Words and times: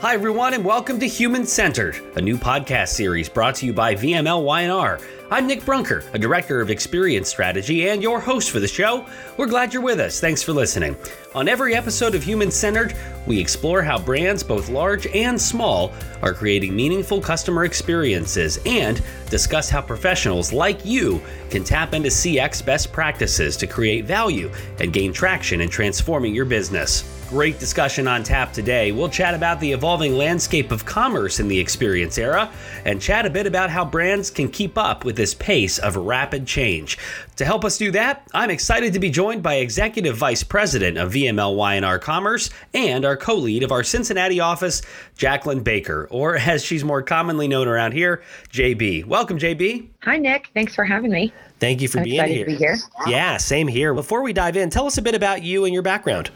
Hi, 0.00 0.14
everyone, 0.14 0.54
and 0.54 0.64
welcome 0.64 0.98
to 0.98 1.06
Human 1.06 1.44
Centered, 1.44 2.00
a 2.16 2.22
new 2.22 2.38
podcast 2.38 2.88
series 2.88 3.28
brought 3.28 3.54
to 3.56 3.66
you 3.66 3.74
by 3.74 3.94
VML 3.94 4.42
Y&R. 4.44 4.98
I'm 5.30 5.46
Nick 5.46 5.62
Brunker, 5.62 6.02
a 6.14 6.18
director 6.18 6.62
of 6.62 6.70
experience 6.70 7.28
strategy 7.28 7.86
and 7.86 8.02
your 8.02 8.18
host 8.18 8.50
for 8.50 8.60
the 8.60 8.66
show. 8.66 9.04
We're 9.36 9.46
glad 9.46 9.74
you're 9.74 9.82
with 9.82 10.00
us. 10.00 10.18
Thanks 10.18 10.42
for 10.42 10.54
listening. 10.54 10.96
On 11.34 11.48
every 11.48 11.74
episode 11.74 12.14
of 12.14 12.22
Human 12.22 12.50
Centered, 12.50 12.96
we 13.30 13.38
explore 13.38 13.80
how 13.80 13.96
brands, 13.96 14.42
both 14.42 14.68
large 14.68 15.06
and 15.06 15.40
small, 15.40 15.92
are 16.20 16.34
creating 16.34 16.74
meaningful 16.74 17.20
customer 17.20 17.64
experiences 17.64 18.58
and 18.66 19.00
discuss 19.28 19.70
how 19.70 19.80
professionals 19.80 20.52
like 20.52 20.84
you 20.84 21.22
can 21.48 21.62
tap 21.62 21.94
into 21.94 22.08
CX 22.08 22.66
best 22.66 22.92
practices 22.92 23.56
to 23.56 23.68
create 23.68 24.04
value 24.04 24.50
and 24.80 24.92
gain 24.92 25.12
traction 25.12 25.60
in 25.60 25.68
transforming 25.68 26.34
your 26.34 26.44
business. 26.44 27.04
Great 27.30 27.60
discussion 27.60 28.08
on 28.08 28.24
tap 28.24 28.52
today. 28.52 28.90
We'll 28.90 29.08
chat 29.08 29.34
about 29.34 29.60
the 29.60 29.70
evolving 29.70 30.16
landscape 30.16 30.72
of 30.72 30.84
commerce 30.84 31.38
in 31.38 31.46
the 31.46 31.60
experience 31.60 32.18
era 32.18 32.50
and 32.84 33.00
chat 33.00 33.24
a 33.24 33.30
bit 33.30 33.46
about 33.46 33.70
how 33.70 33.84
brands 33.84 34.30
can 34.30 34.48
keep 34.48 34.76
up 34.76 35.04
with 35.04 35.14
this 35.14 35.32
pace 35.34 35.78
of 35.78 35.94
rapid 35.94 36.44
change. 36.44 36.98
To 37.36 37.44
help 37.44 37.64
us 37.64 37.78
do 37.78 37.92
that, 37.92 38.28
I'm 38.34 38.50
excited 38.50 38.94
to 38.94 38.98
be 38.98 39.10
joined 39.10 39.44
by 39.44 39.54
Executive 39.54 40.16
Vice 40.16 40.42
President 40.42 40.98
of 40.98 41.12
VML 41.12 41.54
Y&R 41.54 41.98
Commerce 42.00 42.50
and 42.74 43.04
our 43.04 43.16
co-lead 43.20 43.62
of 43.62 43.70
our 43.70 43.84
Cincinnati 43.84 44.40
office, 44.40 44.82
Jacqueline 45.16 45.62
Baker, 45.62 46.08
or 46.10 46.36
as 46.36 46.64
she's 46.64 46.82
more 46.82 47.02
commonly 47.02 47.46
known 47.46 47.68
around 47.68 47.92
here, 47.92 48.22
JB. 48.50 49.04
Welcome, 49.04 49.38
JB. 49.38 49.88
Hi, 50.02 50.18
Nick. 50.18 50.50
Thanks 50.54 50.74
for 50.74 50.84
having 50.84 51.10
me. 51.12 51.32
Thank 51.60 51.82
you 51.82 51.88
for 51.88 51.98
I'm 51.98 52.04
being 52.04 52.26
here. 52.26 52.46
be 52.46 52.56
here. 52.56 52.76
Yeah, 53.06 53.36
same 53.36 53.68
here. 53.68 53.92
Before 53.94 54.22
we 54.22 54.32
dive 54.32 54.56
in, 54.56 54.70
tell 54.70 54.86
us 54.86 54.98
a 54.98 55.02
bit 55.02 55.14
about 55.14 55.42
you 55.42 55.66
and 55.66 55.74
your 55.74 55.82
background. 55.82 56.30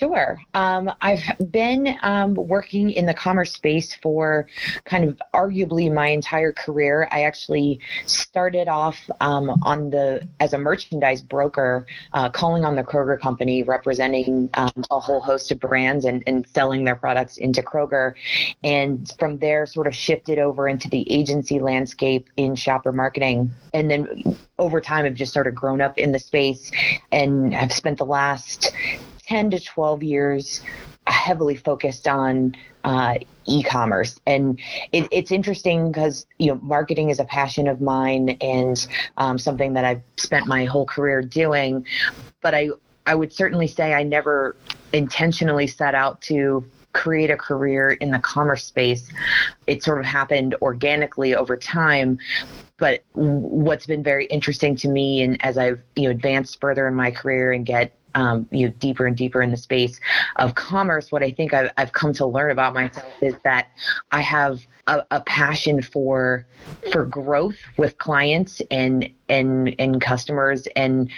Sure. 0.00 0.40
Um, 0.54 0.90
I've 1.02 1.22
been 1.50 1.94
um, 2.00 2.32
working 2.32 2.90
in 2.90 3.04
the 3.04 3.12
commerce 3.12 3.52
space 3.52 3.94
for 3.94 4.46
kind 4.86 5.04
of 5.04 5.20
arguably 5.34 5.92
my 5.92 6.06
entire 6.06 6.54
career. 6.54 7.06
I 7.10 7.24
actually 7.24 7.80
started 8.06 8.66
off 8.66 8.98
um, 9.20 9.50
on 9.62 9.90
the 9.90 10.26
as 10.40 10.54
a 10.54 10.58
merchandise 10.58 11.20
broker, 11.20 11.84
uh, 12.14 12.30
calling 12.30 12.64
on 12.64 12.76
the 12.76 12.82
Kroger 12.82 13.20
company, 13.20 13.62
representing 13.62 14.48
um, 14.54 14.72
a 14.90 14.98
whole 14.98 15.20
host 15.20 15.52
of 15.52 15.60
brands 15.60 16.06
and, 16.06 16.24
and 16.26 16.48
selling 16.48 16.84
their 16.84 16.96
products 16.96 17.36
into 17.36 17.60
Kroger, 17.60 18.14
and 18.64 19.12
from 19.18 19.36
there 19.36 19.66
sort 19.66 19.86
of 19.86 19.94
shifted 19.94 20.38
over 20.38 20.66
into 20.66 20.88
the 20.88 21.12
agency 21.12 21.60
landscape 21.60 22.30
in 22.38 22.54
shopper 22.54 22.90
marketing, 22.90 23.50
and 23.74 23.90
then 23.90 24.38
over 24.58 24.80
time 24.80 25.04
I've 25.04 25.14
just 25.14 25.34
sort 25.34 25.46
of 25.46 25.54
grown 25.54 25.82
up 25.82 25.98
in 25.98 26.12
the 26.12 26.18
space, 26.18 26.70
and 27.12 27.54
I've 27.54 27.74
spent 27.74 27.98
the 27.98 28.06
last 28.06 28.72
10 29.30 29.52
to 29.52 29.60
12 29.60 30.02
years 30.02 30.60
heavily 31.06 31.54
focused 31.54 32.08
on 32.08 32.54
uh, 32.82 33.14
e-commerce. 33.46 34.20
And 34.26 34.58
it, 34.90 35.06
it's 35.12 35.30
interesting 35.30 35.92
because 35.92 36.26
you 36.38 36.48
know 36.48 36.56
marketing 36.62 37.10
is 37.10 37.20
a 37.20 37.24
passion 37.24 37.68
of 37.68 37.80
mine 37.80 38.30
and 38.40 38.86
um, 39.18 39.38
something 39.38 39.72
that 39.74 39.84
i've 39.84 40.02
spent 40.16 40.46
my 40.46 40.64
whole 40.64 40.84
career 40.84 41.22
doing. 41.22 41.86
But 42.40 42.54
i 42.54 42.70
i 43.06 43.14
would 43.14 43.32
certainly 43.32 43.68
say 43.68 43.94
i 43.94 44.02
never 44.02 44.56
intentionally 44.92 45.68
set 45.68 45.94
out 45.94 46.20
to 46.22 46.64
create 46.92 47.30
a 47.30 47.36
career 47.36 47.92
in 47.92 48.10
the 48.10 48.18
commerce 48.18 48.64
space. 48.64 49.12
It 49.68 49.84
sort 49.84 50.00
of 50.00 50.06
happened 50.06 50.56
organically 50.60 51.36
over 51.36 51.56
time. 51.56 52.18
But 52.78 53.04
what's 53.12 53.86
been 53.86 54.02
very 54.02 54.24
interesting 54.26 54.74
to 54.76 54.88
me 54.88 55.22
and 55.22 55.44
as 55.44 55.58
i've 55.58 55.80
you 55.96 56.04
know 56.04 56.10
advanced 56.10 56.60
further 56.60 56.88
in 56.88 56.94
my 56.94 57.10
career 57.10 57.52
and 57.52 57.64
get 57.66 57.94
um, 58.14 58.46
you 58.50 58.66
know 58.66 58.74
deeper 58.78 59.06
and 59.06 59.16
deeper 59.16 59.42
in 59.42 59.50
the 59.50 59.56
space 59.56 60.00
of 60.36 60.54
commerce 60.54 61.12
what 61.12 61.22
i 61.22 61.30
think 61.30 61.54
I've, 61.54 61.70
I've 61.76 61.92
come 61.92 62.12
to 62.14 62.26
learn 62.26 62.50
about 62.50 62.74
myself 62.74 63.12
is 63.20 63.34
that 63.44 63.68
i 64.12 64.20
have 64.20 64.66
a, 64.86 65.04
a 65.10 65.20
passion 65.20 65.82
for 65.82 66.46
for 66.92 67.04
growth 67.04 67.56
with 67.76 67.98
clients 67.98 68.60
and 68.70 69.10
and 69.28 69.74
and 69.78 70.00
customers. 70.00 70.66
And 70.76 71.10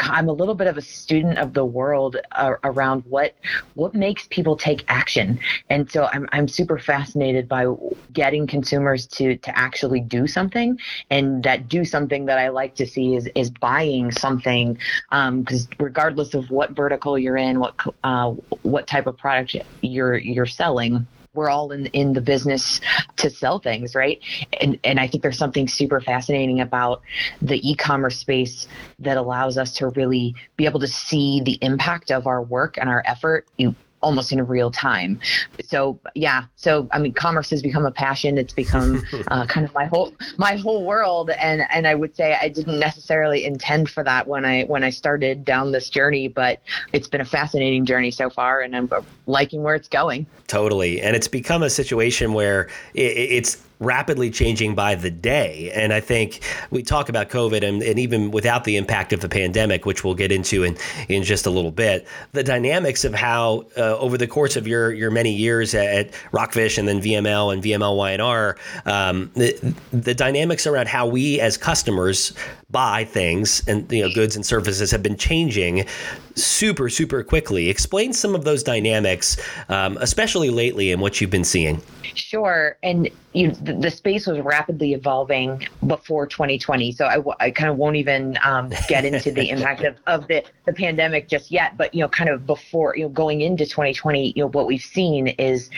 i'm 0.00 0.28
a 0.28 0.32
little 0.32 0.54
bit 0.54 0.66
of 0.66 0.76
a 0.76 0.82
student 0.82 1.38
of 1.38 1.54
the 1.54 1.64
world 1.64 2.16
uh, 2.32 2.54
around 2.64 3.04
what 3.08 3.34
what 3.74 3.94
makes 3.94 4.26
people 4.28 4.56
take 4.56 4.84
action. 4.88 5.38
And 5.70 5.90
so 5.90 6.08
i'm 6.12 6.28
i'm 6.32 6.48
super 6.48 6.78
fascinated 6.78 7.48
by 7.48 7.66
getting 8.12 8.46
consumers 8.46 9.06
to 9.08 9.36
to 9.36 9.58
actually 9.58 10.00
do 10.00 10.26
something. 10.26 10.78
And 11.10 11.42
that 11.44 11.68
do 11.68 11.84
something 11.84 12.26
that 12.26 12.38
i 12.38 12.48
like 12.48 12.74
to 12.76 12.86
see 12.86 13.16
is 13.16 13.28
is 13.34 13.50
buying 13.50 14.10
something 14.12 14.78
because 15.10 15.66
um, 15.66 15.72
regardless 15.78 16.34
of 16.34 16.50
what 16.50 16.70
vertical 16.70 17.18
you're 17.18 17.36
in 17.36 17.60
what 17.60 17.74
uh, 18.04 18.30
what 18.62 18.86
type 18.86 19.06
of 19.06 19.16
product 19.16 19.56
you're 19.82 20.16
you're 20.16 20.46
selling 20.46 21.06
we're 21.38 21.48
all 21.48 21.70
in 21.72 21.86
in 21.86 22.12
the 22.12 22.20
business 22.20 22.80
to 23.16 23.30
sell 23.30 23.60
things, 23.60 23.94
right? 23.94 24.20
And 24.60 24.78
and 24.84 25.00
I 25.00 25.06
think 25.06 25.22
there's 25.22 25.38
something 25.38 25.68
super 25.68 26.00
fascinating 26.00 26.60
about 26.60 27.02
the 27.40 27.58
e-commerce 27.68 28.18
space 28.18 28.66
that 28.98 29.16
allows 29.16 29.56
us 29.56 29.72
to 29.76 29.88
really 29.90 30.34
be 30.56 30.66
able 30.66 30.80
to 30.80 30.88
see 30.88 31.40
the 31.44 31.58
impact 31.62 32.10
of 32.10 32.26
our 32.26 32.42
work 32.42 32.76
and 32.76 32.88
our 32.88 33.02
effort. 33.06 33.46
You 33.56 33.74
almost 34.00 34.32
in 34.32 34.44
real 34.46 34.70
time. 34.70 35.20
So 35.64 35.98
yeah, 36.14 36.44
so 36.56 36.88
I 36.92 36.98
mean, 36.98 37.12
commerce 37.12 37.50
has 37.50 37.62
become 37.62 37.86
a 37.86 37.90
passion. 37.90 38.38
It's 38.38 38.52
become 38.52 39.02
uh, 39.28 39.46
kind 39.46 39.66
of 39.66 39.74
my 39.74 39.86
whole 39.86 40.14
my 40.36 40.56
whole 40.56 40.84
world, 40.84 41.30
and 41.30 41.62
and 41.70 41.86
I 41.86 41.94
would 41.94 42.16
say 42.16 42.36
I 42.40 42.48
didn't 42.48 42.78
necessarily 42.78 43.44
intend 43.44 43.90
for 43.90 44.04
that 44.04 44.26
when 44.26 44.44
I 44.44 44.64
when 44.64 44.84
I 44.84 44.90
started 44.90 45.44
down 45.44 45.72
this 45.72 45.90
journey, 45.90 46.28
but 46.28 46.60
it's 46.92 47.08
been 47.08 47.20
a 47.20 47.26
fascinating 47.26 47.84
journey 47.84 48.10
so 48.10 48.30
far, 48.30 48.60
and 48.60 48.76
I'm 48.76 48.90
liking 49.26 49.62
where 49.62 49.74
it's 49.74 49.88
going. 49.88 50.26
Totally, 50.46 51.00
and 51.00 51.14
it's 51.14 51.28
become 51.28 51.62
a 51.62 51.70
situation 51.70 52.32
where 52.32 52.68
it's 52.94 53.62
rapidly 53.80 54.30
changing 54.30 54.74
by 54.74 54.94
the 54.94 55.10
day. 55.10 55.70
And 55.72 55.92
I 55.92 56.00
think 56.00 56.40
we 56.70 56.82
talk 56.82 57.08
about 57.08 57.28
COVID 57.28 57.62
and, 57.62 57.82
and, 57.82 57.98
even 57.98 58.30
without 58.30 58.64
the 58.64 58.76
impact 58.76 59.12
of 59.12 59.20
the 59.20 59.28
pandemic, 59.28 59.84
which 59.84 60.04
we'll 60.04 60.14
get 60.14 60.32
into 60.32 60.64
in, 60.64 60.76
in 61.08 61.22
just 61.22 61.46
a 61.46 61.50
little 61.50 61.70
bit, 61.70 62.06
the 62.32 62.44
dynamics 62.44 63.04
of 63.04 63.14
how 63.14 63.66
uh, 63.76 63.96
over 63.98 64.16
the 64.16 64.26
course 64.26 64.56
of 64.56 64.66
your, 64.66 64.92
your 64.92 65.10
many 65.10 65.32
years 65.32 65.74
at, 65.74 66.10
Rockfish 66.32 66.78
and 66.78 66.86
then 66.88 67.00
VML 67.00 67.52
and 67.52 67.62
VML 67.62 67.96
Y&R, 67.96 68.56
um, 68.86 69.30
the, 69.34 69.74
the 69.92 70.14
dynamics 70.14 70.66
around 70.66 70.88
how 70.88 71.06
we 71.06 71.40
as 71.40 71.56
customers 71.56 72.32
buy 72.70 73.02
things 73.02 73.66
and 73.66 73.90
you 73.90 74.02
know 74.02 74.12
goods 74.12 74.36
and 74.36 74.44
services 74.44 74.90
have 74.90 75.02
been 75.02 75.16
changing 75.16 75.86
super 76.34 76.90
super 76.90 77.22
quickly. 77.22 77.70
Explain 77.70 78.12
some 78.12 78.34
of 78.34 78.44
those 78.44 78.62
dynamics, 78.62 79.38
um, 79.70 79.96
especially 80.00 80.50
lately, 80.50 80.92
and 80.92 81.00
what 81.00 81.20
you've 81.20 81.30
been 81.30 81.44
seeing. 81.44 81.80
Sure, 82.14 82.76
and 82.82 83.08
you, 83.32 83.52
the, 83.52 83.72
the, 83.72 83.90
space 83.90 84.26
was 84.26 84.40
rapidly 84.40 84.92
evolving 84.92 85.66
before 85.86 86.26
2020, 86.26 86.92
so 86.92 87.06
I, 87.06 87.46
I 87.46 87.50
kind 87.50 87.70
of 87.70 87.76
won't 87.76 87.96
even 87.96 88.38
um, 88.42 88.70
get 88.88 89.04
into 89.04 89.30
the 89.30 89.48
impact 89.50 89.84
of, 89.84 89.96
of 90.06 90.26
the, 90.28 90.44
the 90.66 90.72
pandemic 90.72 91.28
just 91.28 91.50
yet. 91.50 91.76
But 91.76 91.94
you 91.94 92.00
know, 92.00 92.08
kind 92.08 92.28
of 92.28 92.46
before 92.46 92.96
you 92.96 93.04
know 93.04 93.08
going 93.08 93.40
into 93.40 93.64
2020, 93.64 94.32
you 94.36 94.42
know 94.42 94.48
what 94.48 94.66
we've 94.66 94.82
seen 94.82 95.28
is 95.28 95.70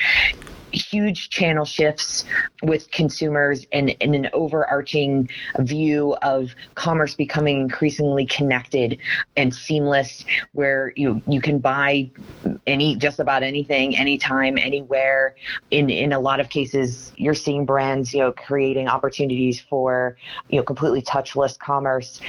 huge 0.72 1.31
channel 1.31 1.64
shifts 1.64 2.25
with 2.62 2.91
consumers 2.91 3.66
and, 3.72 3.94
and 4.00 4.14
an 4.14 4.28
overarching 4.32 5.28
view 5.60 6.16
of 6.22 6.54
commerce 6.75 7.14
becoming 7.14 7.60
increasingly 7.60 8.26
connected 8.26 8.98
and 9.36 9.54
seamless 9.54 10.25
where 10.53 10.92
you 10.97 11.20
you 11.26 11.41
can 11.41 11.58
buy 11.58 12.10
any 12.66 12.97
just 12.97 13.20
about 13.20 13.42
anything 13.42 13.97
anytime 13.97 14.58
anywhere. 14.58 15.36
In 15.70 15.91
in 15.91 16.12
a 16.12 16.20
lot 16.20 16.41
of 16.41 16.48
cases 16.48 17.12
you're 17.16 17.34
seeing 17.34 17.64
brands 17.64 18.12
you 18.12 18.20
know 18.20 18.32
creating 18.32 18.88
opportunities 18.88 19.60
for 19.60 20.16
you 20.48 20.58
know 20.58 20.62
completely 20.62 21.02
touchless 21.02 21.58
commerce 21.58 22.20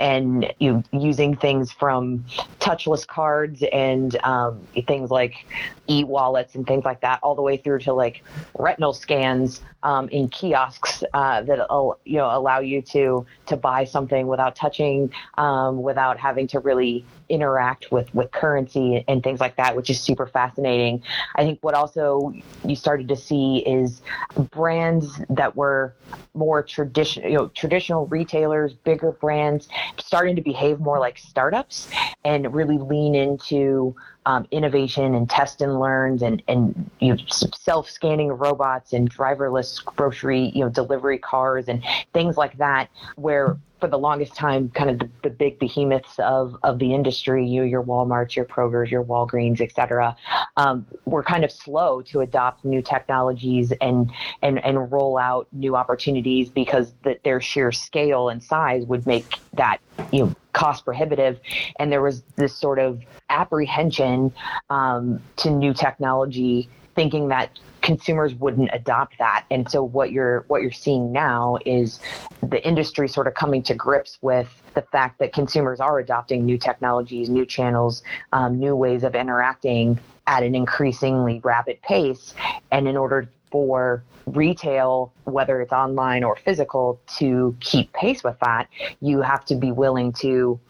and 0.00 0.52
you 0.58 0.72
know, 0.72 0.82
using 0.92 1.36
things 1.36 1.70
from 1.70 2.24
touchless 2.58 3.06
cards 3.06 3.62
and 3.72 4.16
um, 4.24 4.66
things 4.86 5.10
like 5.10 5.46
e-wallets 5.88 6.54
and 6.54 6.66
things 6.66 6.84
like 6.84 7.00
that, 7.02 7.20
all 7.22 7.34
the 7.34 7.42
way 7.42 7.56
through 7.56 7.78
to 7.80 7.92
like 7.92 8.24
retinal 8.58 8.92
scans 8.92 9.60
um, 9.82 10.08
in 10.08 10.28
kiosks 10.28 11.04
uh, 11.14 11.42
that 11.42 11.58
you 12.04 12.16
know 12.16 12.36
allow 12.36 12.58
you 12.58 12.82
to 12.82 13.24
to 13.46 13.56
buy 13.56 13.84
something 13.84 14.26
without 14.26 14.56
touching, 14.56 15.12
um, 15.36 15.82
without 15.82 16.18
having 16.18 16.46
to 16.48 16.58
really 16.58 17.04
interact 17.30 17.90
with 17.92 18.12
with 18.14 18.30
currency 18.32 19.04
and 19.08 19.22
things 19.22 19.40
like 19.40 19.56
that, 19.56 19.76
which 19.76 19.88
is 19.88 20.00
super 20.00 20.26
fascinating. 20.26 21.02
I 21.36 21.44
think 21.44 21.60
what 21.62 21.74
also 21.74 22.34
you 22.64 22.76
started 22.76 23.08
to 23.08 23.16
see 23.16 23.58
is 23.58 24.02
brands 24.50 25.20
that 25.30 25.56
were 25.56 25.94
more 26.34 26.62
traditional, 26.62 27.28
you 27.28 27.36
know, 27.36 27.48
traditional 27.48 28.06
retailers, 28.06 28.74
bigger 28.74 29.12
brands, 29.12 29.68
starting 29.98 30.36
to 30.36 30.42
behave 30.42 30.80
more 30.80 30.98
like 30.98 31.18
startups 31.18 31.88
and 32.24 32.52
really 32.52 32.78
lean 32.78 33.14
into 33.14 33.94
um, 34.26 34.46
innovation 34.50 35.14
and 35.14 35.28
test 35.28 35.62
and 35.62 35.80
learns 35.80 36.22
and 36.22 36.42
and 36.48 36.90
you 37.00 37.14
know, 37.14 37.22
self-scanning 37.28 38.28
robots 38.28 38.92
and 38.92 39.10
driverless 39.12 39.84
grocery 39.84 40.50
you 40.54 40.64
know 40.64 40.70
delivery 40.70 41.18
cars 41.18 41.68
and 41.68 41.82
things 42.12 42.36
like 42.36 42.56
that 42.58 42.88
where 43.16 43.56
for 43.80 43.88
the 43.88 43.98
longest 43.98 44.34
time, 44.34 44.68
kind 44.68 44.90
of 44.90 44.98
the, 44.98 45.08
the 45.22 45.30
big 45.30 45.58
behemoths 45.58 46.18
of, 46.18 46.56
of 46.62 46.78
the 46.78 46.94
industry, 46.94 47.46
you, 47.46 47.62
your 47.62 47.82
Walmarts, 47.82 48.36
your 48.36 48.44
Kroger's, 48.44 48.90
your 48.90 49.02
Walgreens, 49.02 49.60
et 49.60 49.72
cetera, 49.72 50.16
um, 50.56 50.86
were 51.06 51.22
kind 51.22 51.44
of 51.44 51.50
slow 51.50 52.02
to 52.02 52.20
adopt 52.20 52.64
new 52.64 52.82
technologies 52.82 53.72
and, 53.80 54.12
and, 54.42 54.62
and 54.64 54.92
roll 54.92 55.18
out 55.18 55.48
new 55.52 55.74
opportunities 55.74 56.50
because 56.50 56.92
the, 57.02 57.18
their 57.24 57.40
sheer 57.40 57.72
scale 57.72 58.28
and 58.28 58.42
size 58.42 58.84
would 58.84 59.06
make 59.06 59.36
that, 59.54 59.78
you 60.12 60.26
know, 60.26 60.34
cost 60.52 60.84
prohibitive. 60.84 61.40
And 61.78 61.90
there 61.90 62.02
was 62.02 62.22
this 62.36 62.54
sort 62.54 62.78
of 62.78 63.02
apprehension 63.28 64.32
um, 64.68 65.20
to 65.36 65.50
new 65.50 65.74
technology 65.74 66.68
thinking 66.94 67.28
that 67.28 67.58
consumers 67.82 68.34
wouldn't 68.34 68.68
adopt 68.72 69.18
that. 69.18 69.44
And 69.50 69.70
so 69.70 69.82
what 69.82 70.12
you're 70.12 70.44
what 70.48 70.62
you're 70.62 70.70
seeing 70.70 71.12
now 71.12 71.56
is 71.64 72.00
the 72.42 72.64
industry 72.66 73.08
sort 73.08 73.26
of 73.26 73.34
coming 73.34 73.62
to 73.64 73.74
grips 73.74 74.18
with 74.20 74.48
the 74.74 74.82
fact 74.82 75.18
that 75.20 75.32
consumers 75.32 75.80
are 75.80 75.98
adopting 75.98 76.44
new 76.44 76.58
technologies 76.58 77.28
new 77.28 77.46
channels 77.46 78.02
um, 78.32 78.58
new 78.58 78.76
ways 78.76 79.02
of 79.02 79.14
interacting 79.14 79.98
at 80.26 80.42
an 80.42 80.54
increasingly 80.54 81.40
rapid 81.42 81.80
pace. 81.82 82.34
And 82.70 82.86
in 82.86 82.96
order 82.96 83.28
for 83.50 84.02
retail 84.26 85.12
whether 85.24 85.60
it's 85.60 85.72
online 85.72 86.22
or 86.22 86.36
physical 86.36 87.00
to 87.18 87.56
keep 87.60 87.92
pace 87.92 88.22
with 88.22 88.38
that 88.40 88.68
you 89.00 89.20
have 89.22 89.44
to 89.44 89.54
be 89.54 89.72
willing 89.72 90.12
to 90.12 90.60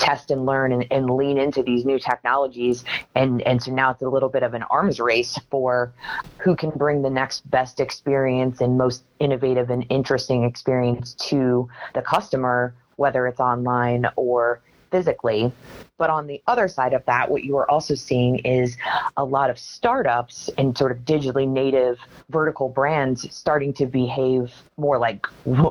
test 0.00 0.30
and 0.30 0.46
learn 0.46 0.72
and, 0.72 0.86
and 0.90 1.10
lean 1.10 1.38
into 1.38 1.62
these 1.62 1.84
new 1.84 1.98
technologies. 1.98 2.84
And, 3.14 3.42
and 3.42 3.62
so 3.62 3.70
now 3.70 3.90
it's 3.90 4.02
a 4.02 4.08
little 4.08 4.30
bit 4.30 4.42
of 4.42 4.54
an 4.54 4.62
arms 4.64 4.98
race 4.98 5.38
for 5.50 5.92
who 6.38 6.56
can 6.56 6.70
bring 6.70 7.02
the 7.02 7.10
next 7.10 7.48
best 7.50 7.80
experience 7.80 8.60
and 8.60 8.78
most 8.78 9.04
innovative 9.20 9.68
and 9.68 9.84
interesting 9.90 10.44
experience 10.44 11.14
to 11.28 11.68
the 11.94 12.00
customer, 12.00 12.74
whether 12.96 13.26
it's 13.26 13.40
online 13.40 14.06
or 14.16 14.62
physically. 14.90 15.52
But 16.00 16.08
on 16.08 16.26
the 16.26 16.42
other 16.46 16.66
side 16.66 16.94
of 16.94 17.04
that, 17.04 17.30
what 17.30 17.44
you 17.44 17.58
are 17.58 17.70
also 17.70 17.94
seeing 17.94 18.38
is 18.38 18.78
a 19.18 19.24
lot 19.24 19.50
of 19.50 19.58
startups 19.58 20.48
and 20.56 20.76
sort 20.76 20.92
of 20.92 21.00
digitally 21.00 21.46
native 21.46 21.98
vertical 22.30 22.70
brands 22.70 23.26
starting 23.30 23.74
to 23.74 23.84
behave 23.84 24.50
more 24.78 24.96
like 24.96 25.26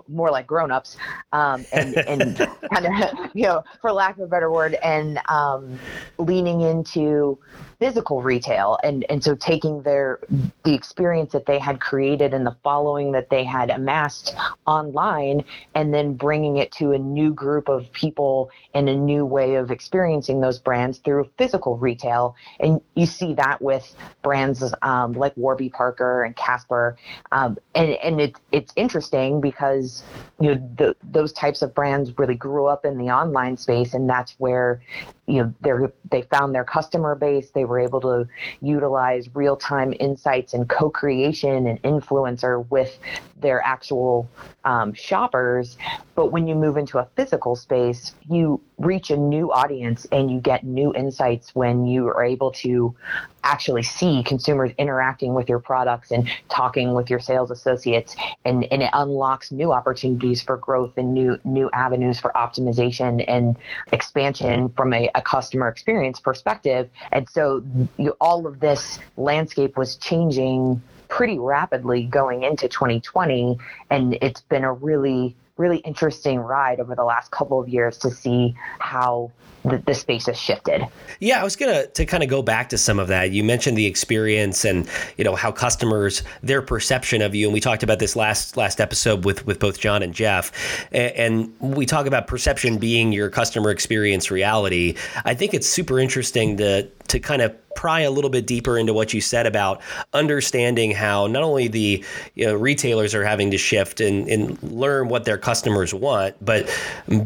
more 0.08 0.30
like 0.30 0.46
grown-ups 0.46 0.98
um, 1.34 1.66
and, 1.74 1.98
and 1.98 2.38
kind 2.72 2.86
of 2.86 3.32
you 3.34 3.42
know 3.42 3.64
for 3.82 3.92
lack 3.92 4.18
of 4.18 4.20
a 4.20 4.28
better 4.28 4.52
word 4.52 4.76
and 4.84 5.20
um, 5.30 5.80
leaning 6.20 6.62
into 6.62 7.40
physical 7.80 8.22
retail 8.22 8.78
and 8.84 9.06
and 9.10 9.24
so 9.24 9.34
taking 9.34 9.82
their 9.82 10.20
the 10.64 10.76
experience 10.76 11.32
that 11.32 11.48
they 11.48 11.58
had 11.58 11.80
created 11.80 12.36
and 12.36 12.46
the 12.46 12.56
following 12.62 13.14
that 13.14 13.32
they 13.32 13.44
had 13.44 13.72
amassed 13.72 14.36
online 14.68 15.44
and 15.74 15.92
then 15.92 16.14
bringing 16.14 16.58
it 16.58 16.72
to 16.72 16.92
a 16.92 17.00
new 17.00 17.34
group 17.34 17.68
of 17.68 17.92
people 17.94 18.52
and 18.76 18.90
a 18.90 18.96
new 18.96 19.26
way 19.26 19.56
of 19.56 19.72
experiencing 19.72 20.19
those 20.42 20.60
brands 20.60 21.00
through 21.00 21.30
physical 21.38 21.78
retail. 21.78 22.36
And 22.60 22.82
you 22.96 23.06
see 23.06 23.34
that 23.36 23.62
with 23.62 23.96
brands 24.22 24.64
um, 24.82 25.14
like 25.14 25.36
Warby 25.38 25.70
Parker 25.70 26.24
and 26.24 26.36
Casper. 26.36 26.98
Um, 27.32 27.58
and 27.76 27.92
and 27.92 28.22
it's 28.22 28.40
it's 28.52 28.74
interesting 28.76 29.42
because 29.42 30.04
you 30.40 30.56
know 30.56 30.70
the, 30.78 30.96
those 31.04 31.34
types 31.34 31.62
of 31.62 31.74
brands 31.74 32.18
really 32.18 32.36
grew 32.36 32.66
up 32.68 32.86
in 32.86 32.98
the 32.98 33.10
online 33.10 33.58
space 33.58 33.94
and 33.94 34.10
that's 34.10 34.36
where 34.38 34.82
you 35.30 35.44
know 35.44 35.54
they 35.62 35.72
they 36.10 36.22
found 36.24 36.56
their 36.56 36.64
customer 36.64 37.16
base. 37.16 37.52
They 37.52 37.66
were 37.66 37.80
able 37.80 38.02
to 38.02 38.28
utilize 38.62 39.30
real-time 39.34 39.94
insights 40.00 40.54
and 40.54 40.68
co-creation 40.68 41.68
and 41.68 41.82
influencer 41.84 42.68
with 42.70 42.98
their 43.40 43.62
actual 43.66 44.28
um, 44.66 44.94
shoppers. 44.94 45.78
But 46.16 46.32
when 46.32 46.48
you 46.48 46.56
move 46.56 46.78
into 46.78 46.98
a 46.98 47.08
physical 47.16 47.56
space 47.56 48.14
you 48.30 48.62
reach 48.78 49.10
a 49.10 49.18
new 49.18 49.52
audience 49.52 50.06
and 50.12 50.32
you 50.32 50.40
get 50.40 50.64
new 50.64 50.94
insights 50.94 51.54
when 51.56 51.86
you 51.86 52.08
are 52.08 52.24
able 52.24 52.52
to 52.52 52.96
actually 53.44 53.84
see 53.84 54.24
consumers 54.24 54.72
interacting 54.78 55.34
with 55.34 55.50
your 55.50 55.60
products 55.60 56.12
and 56.12 56.30
talking 56.50 56.94
with 56.94 57.10
your 57.10 57.20
sales 57.20 57.52
associates 57.52 58.16
and, 58.46 58.66
and 58.72 58.84
it 58.84 58.90
unlocks 58.94 59.52
new 59.52 59.72
opportunities 59.72 60.42
for 60.42 60.58
growth 60.58 60.98
and 60.98 61.14
new 61.14 61.40
new 61.44 61.70
avenues 61.72 62.20
for 62.20 62.32
optimization 62.36 63.24
and 63.28 63.58
expansion 63.92 64.70
from 64.70 64.94
a, 64.94 65.10
a 65.16 65.22
customer 65.22 65.68
experience 65.68 66.20
perspective. 66.20 66.90
And 67.12 67.30
so 67.30 67.64
you, 67.98 68.16
all 68.22 68.48
of 68.48 68.60
this 68.60 69.00
landscape 69.18 69.78
was 69.78 69.96
changing 69.96 70.82
pretty 71.08 71.40
rapidly 71.40 72.04
going 72.04 72.44
into 72.44 72.68
2020 72.68 73.58
and 73.90 74.18
it's 74.22 74.42
been 74.42 74.64
a 74.64 74.72
really 74.72 75.36
really 75.60 75.78
interesting 75.80 76.40
ride 76.40 76.80
over 76.80 76.96
the 76.96 77.04
last 77.04 77.32
couple 77.32 77.60
of 77.60 77.68
years 77.68 77.98
to 78.00 78.10
see 78.10 78.56
how 78.80 79.32
the, 79.66 79.78
the 79.86 79.94
space 79.94 80.26
has 80.28 80.40
shifted. 80.40 80.86
Yeah, 81.20 81.42
I 81.42 81.44
was 81.44 81.56
gonna 81.56 81.88
to 81.88 82.06
kind 82.06 82.24
of 82.24 82.30
go 82.30 82.42
back 82.42 82.70
to 82.70 82.78
some 82.78 82.98
of 82.98 83.10
that. 83.10 83.32
You 83.32 83.44
mentioned 83.44 83.78
the 83.78 83.86
experience 83.86 84.64
and 84.64 84.88
you 85.18 85.24
know 85.24 85.36
how 85.36 85.52
customers 85.52 86.24
their 86.42 86.62
perception 86.62 87.22
of 87.22 87.36
you, 87.36 87.48
and 87.48 87.54
we 87.54 87.60
talked 87.60 87.84
about 87.84 88.00
this 88.00 88.16
last 88.16 88.56
last 88.56 88.80
episode 88.80 89.26
with 89.26 89.46
with 89.46 89.60
both 89.60 89.80
John 89.80 90.02
and 90.02 90.14
Jeff, 90.14 90.88
and, 90.94 91.52
and 91.60 91.76
we 91.76 91.86
talk 91.86 92.06
about 92.06 92.28
perception 92.28 92.78
being 92.78 93.12
your 93.12 93.30
customer 93.30 93.70
experience 93.70 94.32
reality. 94.32 94.96
I 95.26 95.34
think 95.34 95.54
it's 95.54 95.68
super 95.68 96.00
interesting 96.00 96.58
to 96.58 96.88
to 97.10 97.20
kind 97.20 97.42
of 97.42 97.56
pry 97.76 98.02
a 98.02 98.12
little 98.12 98.30
bit 98.30 98.46
deeper 98.46 98.78
into 98.78 98.94
what 98.94 99.14
you 99.14 99.22
said 99.22 99.46
about 99.46 99.82
understanding 100.14 100.92
how 100.92 101.28
not 101.28 101.44
only 101.44 101.68
the 101.68 102.04
you 102.36 102.46
know, 102.46 102.54
retailers 102.54 103.16
are 103.16 103.24
having 103.24 103.52
to 103.52 103.58
shift 103.58 104.02
and, 104.02 104.28
and 104.28 104.62
learn 104.64 105.08
what 105.08 105.26
their 105.26 105.38
customers 105.38 105.94
want, 105.94 106.36
but 106.44 106.70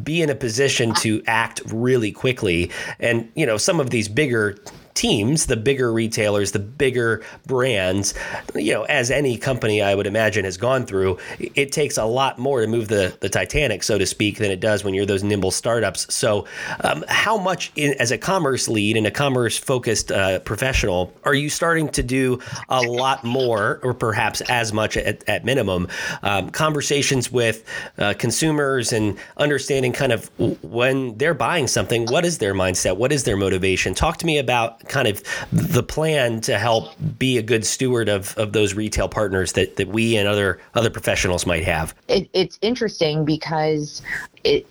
be 0.04 0.22
in 0.22 0.30
a 0.30 0.36
position 0.36 0.94
to 0.96 1.24
act 1.26 1.62
really 1.68 2.12
quickly. 2.12 2.70
And, 3.00 3.32
you 3.36 3.46
know, 3.46 3.58
some 3.58 3.80
of 3.80 3.90
these 3.90 4.08
bigger 4.08 4.58
teams, 4.94 5.48
the 5.48 5.58
bigger 5.58 5.92
retailers, 5.92 6.52
the 6.52 6.60
bigger 6.60 7.24
brands, 7.48 8.14
you 8.56 8.74
know, 8.74 8.84
as 8.84 9.12
any 9.12 9.38
company 9.38 9.82
I 9.82 9.96
would 9.96 10.08
imagine 10.08 10.46
has 10.46 10.58
gone 10.58 10.86
through, 10.86 11.18
it 11.40 11.72
takes 11.72 11.98
a 11.98 12.06
lot 12.06 12.40
more 12.40 12.62
to 12.62 12.68
move 12.68 12.88
the, 12.88 13.16
the 13.20 13.30
Titanic, 13.30 13.84
so 13.84 13.98
to 13.98 14.06
speak, 14.06 14.38
than 14.38 14.52
it 14.52 14.60
does 14.60 14.84
when 14.84 14.94
you're 14.94 15.06
those 15.06 15.24
nimble 15.24 15.52
startups. 15.52 16.14
So, 16.14 16.46
um, 16.82 17.04
how 17.08 17.38
much 17.38 17.72
in, 17.76 17.94
as 18.00 18.12
a 18.12 18.18
commerce 18.18 18.68
lead 18.68 18.98
and 18.98 19.08
a 19.08 19.12
commerce 19.12 19.58
focused 19.58 20.12
uh, 20.12 20.40
professional 20.40 21.14
are 21.24 21.34
you 21.34 21.50
starting 21.50 21.90
to 21.90 22.04
do 22.04 22.40
a 22.70 22.82
lot 22.82 23.24
more, 23.24 23.80
or 23.84 23.94
perhaps 23.94 24.42
as 24.42 24.74
much 24.74 24.98
at, 24.98 25.28
at 25.28 25.46
minimum, 25.46 25.88
um, 26.22 26.50
conversations 26.50 27.32
with 27.32 27.64
uh, 27.98 28.14
consumers 28.18 28.94
and 28.94 29.18
understanding 29.38 29.92
kind 29.92 30.12
of 30.12 30.30
when 30.64 31.18
they're 31.18 31.34
buying 31.34 31.68
something, 31.68 32.06
what 32.08 32.26
is 32.26 32.38
their 32.38 32.54
mindset? 32.54 32.98
What 32.98 33.12
is 33.12 33.24
their 33.24 33.38
motivation? 33.38 33.94
Talk 33.94 34.18
to 34.18 34.26
me 34.26 34.38
about 34.38 34.83
kind 34.88 35.08
of 35.08 35.24
the 35.52 35.84
plan 35.84 36.42
to 36.42 36.58
help 36.58 36.94
be 37.18 37.38
a 37.38 37.42
good 37.42 37.66
steward 37.66 38.10
of, 38.10 38.38
of 38.38 38.54
those 38.54 38.74
retail 38.74 39.08
partners 39.08 39.54
that, 39.54 39.76
that 39.78 39.88
we 39.88 40.18
and 40.18 40.28
other 40.28 40.60
other 40.74 40.90
professionals 40.90 41.46
might 41.46 41.64
have? 41.64 41.96
It, 42.08 42.30
it's 42.34 42.60
interesting 42.62 43.26
because 43.26 44.02
it 44.44 44.66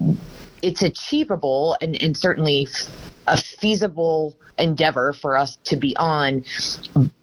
it's 0.63 0.83
achievable 0.83 1.77
and, 1.81 2.01
and 2.03 2.17
certainly 2.17 2.69
a 3.27 3.37
feasible 3.37 4.37
endeavor 4.59 5.13
for 5.13 5.37
us 5.37 5.57
to 5.65 5.77
be 5.77 5.97
on 5.97 6.45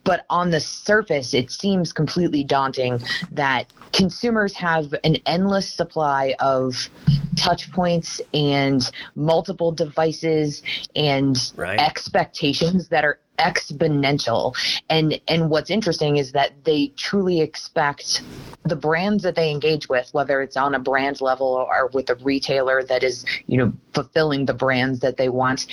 but 0.02 0.26
on 0.30 0.50
the 0.50 0.58
surface 0.58 1.32
it 1.32 1.50
seems 1.50 1.92
completely 1.92 2.42
daunting 2.42 3.00
that 3.30 3.66
consumers 3.92 4.54
have 4.54 4.94
an 5.04 5.16
endless 5.26 5.70
supply 5.70 6.34
of 6.40 6.88
touch 7.36 7.70
points 7.72 8.20
and 8.34 8.90
multiple 9.14 9.72
devices 9.72 10.62
and 10.94 11.52
right. 11.56 11.78
expectations 11.78 12.88
that 12.88 13.04
are 13.04 13.18
exponential 13.38 14.54
and 14.90 15.18
and 15.26 15.48
what's 15.48 15.70
interesting 15.70 16.18
is 16.18 16.32
that 16.32 16.52
they 16.64 16.88
truly 16.88 17.40
expect 17.40 18.20
the 18.64 18.76
brands 18.76 19.22
that 19.22 19.34
they 19.34 19.50
engage 19.50 19.88
with 19.88 20.12
whether 20.12 20.42
it's 20.42 20.58
on 20.58 20.74
a 20.74 20.78
brand 20.78 21.22
level 21.22 21.66
or 21.70 21.86
with 21.94 22.10
a 22.10 22.14
retailer 22.16 22.82
that 22.82 23.02
is 23.02 23.24
you 23.46 23.56
know 23.56 23.72
fulfilling 23.94 24.44
the 24.44 24.52
brands 24.52 25.00
that 25.00 25.16
they 25.16 25.30
want 25.30 25.66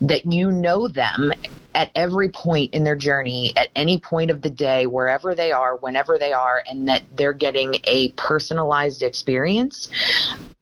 that 0.00 0.24
you 0.24 0.50
know 0.50 0.88
them 0.88 1.30
at 1.74 1.90
every 1.94 2.28
point 2.28 2.74
in 2.74 2.84
their 2.84 2.96
journey, 2.96 3.52
at 3.56 3.68
any 3.76 3.98
point 3.98 4.30
of 4.30 4.42
the 4.42 4.50
day, 4.50 4.86
wherever 4.86 5.34
they 5.34 5.52
are, 5.52 5.76
whenever 5.76 6.18
they 6.18 6.32
are, 6.32 6.62
and 6.68 6.88
that 6.88 7.02
they're 7.16 7.32
getting 7.32 7.76
a 7.84 8.10
personalized 8.12 9.02
experience. 9.02 9.88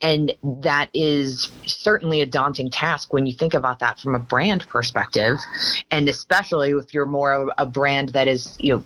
And 0.00 0.34
that 0.42 0.90
is 0.94 1.50
certainly 1.66 2.20
a 2.20 2.26
daunting 2.26 2.70
task 2.70 3.12
when 3.12 3.26
you 3.26 3.32
think 3.32 3.54
about 3.54 3.78
that 3.80 3.98
from 3.98 4.14
a 4.14 4.18
brand 4.18 4.68
perspective. 4.68 5.38
And 5.90 6.08
especially 6.08 6.70
if 6.70 6.94
you're 6.94 7.06
more 7.06 7.32
of 7.32 7.50
a 7.58 7.66
brand 7.66 8.10
that 8.10 8.28
is, 8.28 8.56
you 8.60 8.76
know, 8.76 8.84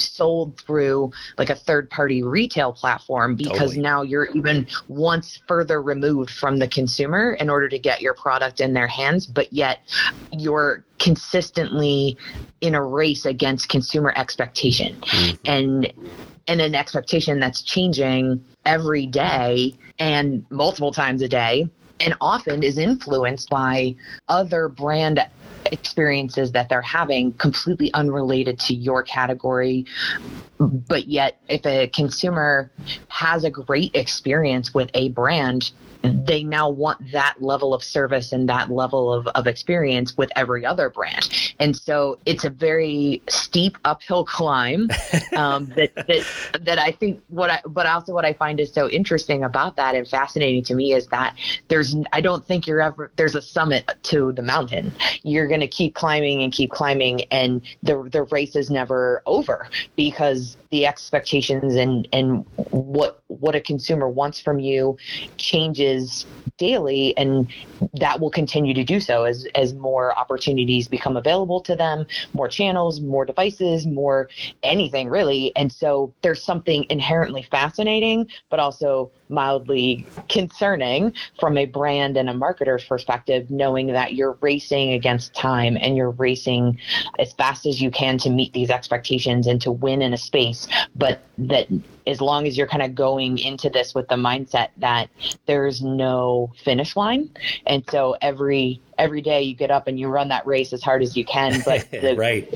sold 0.00 0.60
through 0.60 1.12
like 1.36 1.50
a 1.50 1.54
third 1.54 1.90
party 1.90 2.22
retail 2.22 2.72
platform 2.72 3.34
because 3.34 3.58
totally. 3.58 3.80
now 3.80 4.02
you're 4.02 4.26
even 4.34 4.66
once 4.88 5.40
further 5.46 5.82
removed 5.82 6.30
from 6.30 6.58
the 6.58 6.68
consumer 6.68 7.32
in 7.34 7.50
order 7.50 7.68
to 7.68 7.78
get 7.78 8.00
your 8.00 8.14
product 8.14 8.60
in 8.60 8.72
their 8.72 8.86
hands, 8.86 9.26
but 9.26 9.52
yet 9.52 9.80
you're 10.32 10.84
consistently 10.98 12.16
in 12.60 12.74
a 12.74 12.82
race 12.82 13.24
against 13.24 13.68
consumer 13.68 14.12
expectation. 14.16 14.96
Mm-hmm. 15.00 15.36
And 15.44 15.92
and 16.48 16.62
an 16.62 16.74
expectation 16.74 17.38
that's 17.40 17.62
changing 17.62 18.42
every 18.64 19.06
day 19.06 19.74
and 19.98 20.44
multiple 20.50 20.92
times 20.92 21.20
a 21.20 21.28
day 21.28 21.68
and 22.00 22.14
often 22.20 22.62
is 22.62 22.78
influenced 22.78 23.50
by 23.50 23.94
other 24.28 24.68
brand 24.68 25.20
experiences 25.72 26.52
that 26.52 26.68
they're 26.68 26.82
having 26.82 27.32
completely 27.34 27.92
unrelated 27.94 28.58
to 28.60 28.74
your 28.74 29.02
category 29.02 29.86
but 30.58 31.06
yet 31.06 31.38
if 31.48 31.64
a 31.66 31.88
consumer 31.88 32.70
has 33.08 33.44
a 33.44 33.50
great 33.50 33.94
experience 33.94 34.74
with 34.74 34.90
a 34.94 35.08
brand 35.10 35.70
they 36.02 36.44
now 36.44 36.68
want 36.68 37.12
that 37.12 37.34
level 37.40 37.74
of 37.74 37.82
service 37.82 38.32
and 38.32 38.48
that 38.48 38.70
level 38.70 39.12
of, 39.12 39.26
of 39.28 39.46
experience 39.46 40.16
with 40.16 40.30
every 40.36 40.64
other 40.64 40.90
brand. 40.90 41.28
And 41.58 41.76
so 41.76 42.18
it's 42.26 42.44
a 42.44 42.50
very 42.50 43.22
steep 43.28 43.76
uphill 43.84 44.24
climb 44.24 44.88
um, 45.36 45.66
that, 45.76 45.94
that 45.94 46.24
that 46.60 46.78
I 46.78 46.92
think 46.92 47.22
what 47.28 47.50
I 47.50 47.60
but 47.66 47.86
also 47.86 48.12
what 48.12 48.24
I 48.24 48.32
find 48.32 48.60
is 48.60 48.72
so 48.72 48.88
interesting 48.88 49.44
about 49.44 49.76
that 49.76 49.94
and 49.94 50.06
fascinating 50.06 50.62
to 50.64 50.74
me 50.74 50.92
is 50.92 51.06
that 51.08 51.36
there's 51.68 51.96
I 52.12 52.20
don't 52.20 52.46
think 52.46 52.66
you're 52.66 52.82
ever 52.82 53.10
there's 53.16 53.34
a 53.34 53.42
summit 53.42 53.90
to 54.04 54.32
the 54.32 54.42
mountain. 54.42 54.92
You're 55.22 55.48
gonna 55.48 55.68
keep 55.68 55.94
climbing 55.94 56.42
and 56.42 56.52
keep 56.52 56.70
climbing 56.70 57.22
and 57.30 57.62
the 57.82 58.08
the 58.12 58.22
race 58.24 58.54
is 58.54 58.70
never 58.70 59.22
over 59.26 59.68
because 59.96 60.56
the 60.70 60.86
expectations 60.86 61.74
and 61.74 62.06
and 62.12 62.44
what 62.70 63.22
what 63.28 63.54
a 63.54 63.60
consumer 63.60 64.08
wants 64.08 64.40
from 64.40 64.58
you 64.58 64.96
changes 65.36 65.87
daily 66.56 67.16
and 67.16 67.48
that 67.94 68.20
will 68.20 68.30
continue 68.30 68.74
to 68.74 68.84
do 68.84 68.98
so 69.00 69.24
as 69.24 69.46
as 69.54 69.74
more 69.74 70.16
opportunities 70.18 70.88
become 70.88 71.16
available 71.16 71.60
to 71.60 71.76
them 71.76 72.04
more 72.32 72.48
channels 72.48 73.00
more 73.00 73.24
devices 73.24 73.86
more 73.86 74.28
anything 74.62 75.08
really. 75.08 75.54
And 75.56 75.72
so 75.72 76.12
there's 76.22 76.42
something 76.42 76.84
inherently 76.90 77.42
fascinating 77.42 78.28
but 78.50 78.58
also 78.58 79.10
mildly 79.28 80.06
concerning 80.28 81.12
from 81.38 81.56
a 81.56 81.66
brand 81.66 82.16
and 82.16 82.28
a 82.28 82.34
marketer's 82.34 82.84
perspective 82.84 83.50
knowing 83.50 83.88
that 83.88 84.14
you're 84.14 84.38
racing 84.40 84.92
against 84.92 85.34
time 85.34 85.76
and 85.80 85.96
you're 85.96 86.10
racing 86.10 86.78
as 87.18 87.32
fast 87.32 87.66
as 87.66 87.80
you 87.80 87.90
can 87.90 88.18
to 88.18 88.30
meet 88.30 88.52
these 88.52 88.70
expectations 88.70 89.46
and 89.46 89.60
to 89.62 89.72
win 89.72 90.02
in 90.02 90.12
a 90.12 90.18
space. 90.18 90.68
But 90.96 91.20
that 91.38 91.68
as 92.08 92.20
long 92.20 92.46
as 92.46 92.56
you're 92.56 92.66
kind 92.66 92.82
of 92.82 92.94
going 92.94 93.38
into 93.38 93.68
this 93.68 93.94
with 93.94 94.08
the 94.08 94.16
mindset 94.16 94.68
that 94.78 95.10
there's 95.46 95.82
no 95.82 96.50
finish 96.64 96.96
line. 96.96 97.30
And 97.66 97.84
so 97.90 98.16
every 98.22 98.80
every 98.96 99.20
day 99.20 99.42
you 99.42 99.54
get 99.54 99.70
up 99.70 99.86
and 99.86 100.00
you 100.00 100.08
run 100.08 100.28
that 100.28 100.44
race 100.46 100.72
as 100.72 100.82
hard 100.82 101.02
as 101.02 101.16
you 101.16 101.24
can 101.24 101.60
but 101.64 101.88
the, 101.92 102.16
right. 102.16 102.50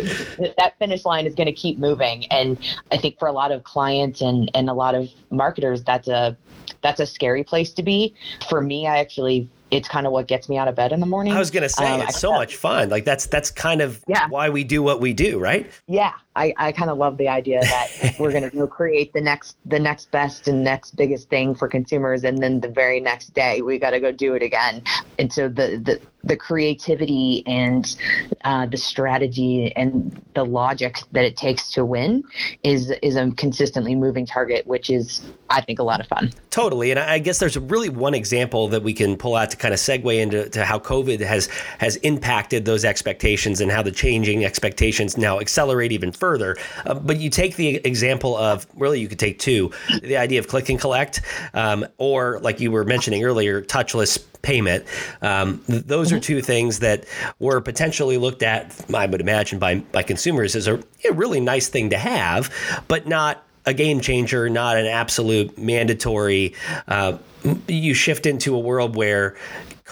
that 0.56 0.74
finish 0.78 1.04
line 1.04 1.26
is 1.26 1.34
going 1.34 1.46
to 1.46 1.52
keep 1.52 1.78
moving. 1.78 2.24
And 2.26 2.58
i 2.90 2.96
think 2.96 3.18
for 3.18 3.28
a 3.28 3.32
lot 3.32 3.52
of 3.52 3.62
clients 3.64 4.22
and 4.22 4.50
and 4.54 4.70
a 4.70 4.74
lot 4.74 4.94
of 4.94 5.08
marketers 5.30 5.82
that's 5.84 6.08
a 6.08 6.36
that's 6.82 7.00
a 7.00 7.06
scary 7.06 7.44
place 7.44 7.72
to 7.72 7.82
be 7.82 8.14
for 8.48 8.60
me 8.60 8.86
i 8.86 8.98
actually 8.98 9.48
it's 9.72 9.88
kind 9.88 10.06
of 10.06 10.12
what 10.12 10.28
gets 10.28 10.48
me 10.50 10.58
out 10.58 10.68
of 10.68 10.74
bed 10.74 10.92
in 10.92 11.00
the 11.00 11.06
morning. 11.06 11.32
I 11.32 11.38
was 11.38 11.50
gonna 11.50 11.68
say 11.68 11.90
um, 11.90 12.02
it's 12.02 12.18
so 12.18 12.32
much 12.32 12.56
fun. 12.56 12.90
Like 12.90 13.06
that's 13.06 13.26
that's 13.26 13.50
kind 13.50 13.80
of 13.80 14.04
yeah. 14.06 14.28
why 14.28 14.50
we 14.50 14.64
do 14.64 14.82
what 14.82 15.00
we 15.00 15.14
do, 15.14 15.38
right? 15.38 15.68
Yeah, 15.88 16.12
I, 16.34 16.54
I 16.56 16.72
kind 16.72 16.90
of 16.90 16.98
love 16.98 17.18
the 17.18 17.28
idea 17.28 17.60
that 17.60 18.14
we're 18.18 18.32
gonna 18.32 18.50
go 18.50 18.66
create 18.66 19.12
the 19.12 19.20
next 19.20 19.56
the 19.66 19.78
next 19.78 20.10
best 20.10 20.48
and 20.48 20.64
next 20.64 20.96
biggest 20.96 21.28
thing 21.28 21.54
for 21.54 21.68
consumers, 21.68 22.24
and 22.24 22.38
then 22.38 22.60
the 22.60 22.68
very 22.68 23.00
next 23.00 23.34
day 23.34 23.62
we 23.62 23.78
got 23.78 23.90
to 23.90 24.00
go 24.00 24.12
do 24.12 24.34
it 24.34 24.42
again. 24.42 24.82
And 25.18 25.32
so 25.32 25.48
the 25.48 25.80
the 25.82 26.00
the 26.24 26.36
creativity 26.36 27.42
and 27.46 27.96
uh, 28.44 28.66
the 28.66 28.76
strategy 28.76 29.72
and 29.74 30.22
the 30.34 30.44
logic 30.44 30.98
that 31.12 31.24
it 31.24 31.36
takes 31.36 31.70
to 31.72 31.84
win 31.84 32.22
is 32.62 32.90
is 33.02 33.16
a 33.16 33.30
consistently 33.32 33.94
moving 33.94 34.24
target, 34.24 34.66
which 34.66 34.88
is 34.88 35.22
I 35.50 35.60
think 35.60 35.78
a 35.78 35.82
lot 35.82 36.00
of 36.00 36.06
fun. 36.06 36.32
Totally, 36.50 36.90
and 36.90 37.00
I 37.00 37.18
guess 37.18 37.38
there's 37.38 37.58
really 37.58 37.88
one 37.88 38.14
example 38.14 38.68
that 38.68 38.82
we 38.82 38.94
can 38.94 39.16
pull 39.16 39.36
out 39.36 39.50
to 39.50 39.56
kind 39.56 39.74
of 39.74 39.80
segue 39.80 40.18
into 40.18 40.64
how 40.64 40.78
COVID 40.78 41.20
has 41.20 41.46
has 41.78 41.96
impacted 41.96 42.64
those 42.64 42.84
expectations 42.84 43.60
and 43.60 43.70
how 43.70 43.82
the 43.82 43.92
changing 43.92 44.44
expectations 44.44 45.18
now 45.18 45.40
accelerate 45.40 45.92
even 45.92 46.12
further. 46.22 46.56
Uh, 46.86 46.94
but 46.94 47.18
you 47.18 47.28
take 47.28 47.56
the 47.56 47.80
example 47.84 48.36
of 48.36 48.64
really 48.76 49.00
you 49.00 49.08
could 49.08 49.18
take 49.18 49.40
two, 49.40 49.72
the 50.02 50.16
idea 50.16 50.38
of 50.38 50.46
click 50.46 50.68
and 50.68 50.78
collect, 50.78 51.20
um, 51.52 51.84
or 51.98 52.38
like 52.42 52.60
you 52.60 52.70
were 52.70 52.84
mentioning 52.84 53.24
earlier, 53.24 53.60
touchless 53.60 54.24
payment. 54.42 54.84
Um, 55.20 55.64
those 55.66 56.08
mm-hmm. 56.08 56.18
are 56.18 56.20
two 56.20 56.40
things 56.40 56.78
that 56.78 57.06
were 57.40 57.60
potentially 57.60 58.18
looked 58.18 58.44
at, 58.44 58.72
I 58.94 59.06
would 59.06 59.20
imagine, 59.20 59.58
by 59.58 59.80
by 59.90 60.04
consumers 60.04 60.54
as 60.54 60.68
a, 60.68 60.80
a 61.04 61.12
really 61.12 61.40
nice 61.40 61.68
thing 61.68 61.90
to 61.90 61.98
have, 61.98 62.54
but 62.86 63.08
not 63.08 63.42
a 63.66 63.74
game 63.74 64.00
changer, 64.00 64.48
not 64.48 64.76
an 64.76 64.86
absolute 64.86 65.58
mandatory. 65.58 66.54
Uh, 66.86 67.18
you 67.66 67.94
shift 67.94 68.26
into 68.26 68.54
a 68.54 68.58
world 68.60 68.94
where 68.94 69.36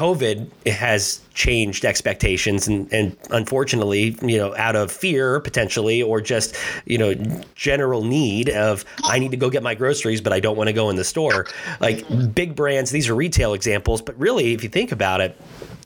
COVID 0.00 0.48
has 0.66 1.20
changed 1.34 1.84
expectations, 1.84 2.66
and, 2.66 2.90
and 2.90 3.14
unfortunately, 3.32 4.16
you 4.22 4.38
know, 4.38 4.56
out 4.56 4.74
of 4.74 4.90
fear 4.90 5.40
potentially, 5.40 6.02
or 6.02 6.22
just 6.22 6.56
you 6.86 6.96
know, 6.96 7.14
general 7.54 8.02
need 8.02 8.48
of 8.48 8.86
I 9.04 9.18
need 9.18 9.30
to 9.32 9.36
go 9.36 9.50
get 9.50 9.62
my 9.62 9.74
groceries, 9.74 10.22
but 10.22 10.32
I 10.32 10.40
don't 10.40 10.56
want 10.56 10.68
to 10.68 10.72
go 10.72 10.88
in 10.88 10.96
the 10.96 11.04
store. 11.04 11.46
Like 11.80 12.06
big 12.34 12.56
brands, 12.56 12.90
these 12.90 13.10
are 13.10 13.14
retail 13.14 13.52
examples, 13.52 14.00
but 14.00 14.18
really, 14.18 14.54
if 14.54 14.62
you 14.62 14.70
think 14.70 14.90
about 14.90 15.20
it, 15.20 15.38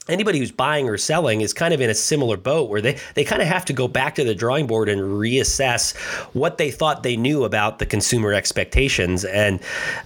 anybody 0.07 0.39
who's 0.39 0.51
buying 0.51 0.87
or 0.87 0.97
selling 0.97 1.41
is 1.41 1.53
kind 1.53 1.73
of 1.73 1.81
in 1.81 1.89
a 1.89 1.95
similar 1.95 2.37
boat 2.37 2.69
where 2.69 2.81
they, 2.81 2.97
they 3.15 3.23
kind 3.23 3.41
of 3.41 3.47
have 3.47 3.65
to 3.65 3.73
go 3.73 3.87
back 3.87 4.15
to 4.15 4.23
the 4.23 4.35
drawing 4.35 4.67
board 4.67 4.89
and 4.89 5.01
reassess 5.01 5.95
what 6.33 6.57
they 6.57 6.71
thought 6.71 7.03
they 7.03 7.17
knew 7.17 7.43
about 7.43 7.79
the 7.79 7.85
consumer 7.85 8.33
expectations. 8.33 9.25
And 9.25 9.59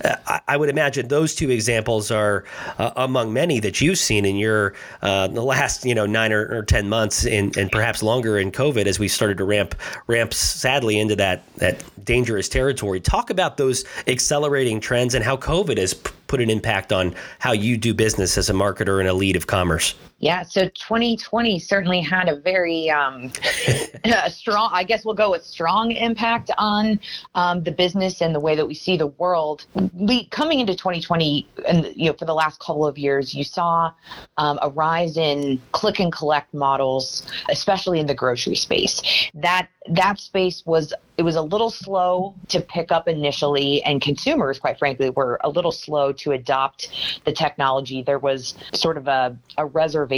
uh, 0.04 0.40
I, 0.48 0.58
would 0.58 0.70
imagine 0.70 1.08
those 1.08 1.36
two 1.36 1.50
examples 1.50 2.12
are 2.12 2.46
uh, 2.78 2.92
among 2.96 3.34
many 3.34 3.60
that 3.60 3.82
you've 3.82 3.98
seen 3.98 4.26
in 4.26 4.36
your 4.36 4.74
uh, 5.02 5.28
the 5.28 5.44
last 5.44 5.86
you 5.86 5.96
know 5.96 6.06
nine 6.06 6.32
or, 6.32 6.48
or 6.54 6.64
ten 6.64 6.90
months 6.90 7.26
in, 7.26 7.52
and 7.58 7.72
perhaps 7.72 8.04
longer 8.04 8.38
in 8.38 8.52
COVID 8.52 8.86
as 8.86 9.00
we 9.00 9.08
started 9.08 9.38
to 9.38 9.44
ramp 9.44 9.76
ramp 10.08 10.34
sadly 10.34 11.00
into 11.00 11.16
that 11.16 11.44
that 11.56 11.84
dangerous 12.04 12.50
territory. 12.50 13.00
Talk 13.00 13.30
about 13.30 13.58
those 13.58 13.86
accelerating 14.08 14.80
trends 14.80 15.14
and 15.14 15.24
how 15.24 15.38
COVID 15.38 15.78
has 15.78 15.94
put 16.30 16.40
an 16.40 16.50
impact 16.50 16.94
on 16.94 17.14
how 17.40 17.52
you 17.52 17.76
do 17.76 17.94
business 17.94 18.38
as 18.38 18.50
a 18.50 18.54
marketer 18.54 19.02
and 19.02 19.10
a 19.10 19.14
lead 19.14 19.36
of 19.36 19.48
commerce? 19.48 19.96
Yeah, 20.20 20.44
so 20.44 20.68
2020 20.68 21.60
certainly 21.60 22.02
had 22.02 22.28
a 22.28 22.36
very 22.36 22.90
um, 22.90 23.32
strong, 24.28 24.70
I 24.74 24.84
guess 24.84 25.06
we'll 25.06 25.16
go 25.16 25.32
with 25.32 25.46
strong 25.46 25.92
impact 25.92 26.52
on 26.58 27.00
um, 27.36 27.64
the 27.64 27.72
business 27.72 28.22
and 28.22 28.36
the 28.36 28.40
way 28.40 28.56
that 28.56 28.68
we 28.68 28.74
see 28.74 28.98
the 28.98 29.08
world. 29.08 29.66
We, 29.94 30.26
coming 30.26 30.60
into 30.60 30.76
2020, 30.76 31.48
and 31.66 31.86
you 31.96 32.08
know, 32.08 32.14
for 32.14 32.26
the 32.26 32.34
last 32.34 32.60
couple 32.60 32.86
of 32.86 32.98
years, 32.98 33.34
you 33.34 33.46
saw 33.46 33.94
um, 34.38 34.60
a 34.62 34.70
rise 34.70 35.16
in 35.16 35.62
click 35.72 36.00
and 36.00 36.12
collect 36.12 36.54
models, 36.54 37.26
especially 37.50 38.02
in 38.02 38.08
the 38.08 38.16
grocery 38.16 38.56
space. 38.56 39.02
That 39.34 39.70
that 39.92 40.20
space 40.20 40.64
was 40.66 40.94
it 41.18 41.24
was 41.24 41.36
a 41.36 41.42
little 41.42 41.70
slow 41.70 42.36
to 42.50 42.62
pick 42.62 42.92
up 42.92 43.08
initially, 43.08 43.82
and 43.84 44.02
consumers, 44.02 44.60
quite 44.60 44.78
frankly, 44.78 45.10
were 45.10 45.40
a 45.44 45.50
little 45.50 45.72
slow 45.72 46.12
to 46.14 46.32
adopt 46.32 46.90
the 47.26 47.32
technology. 47.32 48.02
There 48.02 48.20
was 48.20 48.56
sort 48.74 48.98
of 48.98 49.08
a, 49.08 49.36
a 49.58 49.66
reservation 49.66 50.09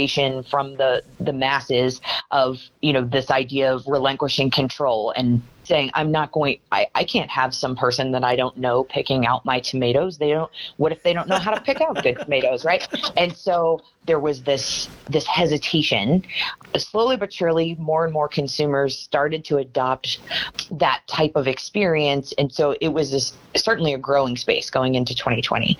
from 0.50 0.76
the 0.76 1.02
the 1.20 1.32
masses 1.32 2.00
of 2.30 2.58
you 2.80 2.92
know 2.92 3.04
this 3.04 3.30
idea 3.30 3.72
of 3.72 3.86
relinquishing 3.86 4.50
control 4.50 5.12
and 5.16 5.42
saying 5.64 5.90
i'm 5.94 6.10
not 6.10 6.32
going 6.32 6.58
I, 6.72 6.86
I 6.94 7.04
can't 7.04 7.30
have 7.30 7.54
some 7.54 7.76
person 7.76 8.10
that 8.12 8.24
i 8.24 8.34
don't 8.34 8.56
know 8.56 8.84
picking 8.84 9.26
out 9.26 9.44
my 9.44 9.60
tomatoes. 9.60 10.18
They 10.18 10.30
don't 10.30 10.50
what 10.76 10.92
if 10.92 11.02
they 11.02 11.12
don't 11.12 11.28
know 11.28 11.38
how 11.38 11.52
to 11.52 11.60
pick 11.60 11.80
out 11.80 12.02
good 12.02 12.18
tomatoes 12.18 12.64
right? 12.64 12.86
And 13.16 13.36
so 13.36 13.80
there 14.06 14.20
was 14.20 14.42
this 14.42 14.88
this 15.08 15.26
hesitation. 15.26 16.24
Slowly 16.76 17.16
but 17.16 17.32
surely 17.32 17.74
more 17.76 18.04
and 18.04 18.12
more 18.12 18.28
consumers 18.28 18.98
started 18.98 19.44
to 19.46 19.58
adopt 19.58 20.18
that 20.70 21.02
type 21.06 21.32
of 21.34 21.48
experience. 21.48 22.32
And 22.38 22.52
so 22.52 22.76
it 22.80 22.88
was 22.88 23.10
this, 23.10 23.32
certainly 23.56 23.94
a 23.94 23.98
growing 23.98 24.36
space 24.36 24.70
going 24.70 24.94
into 24.94 25.14
2020 25.14 25.78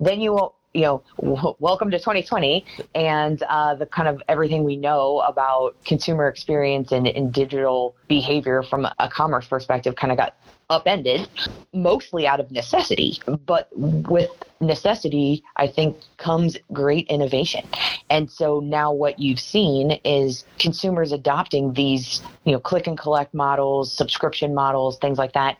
then 0.00 0.20
you 0.20 0.52
you 0.74 0.82
know, 0.82 1.02
w- 1.20 1.54
welcome 1.58 1.90
to 1.90 1.98
2020 1.98 2.64
and 2.94 3.42
uh, 3.44 3.74
the 3.74 3.86
kind 3.86 4.08
of 4.08 4.22
everything 4.28 4.64
we 4.64 4.76
know 4.76 5.20
about 5.20 5.76
consumer 5.84 6.28
experience 6.28 6.92
and, 6.92 7.06
and 7.06 7.32
digital 7.32 7.94
behavior 8.08 8.62
from 8.62 8.86
a 8.98 9.08
commerce 9.08 9.46
perspective 9.46 9.96
kind 9.96 10.10
of 10.10 10.18
got 10.18 10.36
upended, 10.72 11.28
mostly 11.72 12.26
out 12.26 12.40
of 12.40 12.50
necessity. 12.50 13.20
But 13.46 13.68
with 13.76 14.30
necessity, 14.60 15.42
I 15.56 15.66
think 15.66 15.96
comes 16.16 16.56
great 16.72 17.06
innovation. 17.08 17.66
And 18.08 18.30
so 18.30 18.60
now 18.60 18.92
what 18.92 19.18
you've 19.18 19.40
seen 19.40 19.92
is 20.04 20.44
consumers 20.58 21.12
adopting 21.12 21.74
these, 21.74 22.22
you 22.44 22.52
know, 22.52 22.60
click 22.60 22.86
and 22.86 22.96
collect 22.96 23.34
models, 23.34 23.92
subscription 23.92 24.54
models, 24.54 24.98
things 24.98 25.18
like 25.18 25.32
that 25.34 25.58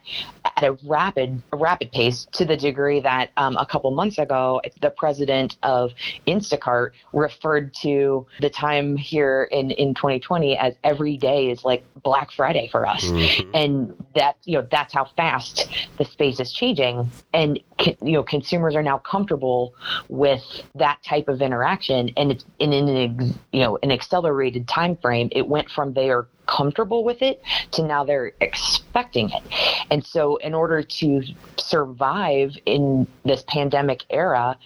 at 0.57 0.63
a 0.63 0.77
rapid 0.83 1.41
a 1.51 1.57
rapid 1.57 1.91
pace 1.91 2.27
to 2.31 2.45
the 2.45 2.57
degree 2.57 2.99
that 2.99 3.31
um, 3.37 3.57
a 3.57 3.65
couple 3.65 3.89
months 3.91 4.17
ago 4.17 4.61
the 4.81 4.89
president 4.89 5.57
of 5.63 5.91
Instacart 6.27 6.91
referred 7.11 7.73
to 7.73 8.25
the 8.39 8.49
time 8.49 8.95
here 8.95 9.47
in 9.51 9.71
in 9.71 9.93
2020 9.93 10.57
as 10.57 10.73
every 10.83 11.17
day 11.17 11.49
is 11.49 11.63
like 11.63 11.83
Black 12.03 12.31
Friday 12.31 12.67
for 12.71 12.85
us 12.85 13.03
mm-hmm. 13.03 13.49
and 13.53 14.05
that 14.15 14.37
you 14.43 14.57
know 14.57 14.67
that's 14.69 14.93
how 14.93 15.02
fast 15.15 15.67
the 15.97 16.05
space 16.05 16.39
is 16.39 16.51
changing 16.51 17.09
and 17.33 17.59
you 18.01 18.13
know 18.13 18.23
consumers 18.23 18.75
are 18.75 18.83
now 18.83 18.97
comfortable 18.97 19.73
with 20.09 20.43
that 20.75 21.01
type 21.03 21.27
of 21.27 21.41
interaction 21.41 22.11
and 22.17 22.31
it's 22.31 22.45
in 22.59 22.73
an 22.73 23.39
you 23.51 23.59
know 23.59 23.77
an 23.83 23.91
accelerated 23.91 24.67
time 24.67 24.95
frame 24.97 25.29
it 25.31 25.47
went 25.47 25.69
from 25.69 25.93
they're 25.93 26.27
comfortable 26.45 27.03
with 27.03 27.21
it 27.21 27.41
to 27.71 27.83
now 27.83 28.03
they're 28.03 28.33
expecting 28.41 29.29
it. 29.29 29.43
And 29.89 30.05
so, 30.05 30.37
in 30.37 30.53
order 30.53 30.83
to 30.83 31.23
survive 31.57 32.57
in 32.65 33.07
this 33.23 33.43
pandemic 33.47 34.03
era, 34.09 34.57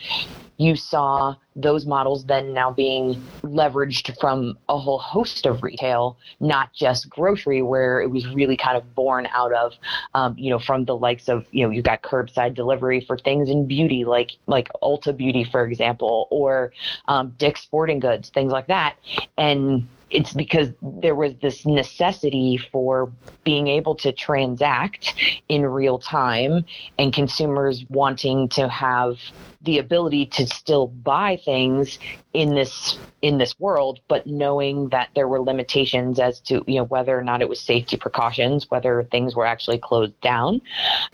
you 0.58 0.76
saw 0.76 1.36
those 1.56 1.86
models 1.86 2.26
then 2.26 2.54
now 2.54 2.72
being 2.72 3.22
leveraged 3.44 4.20
from 4.20 4.58
a 4.70 4.78
whole 4.78 5.00
host 5.00 5.46
of 5.46 5.64
retail, 5.64 6.18
not 6.40 6.74
just 6.74 7.10
grocery, 7.10 7.62
where 7.62 8.02
it 8.02 8.10
was 8.12 8.28
really 8.34 8.58
kind 8.58 8.78
of 8.78 8.96
born 8.96 9.28
out 9.34 9.54
of, 9.54 9.74
um, 10.14 10.36
you 10.38 10.50
know, 10.50 10.60
from 10.60 10.86
the 10.86 10.96
likes 10.96 11.30
of, 11.30 11.46
you 11.52 11.64
know, 11.64 11.72
you 11.72 11.82
got 11.82 12.02
curbside 12.04 12.54
delivery 12.54 13.02
for 13.02 13.18
things 13.18 13.50
in 13.50 13.68
beauty, 13.68 14.06
like 14.06 14.32
like 14.48 14.70
Ulta 14.84 15.16
Beauty, 15.16 15.44
for 15.44 15.66
example, 15.66 16.28
or 16.32 16.72
um, 17.08 17.34
Dick's 17.38 17.62
Sporting 17.62 18.00
Goods, 18.00 18.30
things 18.30 18.52
like 18.52 18.68
that, 18.68 18.96
and 19.38 19.88
it's 20.10 20.34
because 20.34 20.70
there 20.82 21.16
was 21.16 21.34
this 21.42 21.66
necessity 21.66 22.58
for 22.72 23.12
being 23.44 23.68
able 23.68 23.96
to 23.96 24.12
transact 24.12 25.16
in 25.50 25.66
real 25.66 26.00
time 26.00 26.66
and 26.98 27.14
consumers 27.14 27.86
wanting 27.90 28.48
to 28.50 28.68
have 28.70 29.18
the 29.62 29.80
ability 29.80 30.26
to 30.26 30.48
still 30.48 30.88
buy 30.88 31.40
things 31.44 32.00
in 32.34 32.54
this 32.54 32.98
in 33.22 33.40
this 33.40 33.60
world 33.60 34.00
but 34.08 34.28
knowing 34.28 34.90
that 34.90 35.10
there 35.16 35.28
were 35.28 35.42
limitations 35.42 36.20
as 36.20 36.40
to 36.40 36.64
you 36.68 36.76
know 36.76 36.84
whether 36.84 37.18
or 37.18 37.24
not 37.24 37.42
it 37.42 37.50
was 37.50 37.60
safety 37.60 37.98
precautions 37.98 38.70
whether 38.70 39.04
things 39.12 39.36
were 39.36 39.46
actually 39.46 39.78
closed 39.78 40.20
down. 40.22 40.62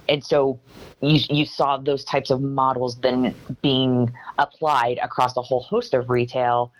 And 0.09 0.23
so 0.23 0.59
you, 1.01 1.19
you 1.29 1.45
saw 1.45 1.77
those 1.77 2.03
types 2.03 2.29
of 2.29 2.41
models 2.41 2.97
then 2.97 3.35
being 3.61 4.11
applied 4.37 4.99
across 5.01 5.35
a 5.37 5.41
whole 5.41 5.61
host 5.61 5.93
of 5.93 6.09
retail 6.09 6.71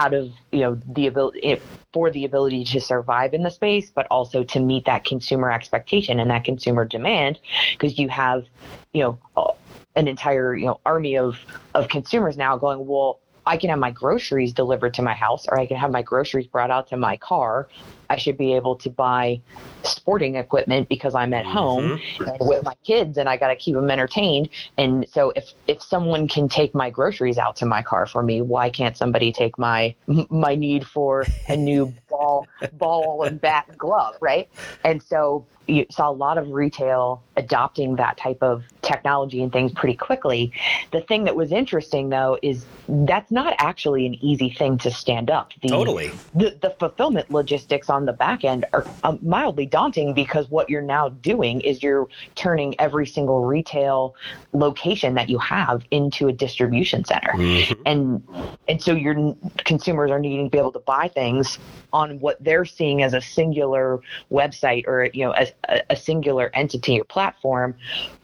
out 0.00 0.14
of 0.14 0.32
you 0.50 0.60
know 0.60 0.80
the 0.94 1.06
ability 1.06 1.60
for 1.92 2.10
the 2.10 2.24
ability 2.24 2.64
to 2.64 2.80
survive 2.80 3.34
in 3.34 3.42
the 3.42 3.50
space 3.50 3.90
but 3.90 4.06
also 4.10 4.42
to 4.42 4.58
meet 4.58 4.86
that 4.86 5.04
consumer 5.04 5.52
expectation 5.52 6.18
and 6.18 6.30
that 6.30 6.42
consumer 6.42 6.84
demand 6.86 7.38
because 7.72 7.98
you 7.98 8.08
have 8.08 8.46
you 8.94 9.02
know 9.02 9.54
an 9.96 10.08
entire 10.08 10.56
you 10.56 10.66
know 10.66 10.80
army 10.86 11.18
of 11.18 11.38
of 11.74 11.88
consumers 11.88 12.36
now 12.36 12.56
going 12.56 12.86
well 12.86 13.20
I 13.46 13.56
can 13.56 13.70
have 13.70 13.78
my 13.78 13.90
groceries 13.90 14.52
delivered 14.52 14.94
to 14.94 15.02
my 15.02 15.14
house 15.14 15.46
or 15.48 15.58
I 15.58 15.66
can 15.66 15.76
have 15.76 15.90
my 15.90 16.02
groceries 16.02 16.46
brought 16.46 16.70
out 16.70 16.88
to 16.88 16.96
my 16.96 17.16
car. 17.16 17.68
I 18.10 18.16
should 18.16 18.36
be 18.36 18.54
able 18.54 18.74
to 18.76 18.90
buy 18.90 19.40
sporting 19.84 20.34
equipment 20.34 20.88
because 20.88 21.14
I'm 21.14 21.32
at 21.32 21.46
home 21.46 21.98
mm-hmm. 21.98 22.46
with 22.46 22.64
my 22.64 22.74
kids 22.84 23.16
and 23.16 23.28
I 23.28 23.36
got 23.36 23.48
to 23.48 23.56
keep 23.56 23.76
them 23.76 23.90
entertained. 23.90 24.48
And 24.76 25.06
so 25.08 25.32
if 25.36 25.54
if 25.68 25.80
someone 25.80 26.28
can 26.28 26.48
take 26.48 26.74
my 26.74 26.90
groceries 26.90 27.38
out 27.38 27.56
to 27.56 27.66
my 27.66 27.82
car 27.82 28.06
for 28.06 28.22
me, 28.22 28.42
why 28.42 28.68
can't 28.68 28.96
somebody 28.96 29.32
take 29.32 29.58
my 29.58 29.94
my 30.28 30.56
need 30.56 30.86
for 30.86 31.24
a 31.48 31.56
new 31.56 31.94
ball 32.08 32.46
ball 32.72 33.22
and 33.22 33.40
bat 33.40 33.66
and 33.68 33.78
glove, 33.78 34.16
right? 34.20 34.48
And 34.84 35.02
so 35.02 35.46
you 35.70 35.86
saw 35.90 36.10
a 36.10 36.12
lot 36.12 36.36
of 36.36 36.50
retail 36.50 37.22
adopting 37.36 37.96
that 37.96 38.16
type 38.16 38.42
of 38.42 38.64
technology 38.82 39.42
and 39.42 39.52
things 39.52 39.72
pretty 39.72 39.94
quickly. 39.94 40.52
The 40.90 41.00
thing 41.02 41.24
that 41.24 41.36
was 41.36 41.52
interesting 41.52 42.08
though 42.08 42.38
is 42.42 42.66
that's 42.88 43.30
not 43.30 43.54
actually 43.58 44.06
an 44.06 44.14
easy 44.14 44.50
thing 44.50 44.78
to 44.78 44.90
stand 44.90 45.30
up. 45.30 45.52
The, 45.62 45.68
totally. 45.68 46.10
The, 46.34 46.58
the 46.60 46.70
fulfillment 46.78 47.30
logistics 47.30 47.88
on 47.88 47.99
the 48.06 48.12
back 48.12 48.44
end 48.44 48.64
are 48.72 48.86
um, 49.04 49.18
mildly 49.22 49.66
daunting 49.66 50.14
because 50.14 50.50
what 50.50 50.68
you're 50.68 50.82
now 50.82 51.08
doing 51.08 51.60
is 51.60 51.82
you're 51.82 52.08
turning 52.34 52.78
every 52.78 53.06
single 53.06 53.44
retail 53.44 54.14
location 54.52 55.14
that 55.14 55.28
you 55.28 55.38
have 55.38 55.84
into 55.90 56.28
a 56.28 56.32
distribution 56.32 57.04
center. 57.04 57.32
Mm-hmm. 57.32 57.82
And 57.86 58.28
and 58.68 58.82
so 58.82 58.92
your 58.92 59.34
consumers 59.58 60.10
are 60.10 60.18
needing 60.18 60.46
to 60.46 60.50
be 60.50 60.58
able 60.58 60.72
to 60.72 60.80
buy 60.80 61.08
things 61.08 61.58
on 61.92 62.20
what 62.20 62.42
they're 62.42 62.64
seeing 62.64 63.02
as 63.02 63.14
a 63.14 63.20
singular 63.20 64.00
website 64.30 64.86
or 64.86 65.10
you 65.12 65.24
know 65.24 65.32
as 65.32 65.52
a, 65.68 65.82
a 65.90 65.96
singular 65.96 66.50
entity 66.54 67.00
or 67.00 67.04
platform 67.04 67.74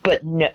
but 0.02 0.24
no, 0.24 0.48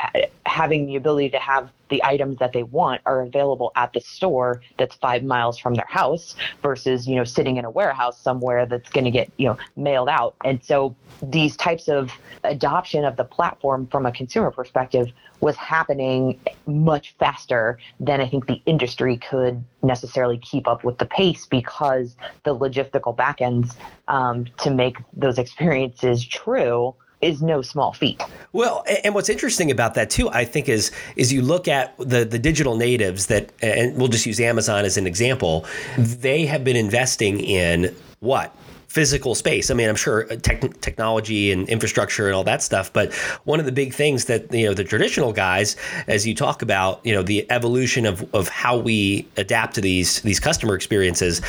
having 0.45 0.86
the 0.86 0.95
ability 0.95 1.30
to 1.30 1.39
have 1.39 1.69
the 1.91 2.04
items 2.04 2.38
that 2.38 2.54
they 2.54 2.63
want 2.63 3.01
are 3.06 3.21
available 3.21 3.71
at 3.75 3.93
the 3.93 3.99
store 3.99 4.62
that's 4.80 4.95
five 4.95 5.23
miles 5.23 5.60
from 5.60 5.75
their 5.75 5.86
house 5.88 6.36
versus 6.63 7.08
you 7.08 7.15
know 7.15 7.23
sitting 7.23 7.58
in 7.58 7.65
a 7.65 7.69
warehouse 7.69 8.19
somewhere 8.19 8.65
that's 8.65 8.89
going 8.89 9.06
to 9.06 9.12
get 9.12 9.30
you 9.38 9.45
know 9.45 9.58
mailed 9.75 10.10
out. 10.10 10.36
And 10.43 10.63
so 10.63 10.95
these 11.21 11.56
types 11.56 11.88
of 11.88 12.12
adoption 12.43 13.06
of 13.06 13.17
the 13.17 13.25
platform 13.25 13.86
from 13.88 14.08
a 14.08 14.12
consumer 14.12 14.49
perspective 14.49 15.12
was 15.41 15.56
happening 15.58 16.39
much 16.65 17.13
faster 17.19 17.77
than 17.99 18.21
I 18.21 18.27
think 18.27 18.47
the 18.47 18.62
industry 18.65 19.17
could 19.17 19.63
necessarily 19.84 20.38
keep 20.38 20.67
up 20.67 20.84
with 20.84 20.97
the 20.97 21.06
pace 21.06 21.45
because 21.45 22.15
the 22.43 22.56
logistical 22.56 23.15
backends 23.15 23.75
um, 24.08 24.45
to 24.60 24.71
make 24.71 24.97
those 25.13 25.38
experiences 25.38 26.25
true 26.25 26.95
is 27.21 27.41
no 27.41 27.62
small 27.62 27.93
feat. 27.93 28.21
Well, 28.53 28.84
and 29.03 29.13
what's 29.13 29.29
interesting 29.29 29.71
about 29.71 29.93
that 29.93 30.10
too, 30.10 30.29
I 30.29 30.45
think, 30.45 30.67
is 30.69 30.91
is 31.15 31.31
you 31.31 31.41
look 31.41 31.67
at 31.67 31.97
the 31.97 32.25
the 32.25 32.39
digital 32.39 32.75
natives 32.75 33.27
that, 33.27 33.51
and 33.62 33.97
we'll 33.97 34.07
just 34.07 34.25
use 34.25 34.39
Amazon 34.39 34.86
as 34.86 34.97
an 34.97 35.07
example. 35.07 35.65
They 35.97 36.45
have 36.45 36.63
been 36.63 36.75
investing 36.75 37.39
in 37.39 37.95
what 38.19 38.55
physical 38.91 39.36
space. 39.36 39.71
I 39.71 39.73
mean, 39.73 39.88
I'm 39.88 39.95
sure 39.95 40.30
uh, 40.30 40.36
tech, 40.36 40.82
technology 40.82 41.54
and 41.54 41.67
infrastructure 41.69 42.27
and 42.27 42.36
all 42.36 42.43
that 42.43 42.62
stuff, 42.62 42.91
but 42.91 43.13
one 43.45 43.58
of 43.62 43.65
the 43.65 43.71
big 43.71 43.93
things 43.93 44.25
that 44.25 44.54
you 44.54 44.65
know 44.65 44.73
the 44.73 44.84
traditional 44.84 45.32
guys, 45.32 45.77
as 46.08 46.27
you 46.27 46.36
talk 46.36 46.62
about, 46.62 46.99
you 47.06 47.13
know, 47.13 47.23
the 47.23 47.49
evolution 47.49 48.06
of 48.06 48.27
of 48.36 48.49
how 48.49 48.77
we 48.77 49.25
adapt 49.38 49.75
to 49.75 49.82
these 49.82 50.19
these 50.23 50.41
customer 50.41 50.75
experiences, 50.75 51.41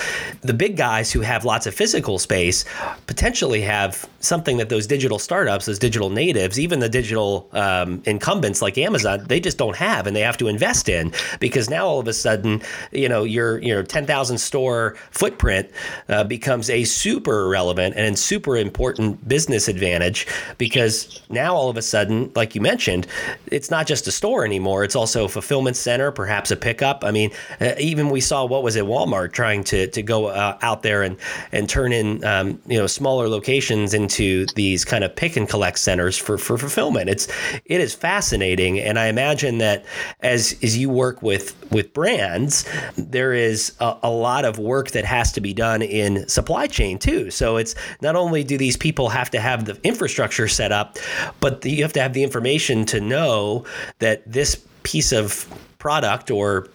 the 0.42 0.54
big 0.54 0.76
guys 0.76 1.10
who 1.10 1.20
have 1.20 1.44
lots 1.44 1.66
of 1.66 1.74
physical 1.74 2.16
space 2.20 2.64
potentially 3.08 3.60
have 3.60 4.08
something 4.20 4.58
that 4.58 4.68
those 4.68 4.86
digital 4.86 5.18
startups, 5.18 5.66
those 5.66 5.80
digital 5.80 6.10
natives, 6.10 6.60
even 6.60 6.78
the 6.78 6.88
digital 6.88 7.48
um, 7.54 8.00
incumbents 8.06 8.62
like 8.62 8.78
Amazon, 8.78 9.24
they 9.26 9.40
just 9.40 9.58
don't 9.58 9.76
have, 9.76 10.06
and 10.06 10.14
they 10.14 10.20
have 10.20 10.36
to 10.36 10.46
invest 10.46 10.88
in 10.88 11.12
because 11.40 11.68
now 11.68 11.84
all 11.88 11.98
of 11.98 12.06
a 12.06 12.12
sudden, 12.12 12.62
you 12.92 13.08
know, 13.08 13.24
your 13.24 13.58
your 13.58 13.82
10,000 13.82 14.38
store 14.38 14.94
footprint 15.10 15.68
uh, 16.08 16.22
becomes 16.22 16.70
a 16.70 16.84
super 16.84 17.31
super 17.32 17.48
relevant 17.48 17.94
and 17.96 18.18
super 18.18 18.56
important 18.58 19.26
business 19.26 19.66
advantage 19.66 20.26
because 20.58 21.22
now 21.30 21.54
all 21.54 21.70
of 21.70 21.78
a 21.78 21.82
sudden, 21.82 22.30
like 22.34 22.54
you 22.54 22.60
mentioned, 22.60 23.06
it's 23.46 23.70
not 23.70 23.86
just 23.86 24.06
a 24.06 24.12
store 24.12 24.44
anymore. 24.44 24.84
It's 24.84 24.94
also 24.94 25.24
a 25.24 25.28
fulfillment 25.28 25.76
center, 25.76 26.12
perhaps 26.12 26.50
a 26.50 26.56
pickup. 26.56 27.04
I 27.04 27.10
mean, 27.10 27.30
uh, 27.58 27.72
even 27.78 28.10
we 28.10 28.20
saw 28.20 28.44
what 28.44 28.62
was 28.62 28.76
at 28.76 28.84
Walmart 28.84 29.32
trying 29.32 29.64
to 29.64 29.86
to 29.86 30.02
go 30.02 30.26
uh, 30.26 30.58
out 30.60 30.82
there 30.82 31.02
and 31.02 31.16
and 31.52 31.68
turn 31.68 31.92
in 31.92 32.22
um, 32.24 32.60
you 32.66 32.78
know 32.78 32.86
smaller 32.86 33.28
locations 33.28 33.94
into 33.94 34.44
these 34.54 34.84
kind 34.84 35.02
of 35.02 35.16
pick 35.16 35.36
and 35.36 35.48
collect 35.48 35.78
centers 35.78 36.18
for 36.18 36.36
for 36.36 36.58
fulfillment. 36.58 37.08
It's 37.08 37.28
it 37.64 37.80
is 37.80 37.94
fascinating, 37.94 38.78
and 38.78 38.98
I 38.98 39.06
imagine 39.06 39.58
that 39.58 39.86
as 40.20 40.54
as 40.62 40.76
you 40.76 40.90
work 40.90 41.22
with 41.22 41.54
with 41.72 41.94
brands, 41.94 42.66
there 42.96 43.32
is 43.32 43.72
a, 43.80 43.96
a 44.02 44.10
lot 44.10 44.44
of 44.44 44.58
work 44.58 44.90
that 44.90 45.06
has 45.06 45.32
to 45.32 45.40
be 45.40 45.54
done 45.54 45.80
in 45.80 46.28
supply 46.28 46.66
chain 46.66 46.98
too 46.98 47.21
too. 47.22 47.30
So 47.30 47.56
it's 47.56 47.74
not 48.00 48.16
only 48.16 48.44
do 48.44 48.58
these 48.58 48.76
people 48.76 49.08
have 49.08 49.30
to 49.30 49.40
have 49.40 49.64
the 49.64 49.78
infrastructure 49.82 50.48
set 50.48 50.72
up, 50.72 50.98
but 51.40 51.64
you 51.64 51.82
have 51.82 51.92
to 51.94 52.00
have 52.00 52.12
the 52.12 52.22
information 52.22 52.84
to 52.86 53.00
know 53.00 53.64
that 53.98 54.22
this 54.30 54.64
piece 54.82 55.12
of 55.12 55.46
product 55.78 56.30
or 56.30 56.68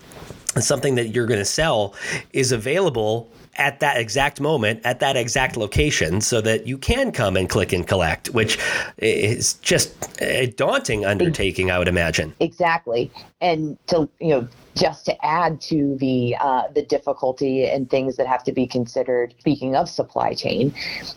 something 0.59 0.95
that 0.95 1.09
you're 1.09 1.27
going 1.27 1.39
to 1.39 1.45
sell 1.45 1.93
is 2.33 2.51
available 2.51 3.29
at 3.55 3.79
that 3.79 3.97
exact 3.97 4.39
moment 4.39 4.79
at 4.85 4.99
that 4.99 5.15
exact 5.15 5.57
location 5.57 6.21
so 6.21 6.41
that 6.41 6.67
you 6.67 6.77
can 6.77 7.11
come 7.11 7.35
and 7.35 7.49
click 7.49 7.73
and 7.73 7.87
collect 7.87 8.29
which 8.29 8.57
is 8.99 9.53
just 9.55 9.93
a 10.21 10.47
daunting 10.57 11.05
undertaking 11.05 11.71
i 11.71 11.79
would 11.79 11.87
imagine 11.87 12.33
exactly 12.39 13.09
and 13.41 13.77
to 13.87 14.07
you 14.19 14.29
know 14.29 14.47
just 14.77 15.05
to 15.05 15.25
add 15.25 15.59
to 15.61 15.97
the 15.99 16.35
uh, 16.39 16.63
the 16.73 16.83
difficulty 16.83 17.65
and 17.65 17.89
things 17.89 18.15
that 18.17 18.27
have 18.27 18.43
to 18.43 18.51
be 18.51 18.67
considered. 18.67 19.33
Speaking 19.39 19.75
of 19.75 19.89
supply 19.89 20.33
chain, 20.33 20.73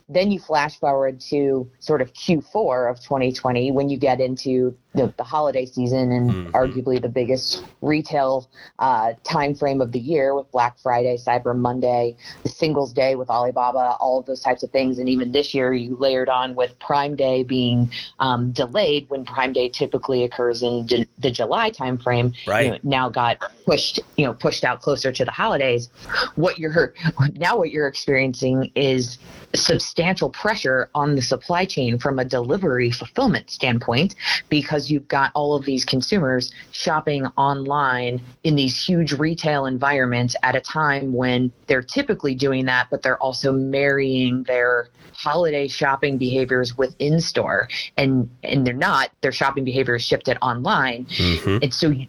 then 0.09 0.31
you 0.31 0.38
flash 0.38 0.79
forward 0.79 1.20
to 1.20 1.70
sort 1.79 2.01
of 2.01 2.12
Q4 2.14 2.90
of 2.90 3.01
2020 3.01 3.73
when 3.73 3.88
you 3.88 3.99
get 3.99 4.20
into 4.20 4.77
the, 4.94 5.12
the 5.16 5.24
holiday 5.24 5.64
season 5.64 6.11
and 6.12 6.31
mm-hmm. 6.31 6.57
arguably 6.57 7.00
the 7.00 7.09
biggest 7.09 7.64
retail 7.81 8.50
uh, 8.79 9.12
time 9.22 9.55
frame 9.55 9.81
of 9.81 9.92
the 9.92 10.00
year 10.00 10.35
with 10.35 10.50
Black 10.50 10.79
Friday, 10.79 11.16
Cyber 11.16 11.57
Monday, 11.57 12.16
the 12.42 12.48
Singles 12.48 12.92
Day 12.92 13.14
with 13.14 13.31
Alibaba, 13.31 13.96
all 14.00 14.18
of 14.18 14.26
those 14.26 14.40
types 14.40 14.62
of 14.62 14.70
things. 14.70 14.98
And 14.98 15.09
even 15.09 15.33
this 15.33 15.55
year, 15.55 15.72
you 15.72 15.96
layered 15.96 16.29
on 16.29 16.55
with 16.55 16.76
Prime 16.79 17.14
Day 17.14 17.42
being 17.42 17.90
um, 18.18 18.50
delayed 18.50 19.09
when 19.09 19.24
Prime 19.24 19.53
Day 19.53 19.68
typically 19.68 20.24
occurs 20.24 20.62
in 20.62 20.87
the 21.18 21.31
July 21.31 21.70
timeframe. 21.70 22.35
Right. 22.46 22.66
You 22.66 22.70
know, 22.72 22.79
now 22.83 23.09
got 23.09 23.38
pushed, 23.64 24.00
you 24.16 24.24
know, 24.24 24.35
pushed 24.35 24.64
out 24.64 24.83
closer 24.83 25.12
to 25.12 25.24
the 25.24 25.31
holidays. 25.31 25.88
What 26.35 26.59
you're 26.59 26.94
now 27.35 27.57
what 27.57 27.70
you're 27.70 27.87
experiencing 27.87 28.72
is 28.74 29.18
substantial 29.55 30.31
pressure 30.31 30.88
on 30.94 31.16
the 31.16 31.22
supply 31.22 31.64
chain 31.64 31.98
from 31.98 32.18
a 32.18 32.24
delivery 32.24 32.90
fulfillment 32.90 33.50
standpoint 33.50 34.14
because 34.48 34.79
you've 34.88 35.08
got 35.08 35.32
all 35.34 35.56
of 35.56 35.64
these 35.64 35.84
consumers 35.84 36.52
shopping 36.70 37.26
online 37.36 38.22
in 38.44 38.54
these 38.54 38.80
huge 38.80 39.12
retail 39.12 39.66
environments 39.66 40.36
at 40.44 40.54
a 40.54 40.60
time 40.60 41.12
when 41.12 41.50
they're 41.66 41.82
typically 41.82 42.36
doing 42.36 42.66
that, 42.66 42.86
but 42.88 43.02
they're 43.02 43.20
also 43.20 43.50
marrying 43.50 44.44
their 44.44 44.88
holiday 45.20 45.68
shopping 45.68 46.16
behaviors 46.16 46.78
with 46.78 46.94
in 46.98 47.20
store 47.20 47.68
and 47.96 48.28
and 48.42 48.66
they're 48.66 48.72
not. 48.72 49.10
Their 49.20 49.32
shopping 49.32 49.64
behavior 49.64 49.96
is 49.96 50.02
shifted 50.02 50.38
online. 50.40 51.04
Mm-hmm. 51.06 51.58
and 51.62 51.74
so 51.74 51.90
you, 51.90 52.06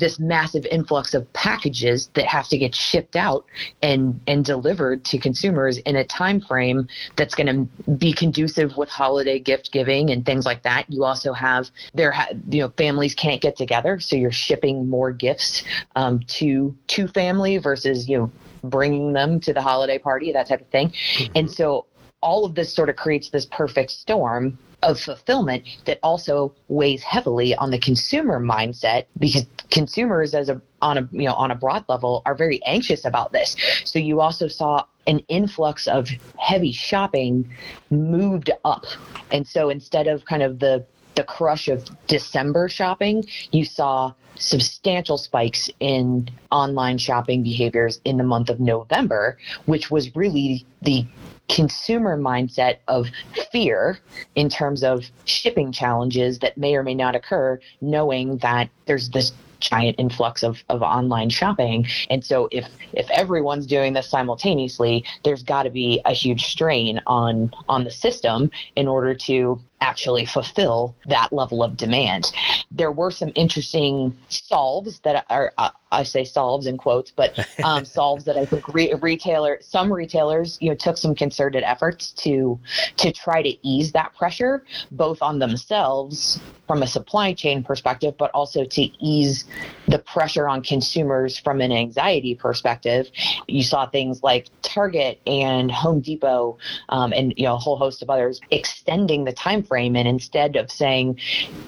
this 0.00 0.18
massive 0.18 0.64
influx 0.66 1.12
of 1.14 1.30
packages 1.34 2.08
that 2.14 2.24
have 2.26 2.48
to 2.48 2.58
get 2.58 2.74
shipped 2.74 3.16
out 3.16 3.44
and 3.82 4.18
and 4.26 4.44
delivered 4.44 5.04
to 5.06 5.18
consumers 5.18 5.78
in 5.78 5.96
a 5.96 6.04
time 6.04 6.40
frame 6.40 6.88
that's 7.16 7.34
going 7.34 7.46
to 7.46 7.92
be 7.92 8.12
conducive 8.12 8.76
with 8.76 8.88
holiday 8.88 9.38
gift 9.38 9.70
giving 9.72 10.10
and 10.10 10.24
things 10.24 10.46
like 10.46 10.62
that. 10.62 10.90
You 10.90 11.04
also 11.04 11.32
have 11.32 11.70
there 11.92 12.12
you 12.48 12.60
know 12.60 12.72
families 12.76 13.14
can't 13.14 13.40
get 13.40 13.56
together 13.56 13.98
so 14.00 14.16
you're 14.16 14.32
shipping 14.32 14.88
more 14.88 15.12
gifts 15.12 15.64
um, 15.96 16.20
to 16.26 16.76
to 16.86 17.06
family 17.08 17.58
versus 17.58 18.08
you 18.08 18.18
know 18.18 18.30
bringing 18.62 19.12
them 19.12 19.40
to 19.40 19.52
the 19.52 19.60
holiday 19.60 19.98
party 19.98 20.32
that 20.32 20.48
type 20.48 20.60
of 20.60 20.68
thing. 20.68 20.88
Mm-hmm. 20.88 21.32
and 21.36 21.50
so 21.50 21.86
all 22.20 22.46
of 22.46 22.54
this 22.54 22.74
sort 22.74 22.88
of 22.88 22.96
creates 22.96 23.28
this 23.28 23.44
perfect 23.44 23.90
storm 23.90 24.58
of 24.84 25.00
fulfillment 25.00 25.64
that 25.86 25.98
also 26.02 26.54
weighs 26.68 27.02
heavily 27.02 27.54
on 27.56 27.70
the 27.70 27.78
consumer 27.78 28.40
mindset 28.40 29.06
because 29.18 29.46
consumers 29.70 30.34
as 30.34 30.48
a 30.48 30.60
on 30.82 30.98
a 30.98 31.08
you 31.10 31.24
know 31.24 31.34
on 31.34 31.50
a 31.50 31.54
broad 31.54 31.84
level 31.88 32.22
are 32.26 32.34
very 32.34 32.62
anxious 32.64 33.04
about 33.04 33.32
this. 33.32 33.56
So 33.84 33.98
you 33.98 34.20
also 34.20 34.48
saw 34.48 34.84
an 35.06 35.20
influx 35.28 35.86
of 35.86 36.08
heavy 36.38 36.72
shopping 36.72 37.50
moved 37.90 38.50
up. 38.64 38.84
And 39.32 39.46
so 39.46 39.70
instead 39.70 40.06
of 40.06 40.24
kind 40.24 40.42
of 40.42 40.58
the 40.58 40.84
the 41.14 41.24
crush 41.24 41.68
of 41.68 41.84
December 42.06 42.68
shopping, 42.68 43.24
you 43.52 43.64
saw 43.64 44.12
substantial 44.36 45.16
spikes 45.16 45.70
in 45.80 46.28
online 46.50 46.98
shopping 46.98 47.42
behaviors 47.42 48.00
in 48.04 48.16
the 48.16 48.24
month 48.24 48.48
of 48.48 48.60
November, 48.60 49.38
which 49.66 49.90
was 49.90 50.14
really 50.16 50.66
the 50.82 51.06
consumer 51.48 52.18
mindset 52.18 52.78
of 52.88 53.06
fear 53.52 53.98
in 54.34 54.48
terms 54.48 54.82
of 54.82 55.04
shipping 55.24 55.70
challenges 55.70 56.38
that 56.40 56.56
may 56.56 56.74
or 56.74 56.82
may 56.82 56.94
not 56.94 57.14
occur, 57.14 57.60
knowing 57.80 58.38
that 58.38 58.68
there's 58.86 59.10
this 59.10 59.32
giant 59.60 59.96
influx 59.98 60.42
of, 60.42 60.62
of 60.68 60.82
online 60.82 61.30
shopping. 61.30 61.86
And 62.10 62.24
so 62.24 62.48
if 62.52 62.68
if 62.92 63.10
everyone's 63.10 63.66
doing 63.66 63.94
this 63.94 64.08
simultaneously, 64.08 65.04
there's 65.24 65.42
got 65.42 65.62
to 65.64 65.70
be 65.70 66.00
a 66.04 66.12
huge 66.12 66.46
strain 66.46 67.00
on 67.06 67.50
on 67.68 67.84
the 67.84 67.90
system 67.90 68.50
in 68.76 68.86
order 68.86 69.14
to 69.14 69.60
actually 69.84 70.24
fulfill 70.24 70.96
that 71.06 71.30
level 71.32 71.62
of 71.62 71.76
demand. 71.76 72.32
There 72.70 72.90
were 72.90 73.10
some 73.10 73.32
interesting 73.34 74.16
solves 74.30 75.00
that 75.00 75.26
are, 75.28 75.52
uh, 75.58 75.70
I 75.92 76.02
say 76.04 76.24
solves 76.24 76.66
in 76.66 76.78
quotes, 76.78 77.10
but 77.10 77.38
um, 77.62 77.84
solves 77.98 78.24
that 78.24 78.36
I 78.36 78.46
think 78.46 78.66
re- 78.72 78.94
retailer, 78.94 79.58
some 79.60 79.92
retailers, 79.92 80.56
you 80.60 80.70
know, 80.70 80.74
took 80.74 80.96
some 80.96 81.14
concerted 81.14 81.62
efforts 81.62 82.12
to 82.24 82.58
to 82.96 83.12
try 83.12 83.42
to 83.42 83.54
ease 83.66 83.92
that 83.92 84.14
pressure, 84.16 84.64
both 84.90 85.20
on 85.20 85.38
themselves 85.38 86.40
from 86.66 86.82
a 86.82 86.86
supply 86.86 87.34
chain 87.34 87.62
perspective, 87.62 88.14
but 88.18 88.30
also 88.30 88.64
to 88.64 88.82
ease 89.04 89.44
the 89.86 89.98
pressure 89.98 90.48
on 90.48 90.62
consumers 90.62 91.38
from 91.38 91.60
an 91.60 91.70
anxiety 91.70 92.34
perspective. 92.34 93.10
You 93.46 93.62
saw 93.62 93.86
things 93.86 94.22
like 94.22 94.48
Target 94.62 95.20
and 95.26 95.70
Home 95.70 96.00
Depot, 96.00 96.56
um, 96.88 97.12
and 97.12 97.34
you 97.36 97.44
know 97.44 97.54
a 97.54 97.58
whole 97.58 97.76
host 97.76 98.02
of 98.02 98.08
others 98.08 98.40
extending 98.50 99.24
the 99.24 99.32
time 99.32 99.62
frame 99.62 99.73
And 99.76 100.08
instead 100.08 100.56
of 100.56 100.70
saying 100.70 101.18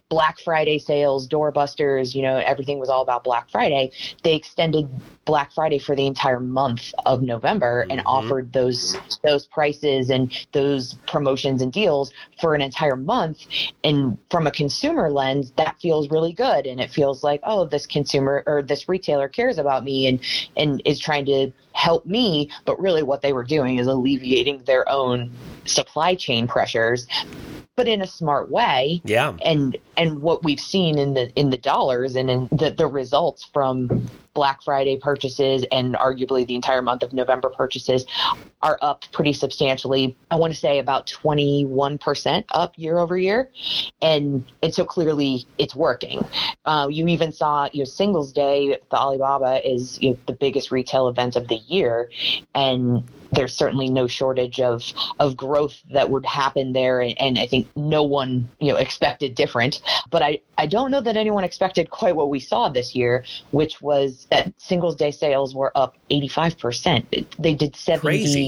Black 0.09 0.39
Friday 0.39 0.79
sales, 0.79 1.29
doorbusters, 1.29 2.15
you 2.15 2.23
know, 2.23 2.37
everything 2.39 2.79
was 2.79 2.89
all 2.89 3.03
about 3.03 3.25
Black 3.25 3.51
Friday, 3.51 3.91
they 4.23 4.35
extended 4.35 4.89
Black 5.27 5.53
Friday 5.53 5.79
for 5.79 5.95
the 5.95 6.07
entire 6.07 6.41
month 6.41 6.95
of 7.05 7.21
November 7.21 7.83
mm-hmm. 7.83 7.91
and 7.91 8.03
offered 8.07 8.53
those 8.53 8.97
those 9.23 9.47
prices 9.47 10.09
and 10.09 10.47
those 10.53 10.95
promotions 11.07 11.61
and 11.61 11.73
deals 11.73 12.13
for 12.41 12.55
an 12.55 12.63
entire 12.63 12.97
month. 12.97 13.45
And 13.85 14.17
from 14.31 14.47
a 14.47 14.51
consumer 14.51 15.11
lens, 15.11 15.53
that 15.57 15.77
feels 15.81 16.09
really 16.11 16.33
good. 16.33 16.67
And 16.67 16.81
it 16.81 16.91
feels 16.91 17.23
like, 17.23 17.41
oh, 17.43 17.67
this 17.67 17.87
consumer 17.87 18.45
or 18.47 18.63
this 18.63 18.89
retailer 18.89 19.29
cares 19.29 19.59
about 19.59 19.85
me 19.85 20.07
and 20.07 20.21
and 20.57 20.81
is 20.85 20.99
trying 20.99 21.27
to 21.27 21.53
help 21.73 22.07
me. 22.07 22.49
But 22.65 22.81
really 22.81 23.03
what 23.03 23.21
they 23.21 23.33
were 23.33 23.45
doing 23.45 23.79
is 23.79 23.89
alleviating 23.89 24.63
their 24.65 24.89
own 24.89 25.33
supply 25.65 26.15
chain 26.15 26.47
pressures 26.47 27.07
but 27.75 27.87
in 27.87 28.01
a 28.01 28.07
smart 28.07 28.51
way. 28.51 29.03
Yeah. 29.05 29.37
And 29.45 29.77
and 29.99 30.23
what 30.23 30.43
we've 30.43 30.61
seen 30.61 30.97
in 30.99 31.13
the 31.13 31.31
in 31.39 31.51
the 31.51 31.59
dollars 31.59 32.17
and 32.17 32.31
in 32.31 32.49
the, 32.51 32.71
the 32.71 32.87
results 32.87 33.45
from 33.53 34.09
Black 34.37 34.63
Friday 34.63 34.99
purchases 34.99 35.65
and 35.73 35.95
arguably 35.95 36.47
the 36.47 36.55
entire 36.55 36.83
month 36.83 37.03
of 37.03 37.15
November 37.15 37.49
purchases 37.49 38.05
are 38.63 38.79
up 38.83 39.05
pretty 39.13 39.33
substantially. 39.33 40.17
I 40.31 40.37
want 40.37 40.53
to 40.53 40.59
say 40.59 40.79
about 40.79 41.07
21% 41.07 42.45
up 42.51 42.75
year 42.77 42.99
over 42.99 43.17
year. 43.17 43.51
And 44.03 44.45
and 44.63 44.75
so 44.75 44.85
clearly 44.85 45.47
it's 45.59 45.75
working. 45.75 46.25
Uh, 46.65 46.89
you 46.91 47.07
even 47.09 47.33
saw, 47.33 47.69
you 47.73 47.81
know, 47.81 47.85
Singles 47.85 48.33
Day, 48.33 48.79
the 48.91 48.97
Alibaba 48.97 49.67
is 49.69 50.01
you 50.01 50.11
know, 50.11 50.19
the 50.27 50.33
biggest 50.33 50.71
retail 50.71 51.09
event 51.09 51.37
of 51.37 51.49
the 51.49 51.57
year. 51.57 52.11
And 52.55 53.05
there's 53.33 53.55
certainly 53.55 53.89
no 53.89 54.07
shortage 54.07 54.61
of 54.61 54.93
of 55.19 55.37
growth 55.37 55.83
that 55.91 56.11
would 56.11 56.25
happen 56.25 56.73
there 56.73 57.01
and, 57.01 57.21
and, 57.21 57.37
I 57.39 57.47
think 57.47 57.69
no 57.77 58.03
one 58.03 58.49
you 58.61 58.73
know 58.73 58.79
expected 58.79 59.35
different 59.35 59.83
but 60.11 60.23
I 60.23 60.41
I 60.57 60.67
don't 60.67 60.91
know 60.91 61.01
that 61.03 61.17
anyone 61.17 61.45
expected 61.45 61.91
quite 61.91 62.17
what 62.17 62.31
we 62.31 62.41
saw 62.41 62.69
this 62.69 62.95
year 62.95 63.25
which 63.51 63.83
was 63.83 64.27
that 64.31 64.53
singles 64.59 64.97
day 64.97 65.11
sales 65.11 65.55
were 65.55 65.71
up 65.77 65.97
85% 66.11 67.27
they 67.39 67.55
did 67.55 67.77
79 67.77 68.01
Crazy. 68.01 68.46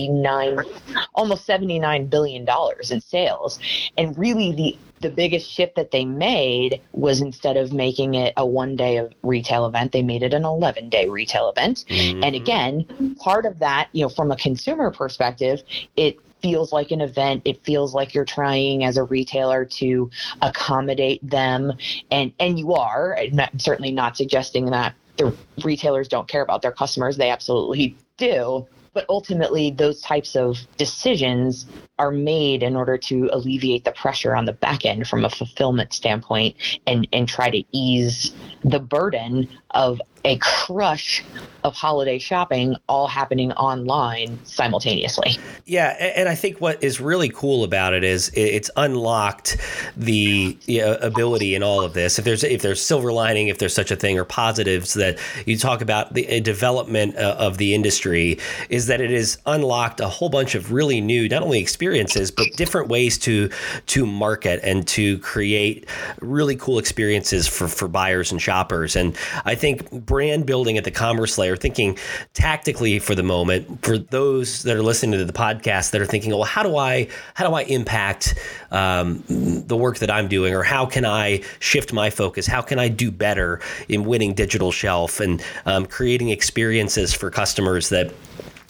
Almost 1.15 1.45
79 1.47 2.07
billion 2.07 2.45
dollars 2.45 2.91
in 2.91 3.01
sales 3.01 3.59
and 3.97 4.17
really 4.19 4.53
the 4.53 4.79
the 5.01 5.11
biggest 5.11 5.51
shift 5.51 5.77
that 5.77 5.91
they 5.91 6.05
made 6.05 6.81
was 6.93 7.21
instead 7.21 7.57
of 7.57 7.73
making 7.73 8.15
it 8.15 8.33
a 8.37 8.45
one 8.45 8.77
day 8.77 9.09
retail 9.23 9.67
event, 9.67 9.93
they 9.93 10.03
made 10.03 10.23
it 10.23 10.35
an 10.35 10.45
11 10.45 10.89
day 10.89 11.09
retail 11.09 11.49
event. 11.49 11.85
Mm-hmm. 11.89 12.25
And 12.25 12.35
again, 12.35 13.17
part 13.21 13.47
of 13.47 13.59
that, 13.61 13.89
you 13.93 14.03
know, 14.03 14.09
from 14.09 14.31
a 14.31 14.37
consumer 14.37 14.91
perspective, 14.91 15.63
it 15.97 16.19
feels 16.41 16.73
like 16.73 16.91
an 16.91 17.01
event. 17.01 17.43
It 17.45 17.65
feels 17.65 17.95
like 17.95 18.15
you're 18.15 18.25
trying 18.25 18.85
as 18.85 18.97
a 18.97 19.05
retailer 19.05 19.65
to 19.65 20.11
accommodate 20.43 21.29
them, 21.29 21.73
and 22.11 22.33
and 22.39 22.59
you 22.59 22.75
are. 22.75 23.19
Not, 23.33 23.61
certainly 23.61 23.91
not 23.91 24.17
suggesting 24.17 24.67
that 24.67 24.95
the 25.17 25.35
retailers 25.65 26.09
don't 26.09 26.29
care 26.29 26.43
about 26.43 26.63
their 26.63 26.73
customers. 26.73 27.17
They 27.17 27.31
absolutely 27.31 27.97
do. 28.17 28.67
But 28.99 29.07
ultimately, 29.09 29.71
those 29.71 30.01
types 30.01 30.35
of 30.35 30.67
decisions 30.77 31.67
are 31.99 32.11
made 32.11 32.63
in 32.63 32.77
order 32.77 32.97
to 32.97 33.29
alleviate 33.33 33.85
the 33.85 33.93
pressure 33.93 34.37
on 34.37 34.45
the 34.45 34.53
back 34.53 34.85
end 34.85 35.09
from 35.09 35.25
a 35.25 35.31
fulfillment 35.31 35.93
standpoint 35.93 36.57
and, 36.87 37.09
and 37.13 37.29
try 37.29 37.51
to 37.51 37.63
ease 37.73 38.33
the 38.65 38.79
burden 38.79 39.49
of 39.73 40.01
a 40.25 40.37
crush 40.39 41.25
of 41.65 41.75
holiday 41.75 42.19
shopping 42.19 42.77
all 42.89 43.07
happening 43.07 43.53
online 43.53 44.39
simultaneously. 44.45 45.37
Yeah, 45.65 45.89
and 46.17 46.29
I 46.29 46.35
think 46.35 46.61
what 46.61 46.83
is 46.83 47.01
really 47.01 47.29
cool 47.29 47.65
about 47.65 47.93
it 47.93 48.05
is 48.05 48.31
it's 48.35 48.71
unlocked 48.77 49.59
the 49.97 50.59
ability 51.01 51.55
in 51.55 51.63
all 51.63 51.83
of 51.83 51.95
this. 51.95 52.19
If 52.19 52.25
there's 52.25 52.43
if 52.45 52.63
there's 52.63 52.81
silver 52.81 53.13
lining, 53.13 53.49
if 53.49 53.59
there's 53.59 53.75
such 53.75 53.91
a 53.91 53.97
thing, 53.97 54.19
or 54.19 54.25
positives 54.25 54.95
that 54.95 55.19
you 55.47 55.57
talk 55.57 55.81
about 55.81 56.15
the 56.15 56.41
development 56.41 57.17
uh, 57.17 57.37
of 57.39 57.59
the 57.59 57.75
industry, 57.75 58.39
is 58.71 58.87
that 58.87 59.01
it 59.01 59.11
has 59.11 59.39
unlocked 59.47 60.01
a 60.01 60.09
whole 60.09 60.29
bunch 60.29 60.55
of 60.55 60.73
really 60.73 61.01
new, 61.01 61.29
not 61.29 61.43
only 61.43 61.61
experiences 61.61 61.88
experiences, 61.89 62.31
but 62.31 62.47
different 62.57 62.89
ways 62.89 63.19
to 63.19 63.51
to 63.87 64.07
market 64.07 64.61
and 64.63 64.87
to 64.87 65.19
create 65.19 65.89
really 66.21 66.57
cool 66.57 66.79
experiences 66.79 67.49
for 67.49 67.69
for 67.69 67.89
buyers 67.89 68.31
and 68.31 68.41
shoppers. 68.41 68.97
And 68.97 69.17
I 69.45 69.55
think 69.55 69.91
brand 69.91 70.47
building 70.47 70.77
at 70.77 70.85
the 70.85 70.91
commerce 70.91 71.39
layer, 71.39 71.57
thinking 71.57 71.99
tactically 72.35 72.99
for 72.99 73.15
the 73.15 73.23
moment, 73.23 73.83
for 73.83 73.99
those 73.99 74.63
that 74.65 74.77
are 74.77 74.83
listening 74.83 75.19
to 75.19 75.25
the 75.25 75.33
podcast 75.33 75.91
that 75.93 76.01
are 76.01 76.07
thinking, 76.07 76.31
well, 76.31 76.45
how 76.45 76.63
do 76.63 76.77
I 76.77 77.09
how 77.35 77.49
do 77.49 77.55
I 77.55 77.63
impact 77.63 78.35
um, 78.71 79.25
the 79.29 79.77
work 79.77 79.99
that 79.99 80.11
I'm 80.11 80.29
doing, 80.29 80.55
or 80.55 80.63
how 80.63 80.87
can 80.87 81.05
I 81.05 81.43
shift 81.61 81.93
my 81.93 82.11
focus? 82.11 82.47
How 82.47 82.63
can 82.63 82.79
I 82.79 82.89
do 82.89 83.11
better 83.11 83.61
in 83.89 84.05
winning 84.05 84.35
digital 84.35 84.73
shelf 84.73 85.21
and 85.21 85.43
um, 85.65 85.87
creating 85.87 86.29
experiences 86.29 87.15
for 87.15 87.31
customers 87.31 87.89
that 87.89 88.13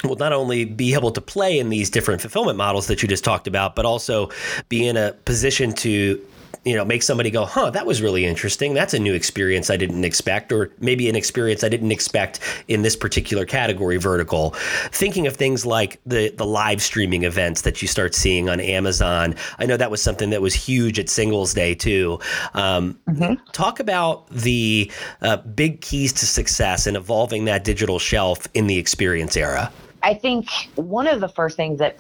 will 0.05 0.17
not 0.17 0.33
only 0.33 0.65
be 0.65 0.95
able 0.95 1.11
to 1.13 1.21
play 1.21 1.59
in 1.59 1.71
these 1.71 1.91
different 1.91 2.21
fulfillment 2.21 2.57
models 2.57 2.87
that 2.87 3.03
you 3.03 3.09
just 3.09 3.25
talked 3.25 3.47
about, 3.47 3.75
but 3.75 3.85
also 3.85 4.31
be 4.69 4.87
in 4.87 4.97
a 4.97 5.13
position 5.25 5.73
to 5.73 6.21
you 6.65 6.75
know 6.75 6.85
make 6.85 7.03
somebody 7.03 7.31
go 7.31 7.45
huh 7.45 7.71
that 7.71 7.87
was 7.87 8.03
really 8.03 8.25
interesting. 8.25 8.75
That's 8.75 8.95
a 8.95 8.99
new 8.99 9.15
experience 9.15 9.71
i 9.71 9.77
didn't 9.77 10.05
expect 10.05 10.53
or 10.53 10.71
maybe 10.81 11.09
an 11.09 11.17
experience 11.17 11.65
i 11.65 11.69
didn't 11.69 11.93
expect 11.93 12.41
in 12.69 12.83
this 12.83 12.97
particular 12.97 13.45
category 13.45 13.97
vertical. 13.97 14.51
Thinking 14.91 15.27
of 15.27 15.37
things 15.37 15.65
like 15.65 16.01
the 16.05 16.31
the 16.37 16.47
live 16.47 16.83
streaming 16.83 17.25
events 17.25 17.63
that 17.63 17.81
you 17.81 17.89
start 17.89 18.15
seeing 18.15 18.49
on 18.49 18.61
amazon. 18.61 19.35
I 19.59 19.67
know 19.67 19.77
that 19.77 19.91
was 19.91 20.03
something 20.03 20.31
that 20.31 20.43
was 20.43 20.55
huge 20.55 20.99
at 20.99 21.09
singles 21.09 21.55
day 21.55 21.75
too. 21.75 22.19
Um, 22.55 22.99
mm-hmm. 23.09 23.35
talk 23.53 23.81
about 23.81 24.29
the 24.31 24.91
uh, 25.23 25.39
big 25.39 25.81
keys 25.81 26.13
to 26.15 26.27
success 26.27 26.87
in 26.87 26.97
evolving 26.97 27.45
that 27.47 27.65
digital 27.65 27.99
shelf 27.99 28.47
in 28.55 28.67
the 28.67 28.79
experience 28.79 29.37
era 29.37 29.73
I 30.03 30.15
think 30.15 30.49
one 30.75 31.07
of 31.07 31.21
the 31.21 31.29
first 31.29 31.57
things 31.57 31.79
that, 31.79 31.97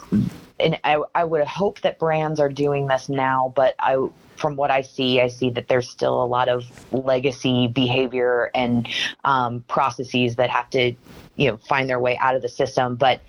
and 0.60 0.78
I, 0.84 1.02
I 1.14 1.24
would 1.24 1.46
hope 1.46 1.80
that 1.82 1.98
brands 1.98 2.40
are 2.40 2.48
doing 2.48 2.86
this 2.86 3.08
now, 3.08 3.52
but 3.54 3.74
I 3.78 4.08
from 4.38 4.56
what 4.56 4.70
I 4.70 4.82
see, 4.82 5.20
I 5.20 5.28
see 5.28 5.50
that 5.50 5.68
there's 5.68 5.90
still 5.90 6.22
a 6.22 6.24
lot 6.24 6.48
of 6.48 6.64
legacy 6.92 7.66
behavior 7.66 8.50
and 8.54 8.88
um, 9.24 9.64
processes 9.68 10.36
that 10.36 10.48
have 10.48 10.70
to, 10.70 10.94
you 11.36 11.50
know, 11.50 11.56
find 11.56 11.88
their 11.88 11.98
way 11.98 12.16
out 12.18 12.36
of 12.36 12.42
the 12.42 12.48
system. 12.48 12.94
But 12.94 13.20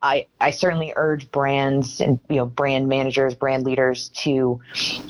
I, 0.00 0.26
I 0.40 0.52
certainly 0.52 0.92
urge 0.96 1.30
brands 1.30 2.00
and 2.00 2.20
you 2.28 2.36
know, 2.36 2.46
brand 2.46 2.88
managers, 2.88 3.34
brand 3.34 3.64
leaders 3.64 4.10
to 4.10 4.60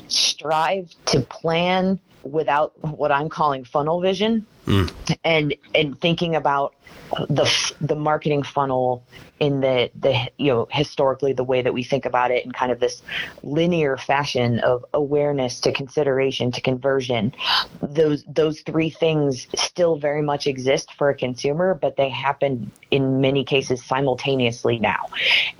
strive 0.07 0.93
to 1.05 1.21
plan 1.21 1.99
without 2.25 2.73
what 2.83 3.11
I'm 3.11 3.29
calling 3.29 3.63
funnel 3.63 4.01
vision, 4.01 4.45
mm. 4.65 5.17
and 5.23 5.55
and 5.73 5.99
thinking 5.99 6.35
about 6.35 6.75
the 7.29 7.75
the 7.79 7.95
marketing 7.95 8.43
funnel 8.43 9.03
in 9.39 9.61
the 9.61 9.91
the 9.95 10.29
you 10.37 10.51
know 10.51 10.67
historically 10.71 11.33
the 11.33 11.43
way 11.43 11.61
that 11.61 11.73
we 11.73 11.83
think 11.83 12.05
about 12.05 12.31
it 12.31 12.45
in 12.45 12.51
kind 12.51 12.71
of 12.71 12.79
this 12.79 13.01
linear 13.43 13.95
fashion 13.95 14.59
of 14.59 14.83
awareness 14.93 15.59
to 15.59 15.71
consideration 15.71 16.51
to 16.51 16.61
conversion 16.61 17.33
those 17.81 18.23
those 18.27 18.61
three 18.61 18.89
things 18.89 19.47
still 19.55 19.97
very 19.97 20.21
much 20.21 20.47
exist 20.47 20.93
for 20.93 21.09
a 21.09 21.15
consumer 21.15 21.73
but 21.73 21.95
they 21.95 22.09
happen 22.09 22.71
in 22.91 23.21
many 23.21 23.43
cases 23.43 23.83
simultaneously 23.83 24.79
now 24.79 25.05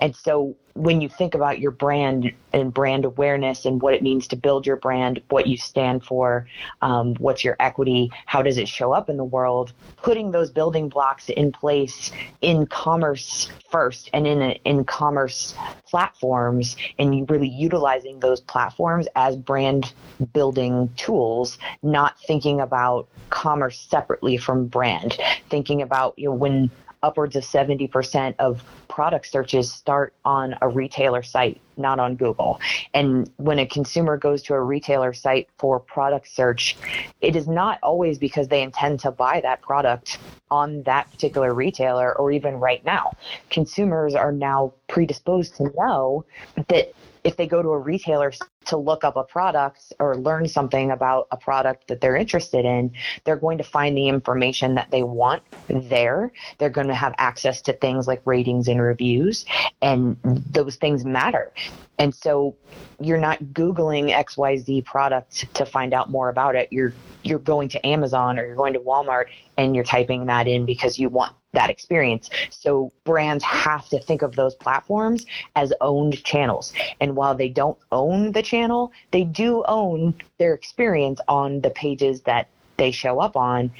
and 0.00 0.16
so 0.16 0.56
when 0.76 1.00
you 1.00 1.08
think 1.08 1.34
about 1.34 1.58
your 1.58 1.70
brand 1.70 2.30
and 2.52 2.72
brand 2.72 3.04
awareness 3.04 3.64
and 3.64 3.80
what 3.80 3.94
it 3.94 4.02
means 4.02 4.28
to 4.28 4.36
build 4.36 4.66
your 4.66 4.76
brand, 4.76 5.22
what 5.30 5.46
you 5.46 5.56
stand 5.56 6.04
for, 6.04 6.46
um, 6.82 7.14
what's 7.14 7.42
your 7.42 7.56
equity, 7.58 8.10
how 8.26 8.42
does 8.42 8.58
it 8.58 8.68
show 8.68 8.92
up 8.92 9.08
in 9.08 9.16
the 9.16 9.24
world, 9.24 9.72
putting 9.96 10.30
those 10.30 10.50
building 10.50 10.88
blocks 10.88 11.28
in 11.30 11.50
place 11.50 12.12
in 12.42 12.66
commerce 12.66 13.50
first 13.70 14.10
and 14.12 14.26
in 14.26 14.42
in 14.64 14.84
commerce 14.84 15.54
platforms 15.88 16.76
and 16.98 17.28
really 17.30 17.48
utilizing 17.48 18.20
those 18.20 18.40
platforms 18.40 19.06
as 19.16 19.36
brand 19.36 19.92
building 20.32 20.88
tools 20.96 21.58
not 21.82 22.18
thinking 22.20 22.60
about 22.60 23.08
commerce 23.30 23.86
separately 23.90 24.36
from 24.36 24.66
brand 24.66 25.18
thinking 25.50 25.82
about 25.82 26.14
you 26.16 26.26
know 26.26 26.34
when 26.34 26.70
upwards 27.06 27.36
of 27.36 27.44
70% 27.44 28.34
of 28.40 28.64
product 28.88 29.30
searches 29.30 29.72
start 29.72 30.12
on 30.24 30.56
a 30.60 30.68
retailer 30.68 31.22
site, 31.22 31.60
not 31.76 32.00
on 32.00 32.16
Google. 32.16 32.60
And 32.94 33.30
when 33.36 33.60
a 33.60 33.66
consumer 33.66 34.16
goes 34.16 34.42
to 34.44 34.54
a 34.54 34.60
retailer 34.60 35.12
site 35.12 35.48
for 35.56 35.78
product 35.78 36.26
search, 36.26 36.76
it 37.20 37.36
is 37.36 37.46
not 37.46 37.78
always 37.80 38.18
because 38.18 38.48
they 38.48 38.62
intend 38.62 38.98
to 39.00 39.12
buy 39.12 39.40
that 39.42 39.62
product 39.62 40.18
on 40.50 40.82
that 40.82 41.08
particular 41.12 41.54
retailer 41.54 42.12
or 42.18 42.32
even 42.32 42.56
right 42.56 42.84
now. 42.84 43.12
Consumers 43.50 44.16
are 44.16 44.32
now 44.32 44.72
predisposed 44.88 45.54
to 45.56 45.70
know 45.78 46.24
that 46.68 46.92
if 47.26 47.36
they 47.36 47.46
go 47.48 47.60
to 47.60 47.70
a 47.70 47.78
retailer 47.78 48.32
to 48.66 48.76
look 48.76 49.02
up 49.02 49.16
a 49.16 49.24
product 49.24 49.92
or 49.98 50.16
learn 50.16 50.46
something 50.46 50.92
about 50.92 51.26
a 51.32 51.36
product 51.36 51.88
that 51.88 52.00
they're 52.00 52.14
interested 52.14 52.64
in, 52.64 52.92
they're 53.24 53.36
going 53.36 53.58
to 53.58 53.64
find 53.64 53.96
the 53.96 54.06
information 54.06 54.76
that 54.76 54.92
they 54.92 55.02
want 55.02 55.42
there. 55.68 56.30
They're 56.58 56.70
going 56.70 56.86
to 56.86 56.94
have 56.94 57.16
access 57.18 57.60
to 57.62 57.72
things 57.72 58.06
like 58.06 58.22
ratings 58.24 58.68
and 58.68 58.80
reviews, 58.80 59.44
and 59.82 60.16
those 60.22 60.76
things 60.76 61.04
matter. 61.04 61.52
And 61.98 62.14
so 62.14 62.54
you're 63.00 63.18
not 63.18 63.42
Googling 63.42 64.14
XYZ 64.14 64.84
product 64.84 65.52
to 65.54 65.66
find 65.66 65.92
out 65.92 66.08
more 66.08 66.28
about 66.28 66.54
it. 66.54 66.68
You're 66.70 66.92
you're 67.24 67.40
going 67.40 67.68
to 67.70 67.84
Amazon 67.84 68.38
or 68.38 68.46
you're 68.46 68.54
going 68.54 68.74
to 68.74 68.80
Walmart 68.80 69.26
and 69.56 69.74
you're 69.74 69.84
typing 69.84 70.26
that 70.26 70.46
in 70.46 70.64
because 70.64 70.96
you 70.96 71.08
want 71.08 71.34
that 71.56 71.70
experience. 71.70 72.30
So 72.50 72.92
brands 73.04 73.42
have 73.42 73.88
to 73.88 73.98
think 73.98 74.22
of 74.22 74.36
those 74.36 74.54
platforms 74.54 75.26
as 75.56 75.72
owned 75.80 76.22
channels. 76.22 76.72
And 77.00 77.16
while 77.16 77.34
they 77.34 77.48
don't 77.48 77.78
own 77.90 78.32
the 78.32 78.42
channel, 78.42 78.92
they 79.10 79.24
do 79.24 79.64
own 79.66 80.14
their 80.38 80.54
experience 80.54 81.18
on 81.28 81.62
the 81.62 81.70
pages 81.70 82.20
that 82.22 82.48
they 82.76 82.90
show 82.90 83.20
up 83.20 83.36
on 83.36 83.70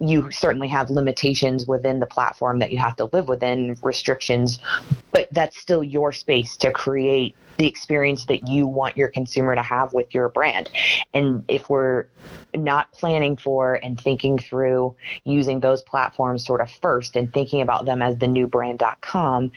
you 0.00 0.30
certainly 0.30 0.68
have 0.68 0.90
limitations 0.90 1.66
within 1.66 2.00
the 2.00 2.06
platform 2.06 2.58
that 2.58 2.72
you 2.72 2.78
have 2.78 2.96
to 2.96 3.08
live 3.12 3.28
within, 3.28 3.76
restrictions, 3.82 4.58
but 5.12 5.28
that's 5.32 5.56
still 5.56 5.82
your 5.82 6.12
space 6.12 6.56
to 6.58 6.72
create 6.72 7.34
the 7.58 7.66
experience 7.66 8.24
that 8.26 8.48
you 8.48 8.66
want 8.66 8.96
your 8.96 9.08
consumer 9.08 9.54
to 9.54 9.62
have 9.62 9.92
with 9.92 10.12
your 10.14 10.28
brand. 10.28 10.70
And 11.12 11.44
if 11.48 11.68
we're 11.70 12.06
not 12.54 12.90
planning 12.92 13.36
for 13.36 13.74
and 13.74 14.00
thinking 14.00 14.38
through 14.38 14.96
using 15.24 15.60
those 15.60 15.82
platforms 15.82 16.44
sort 16.44 16.60
of 16.60 16.70
first 16.70 17.16
and 17.16 17.32
thinking 17.32 17.60
about 17.60 17.84
them 17.84 18.02
as 18.02 18.18
the 18.18 18.26
new 18.26 18.46
brand.com, 18.46 19.52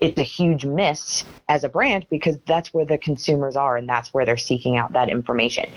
it's 0.00 0.18
a 0.18 0.22
huge 0.22 0.64
miss 0.64 1.24
as 1.48 1.64
a 1.64 1.68
brand 1.68 2.06
because 2.08 2.38
that's 2.46 2.72
where 2.72 2.84
the 2.84 2.98
consumers 2.98 3.56
are 3.56 3.76
and 3.76 3.88
that's 3.88 4.14
where 4.14 4.24
they're 4.24 4.36
seeking 4.36 4.76
out 4.76 4.92
that 4.92 5.08
information 5.08 5.68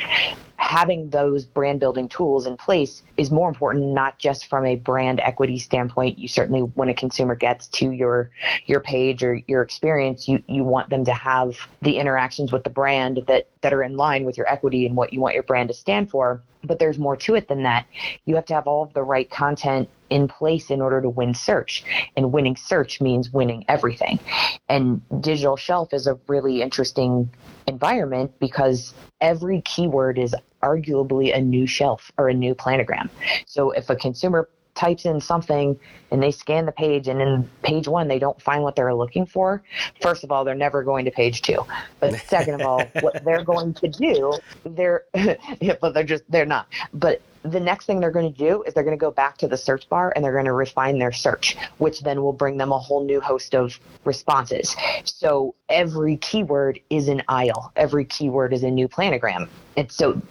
having 0.62 1.10
those 1.10 1.44
brand 1.44 1.80
building 1.80 2.08
tools 2.08 2.46
in 2.46 2.56
place 2.56 3.02
is 3.18 3.32
more 3.32 3.50
important 3.50 3.84
not 3.94 4.20
just 4.20 4.46
from 4.46 4.64
a 4.64 4.76
brand 4.76 5.20
equity 5.20 5.58
standpoint 5.58 6.20
you 6.20 6.28
certainly 6.28 6.62
when 6.62 6.88
a 6.88 6.94
consumer 6.94 7.34
gets 7.34 7.68
to 7.68 7.90
your 7.92 8.30
your 8.68 8.80
page 8.80 9.24
or 9.24 9.42
your 9.48 9.64
experience 9.64 10.28
you 10.28 10.42
you 10.48 10.64
want 10.64 10.88
them 10.92 11.04
to 11.04 11.14
have 11.14 11.58
the 11.82 11.98
interactions 11.98 12.52
with 12.52 12.64
the 12.64 12.70
brand 12.70 13.24
that 13.26 13.48
that 13.62 13.74
are 13.74 13.82
in 13.82 13.98
line 13.98 14.24
with 14.24 14.38
your 14.38 14.48
equity 14.48 14.86
and 14.86 14.96
what 14.96 15.12
you 15.12 15.20
want 15.20 15.34
your 15.34 15.44
brand 15.44 15.68
to 15.68 15.74
stand 15.74 16.12
for 16.12 16.44
but 16.64 16.78
there's 16.78 17.00
more 17.00 17.18
to 17.18 17.34
it 17.34 17.48
than 17.48 17.64
that 17.64 17.88
you 18.26 18.36
have 18.36 18.46
to 18.46 18.54
have 18.54 18.68
all 18.68 18.84
of 18.84 18.94
the 18.94 19.02
right 19.02 19.32
content 19.32 19.90
in 20.12 20.28
place 20.28 20.70
in 20.70 20.82
order 20.82 21.02
to 21.02 21.10
win 21.10 21.34
search. 21.34 21.84
And 22.18 22.32
winning 22.32 22.58
search 22.58 23.02
means 23.02 23.32
winning 23.32 23.64
everything. 23.68 24.20
And 24.70 25.02
digital 25.22 25.56
shelf 25.56 25.94
is 25.94 26.06
a 26.06 26.20
really 26.28 26.62
interesting 26.62 27.32
environment 27.66 28.38
because 28.40 28.94
every 29.22 29.62
keyword 29.62 30.18
is 30.18 30.36
arguably 30.62 31.36
a 31.36 31.42
new 31.42 31.66
shelf 31.66 32.12
or 32.18 32.30
a 32.30 32.34
new 32.34 32.54
planogram. 32.54 33.10
So 33.46 33.72
if 33.72 33.90
a 33.90 33.96
consumer 33.96 34.50
types 34.76 35.06
in 35.06 35.20
something 35.20 35.80
and 36.12 36.22
they 36.22 36.32
scan 36.32 36.66
the 36.66 36.72
page 36.72 37.08
and 37.08 37.22
in 37.22 37.50
page 37.64 37.88
one 37.88 38.08
they 38.08 38.20
don't 38.20 38.42
find 38.42 38.64
what 38.64 38.76
they're 38.76 38.94
looking 38.94 39.26
for 39.26 39.62
first 40.02 40.24
of 40.24 40.32
all 40.32 40.44
they're 40.44 40.56
never 40.56 40.84
going 40.84 41.06
to 41.06 41.12
page 41.12 41.42
two 41.42 41.66
but 42.00 42.16
second 42.28 42.56
of 42.56 42.62
all 42.62 42.84
what 43.02 43.24
they're 43.24 43.44
going 43.44 43.74
to 43.74 43.88
do 43.88 44.34
they're 44.66 45.06
yeah, 45.60 45.76
but 45.82 45.94
they're 45.94 46.04
just 46.04 46.24
they're 46.30 46.46
not 46.46 46.68
but 46.94 47.22
the 47.44 47.60
next 47.60 47.86
thing 47.86 48.00
they're 48.00 48.12
going 48.12 48.32
to 48.32 48.38
do 48.38 48.64
is 48.64 48.74
they're 48.74 48.84
going 48.84 48.98
to 48.98 49.02
go 49.02 49.12
back 49.12 49.38
to 49.38 49.48
the 49.48 49.58
search 49.58 49.90
bar 49.90 50.14
and 50.16 50.24
they're 50.24 50.32
going 50.32 50.46
to 50.46 50.54
refine 50.54 51.00
their 51.00 51.12
search, 51.12 51.58
which 51.80 52.02
then 52.02 52.22
will 52.22 52.34
bring 52.34 52.58
them 52.58 52.72
a 52.72 52.78
whole 52.78 53.04
new 53.04 53.20
host 53.20 53.56
of 53.56 53.80
responses. 54.06 54.76
So 55.06 55.56
every 55.70 56.18
keyword 56.18 56.80
is 56.90 57.08
an 57.08 57.24
aisle, 57.28 57.72
every 57.76 58.06
keyword 58.06 58.54
is 58.54 58.64
a 58.64 58.70
new 58.70 58.88
planogram. 58.88 59.50
And 59.76 59.92
so 59.92 60.22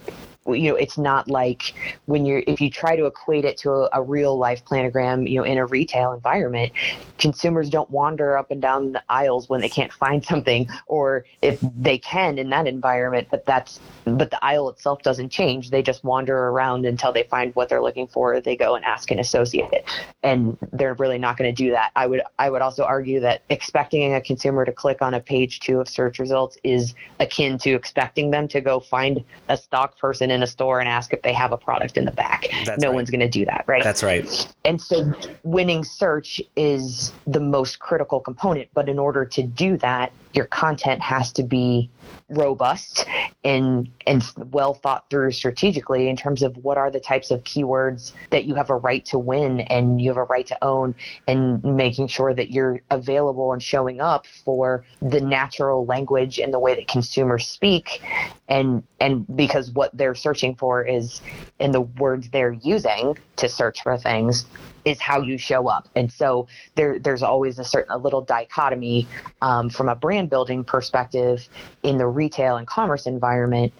you 0.46 0.70
know 0.70 0.74
it's 0.74 0.96
not 0.96 1.28
like 1.28 1.74
when 2.06 2.24
you're 2.24 2.42
if 2.46 2.60
you 2.60 2.70
try 2.70 2.96
to 2.96 3.04
equate 3.04 3.44
it 3.44 3.56
to 3.58 3.70
a, 3.70 3.88
a, 3.92 4.02
real 4.02 4.38
life 4.38 4.64
planogram 4.64 5.28
you 5.28 5.36
know 5.36 5.44
in 5.44 5.58
a 5.58 5.66
retail 5.66 6.12
environment 6.12 6.72
consumers 7.18 7.68
don't 7.68 7.90
wander 7.90 8.36
up 8.36 8.50
and 8.50 8.62
down 8.62 8.92
the 8.92 9.02
aisles 9.10 9.48
when 9.48 9.60
they 9.60 9.68
can't 9.68 9.92
find 9.92 10.24
something 10.24 10.68
or 10.86 11.24
if 11.42 11.60
they 11.76 11.98
can 11.98 12.38
in 12.38 12.48
that 12.48 12.66
environment 12.66 13.28
but 13.30 13.44
that's 13.44 13.80
but 14.04 14.30
the 14.30 14.44
aisle 14.44 14.68
itself 14.68 15.02
doesn't 15.02 15.30
change. 15.30 15.70
They 15.70 15.82
just 15.82 16.04
wander 16.04 16.48
around 16.48 16.86
until 16.86 17.12
they 17.12 17.24
find 17.24 17.54
what 17.54 17.68
they're 17.68 17.82
looking 17.82 18.06
for. 18.06 18.40
They 18.40 18.56
go 18.56 18.74
and 18.74 18.84
ask 18.84 19.10
an 19.10 19.18
associate 19.18 19.84
and 20.22 20.56
they're 20.72 20.94
really 20.94 21.18
not 21.18 21.36
going 21.36 21.54
to 21.54 21.64
do 21.64 21.70
that. 21.72 21.90
I 21.96 22.06
would 22.06 22.22
i 22.38 22.50
would 22.50 22.62
also 22.62 22.84
argue 22.84 23.20
that 23.20 23.42
expecting 23.50 24.14
a 24.14 24.20
consumer 24.20 24.64
to 24.64 24.72
click 24.72 25.02
on 25.02 25.14
a 25.14 25.20
page 25.20 25.60
two 25.60 25.80
of 25.80 25.88
search 25.88 26.18
results 26.18 26.58
is 26.64 26.94
akin 27.18 27.58
to 27.58 27.70
expecting 27.70 28.30
them 28.30 28.48
to 28.48 28.60
go 28.60 28.80
find 28.80 29.24
a 29.48 29.56
stock 29.56 29.98
person 29.98 30.29
in 30.30 30.42
a 30.42 30.46
store 30.46 30.80
and 30.80 30.88
ask 30.88 31.12
if 31.12 31.22
they 31.22 31.32
have 31.32 31.52
a 31.52 31.56
product 31.56 31.96
in 31.96 32.04
the 32.04 32.12
back. 32.12 32.48
That's 32.64 32.82
no 32.82 32.88
right. 32.88 32.94
one's 32.94 33.10
going 33.10 33.20
to 33.20 33.28
do 33.28 33.44
that, 33.46 33.64
right? 33.66 33.82
That's 33.82 34.02
right. 34.02 34.54
And 34.64 34.80
so 34.80 35.12
winning 35.42 35.84
search 35.84 36.40
is 36.56 37.12
the 37.26 37.40
most 37.40 37.78
critical 37.78 38.20
component. 38.20 38.68
But 38.74 38.88
in 38.88 38.98
order 38.98 39.24
to 39.24 39.42
do 39.42 39.76
that, 39.78 40.12
your 40.32 40.46
content 40.46 41.00
has 41.02 41.32
to 41.32 41.42
be 41.42 41.90
robust 42.28 43.06
and 43.44 43.88
and 44.06 44.24
well 44.52 44.74
thought 44.74 45.08
through 45.10 45.32
strategically 45.32 46.08
in 46.08 46.16
terms 46.16 46.42
of 46.42 46.56
what 46.58 46.78
are 46.78 46.90
the 46.90 47.00
types 47.00 47.30
of 47.30 47.42
keywords 47.44 48.12
that 48.30 48.44
you 48.44 48.54
have 48.54 48.70
a 48.70 48.76
right 48.76 49.04
to 49.04 49.18
win 49.18 49.60
and 49.62 50.00
you 50.00 50.08
have 50.10 50.16
a 50.16 50.24
right 50.24 50.46
to 50.46 50.64
own 50.64 50.94
and 51.26 51.62
making 51.64 52.06
sure 52.06 52.32
that 52.32 52.50
you're 52.50 52.80
available 52.90 53.52
and 53.52 53.62
showing 53.62 54.00
up 54.00 54.26
for 54.26 54.84
the 55.02 55.20
natural 55.20 55.84
language 55.86 56.38
and 56.38 56.54
the 56.54 56.58
way 56.58 56.74
that 56.74 56.86
consumers 56.86 57.46
speak 57.46 58.00
and 58.48 58.82
and 59.00 59.26
because 59.36 59.70
what 59.72 59.96
they're 59.96 60.14
searching 60.20 60.54
for 60.54 60.82
is 60.82 61.20
in 61.58 61.72
the 61.72 61.80
words 61.80 62.28
they're 62.30 62.52
using 62.52 63.16
to 63.36 63.48
search 63.48 63.82
for 63.82 63.96
things 63.98 64.46
is 64.84 65.00
how 65.00 65.20
you 65.20 65.36
show 65.36 65.68
up. 65.68 65.88
And 65.94 66.10
so 66.10 66.46
there, 66.74 66.98
there's 66.98 67.22
always 67.22 67.58
a 67.58 67.64
certain 67.64 67.92
a 67.92 67.98
little 67.98 68.22
dichotomy 68.22 69.06
um, 69.42 69.70
from 69.70 69.88
a 69.88 69.94
brand 69.94 70.30
building 70.30 70.64
perspective 70.64 71.48
in 71.82 71.98
the 71.98 72.06
retail 72.06 72.56
and 72.56 72.66
commerce 72.66 73.06
environment 73.06 73.72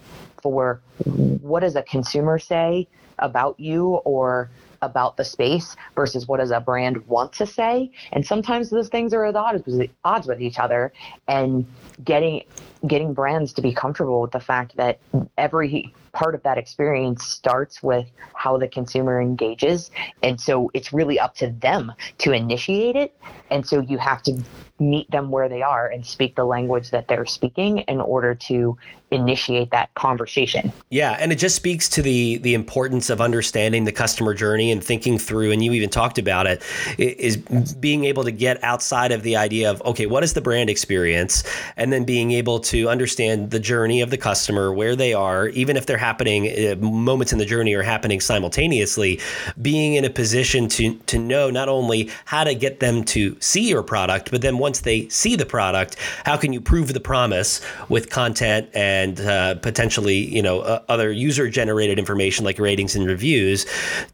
for 0.43 0.81
what 1.05 1.61
does 1.61 1.77
a 1.77 1.83
consumer 1.83 2.39
say 2.39 2.87
about 3.19 3.59
you 3.59 3.89
or 4.05 4.51
about 4.83 5.17
the 5.17 5.25
space 5.25 5.77
versus 5.95 6.27
what 6.27 6.39
does 6.39 6.51
a 6.51 6.61
brand 6.61 7.07
want 7.07 7.33
to 7.35 7.47
say. 7.47 7.91
And 8.13 8.27
sometimes 8.27 8.71
those 8.71 8.89
things 8.89 9.13
are 9.13 9.27
at 9.27 9.37
odds 9.37 9.65
with, 9.67 9.91
odds 10.05 10.27
with 10.27 10.41
each 10.41 10.59
other. 10.59 10.93
And 11.29 11.67
getting 12.03 12.45
getting 12.87 13.13
brands 13.13 13.53
to 13.55 13.63
be 13.63 13.73
comfortable 13.73 14.21
with 14.23 14.33
the 14.33 14.41
fact 14.41 14.77
that 14.77 14.99
every 15.37 15.93
part 16.13 16.35
of 16.35 16.43
that 16.43 16.59
experience 16.59 17.25
starts 17.25 17.83
with 17.83 18.07
how 18.35 18.59
the 18.59 18.69
consumer 18.69 19.21
engages. 19.21 19.91
And 20.23 20.41
so 20.41 20.71
it's 20.75 20.93
really 20.93 21.19
up 21.19 21.35
to 21.37 21.49
them 21.49 21.93
to 22.19 22.33
initiate 22.33 22.97
it. 22.97 23.17
And 23.51 23.67
so 23.67 23.81
you 23.81 23.99
have 23.99 24.23
to 24.25 24.43
meet 24.79 25.11
them 25.11 25.31
where 25.31 25.49
they 25.49 25.63
are 25.63 25.87
and 25.89 26.05
speak 26.07 26.37
the 26.37 26.45
language 26.45 26.91
that 26.91 27.07
they're 27.07 27.27
speaking 27.27 27.79
in 27.81 28.01
order 28.01 28.35
to 28.35 28.79
initiate 29.11 29.71
that 29.73 29.93
conversation. 29.95 30.73
Yeah, 30.89 31.17
and 31.19 31.33
it 31.33 31.37
just 31.37 31.57
speaks 31.57 31.89
to 31.91 32.03
the 32.03 32.39
the 32.39 32.55
importance 32.55 33.11
of 33.11 33.21
understanding 33.21 33.85
the 33.85 33.93
customer 33.93 34.35
journey 34.35 34.71
and 34.71 34.83
thinking 34.83 35.19
through 35.19 35.51
and 35.51 35.63
you 35.65 35.73
even 35.73 35.91
talked 35.91 36.17
about 36.17 36.47
it 36.47 36.63
is 36.97 37.37
being 37.37 38.05
able 38.05 38.23
to 38.25 38.31
get 38.31 38.63
outside 38.63 39.13
of 39.13 39.23
the 39.23 39.37
idea 39.37 39.71
of 39.71 39.83
okay, 39.83 40.07
what 40.07 40.23
is 40.23 40.33
the 40.35 40.41
brand 40.41 40.71
experience 40.71 41.43
and 41.77 41.93
then 41.93 42.05
being 42.05 42.31
able 42.31 42.61
to 42.71 42.89
understand 42.89 43.51
the 43.51 43.59
journey 43.59 44.01
of 44.01 44.11
the 44.11 44.17
customer, 44.17 44.73
where 44.73 44.95
they 44.95 45.13
are, 45.13 45.49
even 45.49 45.77
if 45.77 45.87
they're 45.87 45.99
happening 45.99 46.47
uh, 46.47 46.77
moments 46.77 47.33
in 47.33 47.39
the 47.39 47.45
journey 47.45 47.75
are 47.75 47.83
happening 47.83 48.21
simultaneously, 48.21 49.19
being 49.61 49.95
in 49.95 50.05
a 50.05 50.11
position 50.11 50.69
to 50.69 50.95
to 51.07 51.19
know 51.19 51.51
not 51.51 51.69
only 51.69 52.09
how 52.27 52.45
to 52.45 52.55
get 52.55 52.79
them 52.79 53.03
to 53.03 53.37
see 53.41 53.69
your 53.69 53.83
product, 53.83 54.31
but 54.31 54.41
then 54.41 54.59
once 54.59 54.83
they 54.83 55.09
see 55.09 55.35
the 55.35 55.45
product, 55.45 55.97
how 56.25 56.37
can 56.37 56.53
you 56.53 56.61
prove 56.61 56.93
the 56.93 57.01
promise 57.01 57.61
with 57.89 58.09
content 58.09 58.69
and 58.73 59.21
uh, 59.21 59.57
potentially 59.57 60.19
you 60.19 60.43
know 60.43 60.61
uh, 60.61 60.81
other 60.89 61.11
user 61.11 61.51
generated 61.51 61.99
information 61.99 62.45
like 62.45 62.61
ratings 62.61 62.95
and 62.95 63.05
reviews 63.05 63.67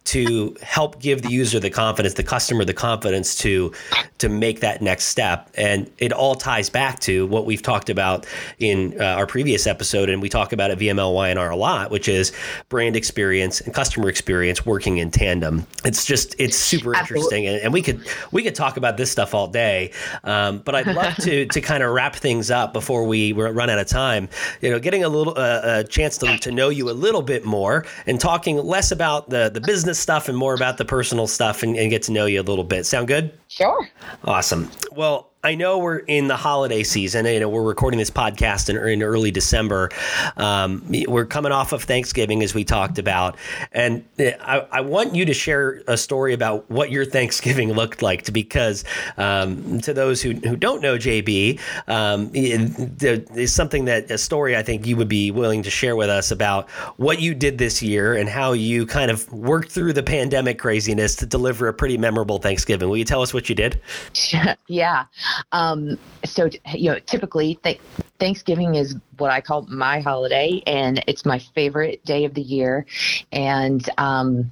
to 0.05 0.57
help 0.63 0.99
give 0.99 1.21
the 1.21 1.31
user 1.31 1.61
the 1.61 1.69
confidence, 1.69 2.15
the 2.15 2.23
customer 2.23 2.65
the 2.65 2.73
confidence 2.73 3.37
to 3.37 3.71
to 4.17 4.31
make 4.31 4.61
that 4.61 4.81
next 4.81 5.05
step, 5.05 5.51
and 5.57 5.91
it 5.99 6.11
all 6.11 6.35
ties 6.35 6.71
back 6.71 7.01
to 7.01 7.27
what 7.27 7.45
we've 7.45 7.63
talked 7.63 7.91
about 7.91 8.27
in 8.59 9.01
uh, 9.01 9.05
our 9.05 9.27
previous 9.27 9.67
episode, 9.67 10.09
and 10.09 10.23
we 10.23 10.29
talk 10.29 10.53
about 10.53 10.71
at 10.71 10.79
VMLY&R 10.79 11.51
a 11.51 11.57
lot, 11.57 11.91
which 11.91 12.09
is 12.09 12.33
brand 12.69 12.97
experience 12.97 13.61
and 13.61 13.75
customer 13.75 14.09
experience 14.09 14.65
working 14.67 14.99
in 14.99 15.11
tandem. 15.11 15.67
It's 15.85 16.05
just 16.05 16.35
it's 16.39 16.57
super 16.57 16.95
interesting, 16.95 17.47
and, 17.47 17.61
and, 17.63 17.73
we 17.73 17.83
could 17.83 18.07
we 18.33 18.43
could 18.43 18.55
talk 18.55 18.77
about 18.77 18.97
this 18.97 19.11
stuff 19.11 19.35
all 19.35 19.49
day. 19.49 19.93
Um, 20.25 20.59
but 20.59 20.75
I'd 20.75 20.87
love 20.87 21.17
to 21.17 21.47
to 21.53 21.61
kind 21.61 21.83
of 21.83 21.93
wrap 21.93 22.17
things 22.17 22.51
up 22.51 22.73
before 22.73 23.05
we 23.05 23.33
run 23.33 23.71
out 23.71 23.79
of 23.79 23.87
time. 23.87 24.29
You 24.61 24.71
know, 24.71 24.79
getting 24.79 25.05
a 25.05 25.09
little 25.09 25.35
uh, 25.37 25.61
a 25.65 25.85
chance 25.85 26.19
to, 26.19 26.39
to 26.39 26.51
know 26.51 26.69
you 26.69 26.91
a 26.91 26.93
little 26.93 27.23
bit 27.23 27.45
more 27.45 27.85
and 28.07 28.21
talking 28.21 28.57
less 28.57 28.91
about 28.91 29.31
the 29.31 29.51
the 29.53 29.61
business 29.61 29.99
stuff 29.99 30.29
and 30.29 30.37
more 30.37 30.55
about 30.55 30.79
the 30.79 30.85
personal 30.85 31.27
stuff 31.27 31.63
and, 31.63 31.77
and 31.77 31.91
get 31.91 32.03
to 32.03 32.13
know 32.13 32.27
you 32.27 32.41
a 32.41 32.43
little 32.43 32.65
bit. 32.65 32.87
Sound 32.87 33.09
good? 33.09 33.33
Sure. 33.49 33.89
Awesome. 34.25 34.71
Well, 34.93 35.31
I 35.47 35.55
know 35.55 35.79
we're 35.79 35.99
in 35.99 36.27
the 36.27 36.35
holiday 36.35 36.83
season. 36.83 37.25
You 37.25 37.39
know, 37.39 37.49
we're 37.49 37.63
recording 37.63 37.99
this 37.99 38.11
podcast 38.11 38.69
in, 38.69 38.77
in 38.77 39.01
early 39.01 39.31
December. 39.31 39.91
Um, 40.37 40.85
we're 41.07 41.25
coming 41.25 41.53
off 41.53 41.71
of 41.71 41.85
Thanksgiving, 41.85 42.43
as 42.43 42.53
we 42.53 42.65
talked 42.65 42.99
about, 42.99 43.37
and 43.71 44.05
I, 44.19 44.67
I, 44.73 44.81
want 44.81 45.15
you 45.15 45.25
to 45.25 45.33
share 45.33 45.85
a 45.87 45.97
story 45.97 46.35
about 46.35 46.69
what 46.69 46.91
your 46.91 47.05
Thanksgiving 47.05 47.73
looked 47.75 48.03
like. 48.03 48.33
Because 48.33 48.83
um, 49.19 49.81
to 49.83 49.95
those 49.95 50.21
who, 50.21 50.33
who 50.33 50.57
don't 50.57 50.83
know 50.83 50.97
JB, 50.97 51.61
um, 51.87 52.29
is 52.35 53.55
something 53.55 53.85
that 53.85 54.11
a 54.11 54.19
story 54.19 54.57
I 54.57 54.65
think 54.65 54.85
you 54.85 54.97
would 54.97 55.09
be 55.09 55.31
willing 55.31 55.63
to 55.63 55.71
share 55.71 55.95
with 55.95 56.11
us 56.11 56.33
about 56.33 56.69
what 56.97 57.21
you 57.21 57.37
did 57.37 57.59
this 57.59 57.81
year 57.81 58.15
and 58.15 58.29
how 58.29 58.51
you 58.51 58.85
kind 58.85 59.13
of 59.13 59.33
worked 59.33 59.71
through 59.71 59.93
the 59.93 60.03
pandemic 60.03 60.59
craziness 60.59 61.15
to 61.17 61.27
deliver 61.27 61.69
a 61.69 61.73
pretty 61.73 61.99
memorable 61.99 62.39
Thanksgiving. 62.39 62.89
Will 62.89 62.97
you 62.97 63.05
tell 63.05 63.23
us 63.23 63.33
what 63.33 63.49
you 63.49 63.55
did? 63.55 63.81
Yeah. 64.69 65.05
Um, 65.53 65.99
so, 66.25 66.49
you 66.75 66.91
know, 66.91 66.99
typically 67.01 67.59
th- 67.63 67.81
Thanksgiving 68.19 68.75
is 68.75 68.97
what 69.19 69.31
I 69.31 69.41
call 69.41 69.63
my 69.63 70.01
holiday, 70.01 70.63
and 70.67 71.03
it's 71.07 71.25
my 71.25 71.39
favorite 71.39 72.05
day 72.05 72.25
of 72.25 72.35
the 72.35 72.43
year. 72.43 72.87
And 73.33 73.89
um, 73.99 74.51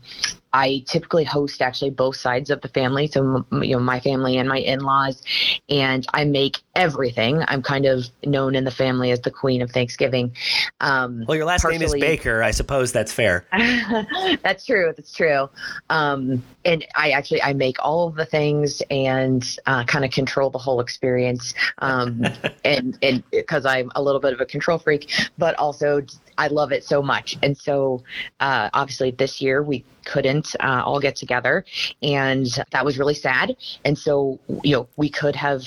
I 0.55 0.85
typically 0.87 1.25
host 1.25 1.61
actually 1.61 1.91
both 1.91 2.15
sides 2.15 2.49
of 2.49 2.61
the 2.61 2.69
family, 2.69 3.09
so 3.09 3.45
you 3.51 3.75
know 3.77 3.81
my 3.81 3.99
family 3.99 4.39
and 4.39 4.49
my 4.49 4.59
in-laws, 4.59 5.21
and 5.69 6.07
I 6.15 6.25
make 6.25 6.63
everything. 6.77 7.43
I'm 7.49 7.61
kind 7.61 7.87
of 7.87 8.07
known 8.25 8.55
in 8.55 8.63
the 8.63 8.71
family 8.71 9.11
as 9.11 9.21
the 9.21 9.33
queen 9.33 9.63
of 9.63 9.73
Thanksgiving. 9.73 10.33
Um, 10.81 11.25
well, 11.27 11.37
your 11.37 11.45
last 11.45 11.67
name 11.69 11.83
is 11.83 11.93
Baker. 11.93 12.41
I 12.41 12.53
suppose 12.53 12.93
that's 12.93 13.13
fair. 13.13 13.45
that's 14.43 14.65
true. 14.65 14.93
That's 14.97 15.13
true. 15.13 15.51
Um, 15.91 16.45
and 16.65 16.87
I 16.95 17.11
actually 17.11 17.43
I 17.43 17.53
make 17.53 17.85
all 17.85 18.07
of 18.07 18.15
the 18.15 18.25
things 18.25 18.81
and 18.91 19.59
uh, 19.67 19.83
kind 19.85 20.05
of 20.05 20.13
control 20.13 20.51
the 20.51 20.59
whole 20.59 20.79
experience. 20.81 21.53
Um, 21.79 22.25
and 22.65 22.97
and 23.03 23.25
because 23.33 23.67
I'm 23.67 23.91
a 23.97 24.03
little 24.03 24.21
bit 24.21 24.33
of 24.33 24.41
a 24.41 24.47
control 24.47 24.79
freak, 24.79 25.11
but 25.37 25.57
also 25.57 26.01
I 26.39 26.47
love 26.49 26.73
it 26.73 26.85
so 26.85 27.03
much. 27.03 27.37
And 27.43 27.57
so, 27.57 28.03
uh, 28.41 28.71
obviously, 28.73 29.11
this 29.11 29.41
year 29.41 29.63
we 29.63 29.85
couldn't 30.05 30.44
uh, 30.61 30.83
all 30.85 31.01
get 31.01 31.17
together, 31.17 31.65
and 32.03 32.47
that 32.71 32.85
was 32.85 32.99
really 32.99 33.15
sad. 33.15 33.57
And 33.85 33.99
so, 33.99 34.39
you 34.63 34.77
know, 34.77 34.89
we 34.97 35.09
could 35.09 35.37
have 35.37 35.63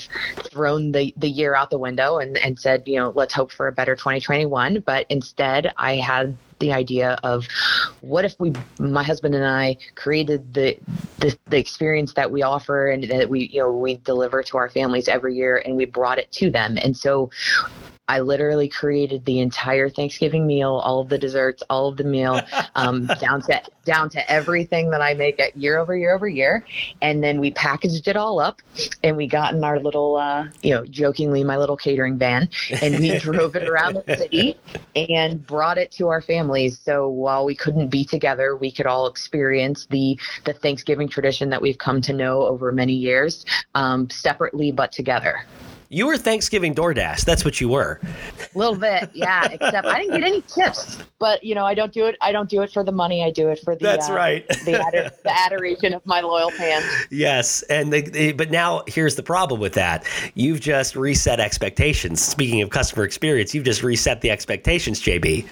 thrown 0.50 0.92
the 0.92 1.12
the 1.16 1.28
year 1.28 1.54
out 1.54 1.70
the 1.70 1.78
window 1.78 2.18
and 2.18 2.36
and 2.38 2.58
said, 2.58 2.84
you 2.86 2.96
know, 2.96 3.12
let's 3.14 3.34
hope 3.34 3.52
for 3.52 3.68
a 3.68 3.72
better 3.72 3.94
2021. 3.96 4.80
But 4.80 5.06
instead, 5.08 5.72
I 5.76 5.96
had 5.96 6.36
the 6.58 6.72
idea 6.72 7.18
of 7.22 7.46
what 8.00 8.24
if 8.24 8.34
we 8.38 8.52
my 8.78 9.02
husband 9.02 9.34
and 9.34 9.46
I 9.46 9.76
created 9.94 10.54
the, 10.54 10.76
the 11.18 11.36
the, 11.46 11.58
experience 11.58 12.14
that 12.14 12.30
we 12.30 12.42
offer 12.42 12.88
and 12.88 13.04
that 13.04 13.28
we 13.28 13.46
you 13.46 13.60
know 13.60 13.72
we 13.72 13.96
deliver 13.96 14.42
to 14.42 14.56
our 14.56 14.68
families 14.68 15.08
every 15.08 15.34
year 15.34 15.62
and 15.64 15.76
we 15.76 15.84
brought 15.84 16.18
it 16.18 16.30
to 16.32 16.50
them 16.50 16.78
and 16.82 16.96
so 16.96 17.30
I 18.08 18.20
literally 18.20 18.68
created 18.68 19.24
the 19.26 19.40
entire 19.40 19.90
Thanksgiving 19.90 20.46
meal, 20.46 20.80
all 20.82 21.00
of 21.00 21.10
the 21.10 21.18
desserts, 21.18 21.62
all 21.68 21.88
of 21.88 21.98
the 21.98 22.04
meal, 22.04 22.40
um, 22.74 23.06
down 23.20 23.42
to 23.42 23.62
down 23.84 24.10
to 24.10 24.30
everything 24.30 24.90
that 24.90 25.00
I 25.00 25.14
make 25.14 25.40
at 25.40 25.56
year 25.56 25.78
over 25.78 25.96
year 25.96 26.14
over 26.14 26.28
year, 26.28 26.64
and 27.00 27.22
then 27.22 27.40
we 27.40 27.50
packaged 27.50 28.08
it 28.08 28.16
all 28.16 28.40
up, 28.40 28.60
and 29.02 29.16
we 29.16 29.26
got 29.26 29.54
in 29.54 29.62
our 29.64 29.78
little, 29.78 30.16
uh, 30.16 30.46
you 30.62 30.74
know, 30.74 30.84
jokingly 30.86 31.44
my 31.44 31.56
little 31.56 31.76
catering 31.76 32.18
van, 32.18 32.48
and 32.82 32.98
we 32.98 33.18
drove 33.20 33.56
it 33.56 33.68
around 33.68 33.94
the 33.94 34.16
city 34.16 34.56
and 34.96 35.46
brought 35.46 35.78
it 35.78 35.90
to 35.92 36.08
our 36.08 36.20
families. 36.20 36.78
So 36.78 37.08
while 37.08 37.44
we 37.44 37.54
couldn't 37.54 37.88
be 37.88 38.04
together, 38.04 38.56
we 38.56 38.70
could 38.70 38.86
all 38.86 39.06
experience 39.06 39.86
the 39.86 40.18
the 40.44 40.52
Thanksgiving 40.52 41.08
tradition 41.08 41.50
that 41.50 41.60
we've 41.60 41.78
come 41.78 42.00
to 42.02 42.12
know 42.12 42.42
over 42.42 42.72
many 42.72 42.94
years, 42.94 43.44
um, 43.74 44.08
separately 44.08 44.72
but 44.72 44.92
together. 44.92 45.44
You 45.90 46.06
were 46.06 46.18
Thanksgiving 46.18 46.74
DoorDash. 46.74 47.24
That's 47.24 47.44
what 47.44 47.60
you 47.60 47.68
were. 47.70 48.00
A 48.54 48.58
little 48.58 48.76
bit, 48.76 49.10
yeah. 49.14 49.48
Except 49.50 49.86
I 49.86 50.00
didn't 50.00 50.20
get 50.20 50.26
any 50.26 50.42
tips. 50.42 50.98
But 51.18 51.42
you 51.42 51.54
know, 51.54 51.64
I 51.64 51.72
don't 51.72 51.92
do 51.92 52.06
it. 52.06 52.16
I 52.20 52.30
don't 52.30 52.50
do 52.50 52.60
it 52.62 52.70
for 52.70 52.84
the 52.84 52.92
money. 52.92 53.24
I 53.24 53.30
do 53.30 53.48
it 53.48 53.60
for 53.60 53.74
the. 53.74 53.84
That's 53.84 54.10
uh, 54.10 54.14
right. 54.14 54.46
the, 54.48 54.74
ador- 54.86 55.10
the 55.22 55.38
adoration 55.38 55.94
of 55.94 56.04
my 56.04 56.20
loyal 56.20 56.50
fans. 56.50 56.84
Yes, 57.10 57.62
and 57.62 57.90
they, 57.92 58.02
they, 58.02 58.32
but 58.32 58.50
now 58.50 58.82
here's 58.86 59.16
the 59.16 59.22
problem 59.22 59.60
with 59.60 59.72
that. 59.74 60.04
You've 60.34 60.60
just 60.60 60.94
reset 60.94 61.40
expectations. 61.40 62.20
Speaking 62.20 62.60
of 62.60 62.70
customer 62.70 63.04
experience, 63.04 63.54
you've 63.54 63.64
just 63.64 63.82
reset 63.82 64.20
the 64.20 64.30
expectations, 64.30 65.00
JB. 65.00 65.46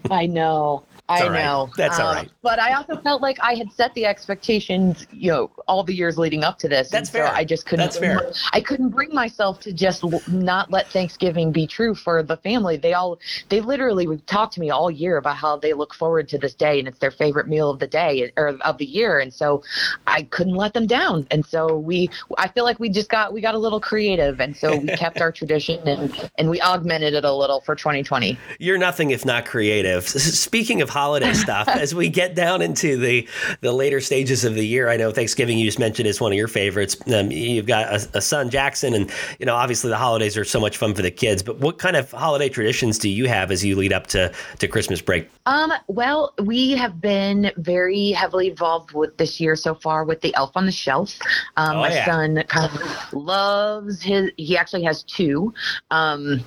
I 0.10 0.26
know. 0.26 0.84
I 1.06 1.28
right. 1.28 1.44
know. 1.44 1.70
That's 1.76 2.00
all 2.00 2.08
um, 2.08 2.16
right. 2.16 2.30
But 2.40 2.58
I 2.58 2.72
also 2.72 2.96
felt 2.96 3.20
like 3.20 3.38
I 3.42 3.54
had 3.54 3.70
set 3.72 3.92
the 3.92 4.06
expectations, 4.06 5.06
you 5.12 5.30
know, 5.30 5.50
all 5.68 5.84
the 5.84 5.94
years 5.94 6.16
leading 6.16 6.44
up 6.44 6.58
to 6.60 6.68
this. 6.68 6.88
That's 6.88 7.10
fair. 7.10 7.26
So 7.26 7.32
I 7.32 7.44
just 7.44 7.66
couldn't. 7.66 7.84
That's 7.84 7.98
fair. 7.98 8.32
I 8.54 8.62
couldn't 8.62 8.88
bring 8.88 9.12
myself 9.12 9.60
to 9.60 9.72
just 9.72 10.02
not 10.28 10.70
let 10.70 10.88
Thanksgiving 10.88 11.52
be 11.52 11.66
true 11.66 11.94
for 11.94 12.22
the 12.22 12.38
family. 12.38 12.78
They 12.78 12.94
all, 12.94 13.18
they 13.50 13.60
literally 13.60 14.06
would 14.06 14.26
talk 14.26 14.50
to 14.52 14.60
me 14.60 14.70
all 14.70 14.90
year 14.90 15.18
about 15.18 15.36
how 15.36 15.58
they 15.58 15.74
look 15.74 15.92
forward 15.92 16.26
to 16.30 16.38
this 16.38 16.54
day 16.54 16.78
and 16.78 16.88
it's 16.88 16.98
their 17.00 17.10
favorite 17.10 17.48
meal 17.48 17.68
of 17.68 17.80
the 17.80 17.86
day 17.86 18.32
or 18.38 18.56
of 18.62 18.78
the 18.78 18.86
year. 18.86 19.18
And 19.18 19.32
so 19.32 19.62
I 20.06 20.22
couldn't 20.22 20.54
let 20.54 20.72
them 20.72 20.86
down. 20.86 21.26
And 21.30 21.44
so 21.44 21.76
we, 21.76 22.08
I 22.38 22.48
feel 22.48 22.64
like 22.64 22.80
we 22.80 22.88
just 22.88 23.10
got, 23.10 23.34
we 23.34 23.42
got 23.42 23.54
a 23.54 23.58
little 23.58 23.80
creative. 23.80 24.40
And 24.40 24.56
so 24.56 24.78
we 24.78 24.88
kept 24.96 25.20
our 25.20 25.32
tradition 25.44 25.86
and, 25.86 26.30
and 26.38 26.48
we 26.48 26.62
augmented 26.62 27.12
it 27.12 27.26
a 27.26 27.32
little 27.32 27.60
for 27.60 27.74
2020. 27.74 28.38
You're 28.58 28.78
nothing 28.78 29.10
if 29.10 29.26
not 29.26 29.44
creative. 29.44 30.08
Speaking 30.08 30.80
of 30.80 30.93
holiday 30.94 31.32
stuff 31.44 31.68
as 31.68 31.94
we 31.94 32.08
get 32.08 32.34
down 32.34 32.62
into 32.62 32.96
the 32.96 33.28
the 33.60 33.72
later 33.72 34.00
stages 34.00 34.44
of 34.44 34.54
the 34.54 34.66
year. 34.66 34.88
I 34.88 34.96
know 34.96 35.10
Thanksgiving 35.10 35.58
you 35.58 35.66
just 35.66 35.78
mentioned 35.78 36.08
is 36.08 36.20
one 36.20 36.32
of 36.32 36.38
your 36.38 36.48
favorites. 36.48 36.96
Um, 37.12 37.30
you've 37.30 37.66
got 37.66 37.92
a, 37.92 38.18
a, 38.18 38.20
son 38.20 38.48
Jackson, 38.48 38.94
and 38.94 39.10
you 39.38 39.46
know 39.46 39.54
obviously 39.54 39.90
the 39.90 39.98
holidays 39.98 40.36
are 40.36 40.44
so 40.44 40.60
much 40.60 40.78
fun 40.78 40.94
for 40.94 41.02
the 41.02 41.10
kids. 41.10 41.42
But 41.42 41.58
what 41.58 41.78
kind 41.78 41.96
of 41.96 42.10
holiday 42.10 42.48
traditions 42.48 42.98
do 42.98 43.08
you 43.10 43.28
have 43.28 43.50
as 43.50 43.64
you 43.64 43.76
lead 43.76 43.92
up 43.92 44.06
to 44.08 44.32
to 44.60 44.68
Christmas 44.68 45.02
break? 45.02 45.28
Um, 45.46 45.72
well, 45.88 46.32
we 46.42 46.70
have 46.72 47.00
been 47.00 47.50
very 47.56 48.12
heavily 48.12 48.48
involved 48.48 48.92
with 48.92 49.16
this 49.18 49.40
year 49.40 49.56
so 49.56 49.74
far 49.74 50.04
with 50.04 50.20
the 50.20 50.34
Elf 50.36 50.52
on 50.54 50.64
the 50.64 50.72
Shelf. 50.72 51.18
Um, 51.56 51.76
oh, 51.76 51.80
my 51.80 51.92
yeah. 51.92 52.06
son 52.06 52.42
kind 52.48 52.72
of 52.72 53.12
loves 53.12 54.02
his. 54.02 54.30
He 54.36 54.56
actually 54.56 54.84
has 54.84 55.02
two. 55.02 55.52
Um, 55.90 56.40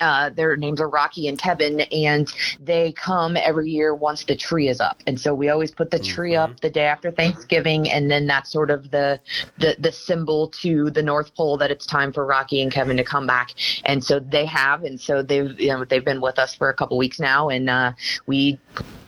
uh, 0.00 0.30
their 0.30 0.56
names 0.56 0.80
are 0.80 0.88
Rocky 0.88 1.28
and 1.28 1.38
Kevin, 1.38 1.80
and 1.80 2.32
they 2.58 2.92
come 2.92 3.36
every 3.36 3.70
year 3.70 3.94
once 3.94 4.24
the 4.24 4.36
tree 4.36 4.68
is 4.68 4.80
up. 4.80 5.02
And 5.06 5.20
so 5.20 5.34
we 5.34 5.48
always 5.48 5.70
put 5.70 5.90
the 5.90 5.98
tree 5.98 6.32
mm-hmm. 6.32 6.52
up 6.52 6.60
the 6.60 6.70
day 6.70 6.84
after 6.84 7.10
Thanksgiving, 7.10 7.90
and 7.90 8.10
then 8.10 8.26
that's 8.26 8.50
sort 8.50 8.70
of 8.70 8.90
the, 8.90 9.20
the 9.58 9.76
the 9.78 9.92
symbol 9.92 10.48
to 10.48 10.90
the 10.90 11.02
North 11.02 11.34
Pole 11.34 11.56
that 11.58 11.70
it's 11.70 11.86
time 11.86 12.12
for 12.12 12.26
Rocky 12.26 12.62
and 12.62 12.72
Kevin 12.72 12.96
to 12.96 13.04
come 13.04 13.26
back. 13.26 13.54
And 13.84 14.02
so 14.02 14.18
they 14.20 14.46
have, 14.46 14.84
and 14.84 15.00
so 15.00 15.22
they've 15.22 15.58
you 15.60 15.68
know 15.68 15.84
they've 15.84 16.04
been 16.04 16.20
with 16.20 16.38
us 16.38 16.54
for 16.54 16.70
a 16.70 16.74
couple 16.74 16.96
weeks 16.96 17.20
now, 17.20 17.48
and 17.48 17.68
uh, 17.68 17.92
we 18.26 18.58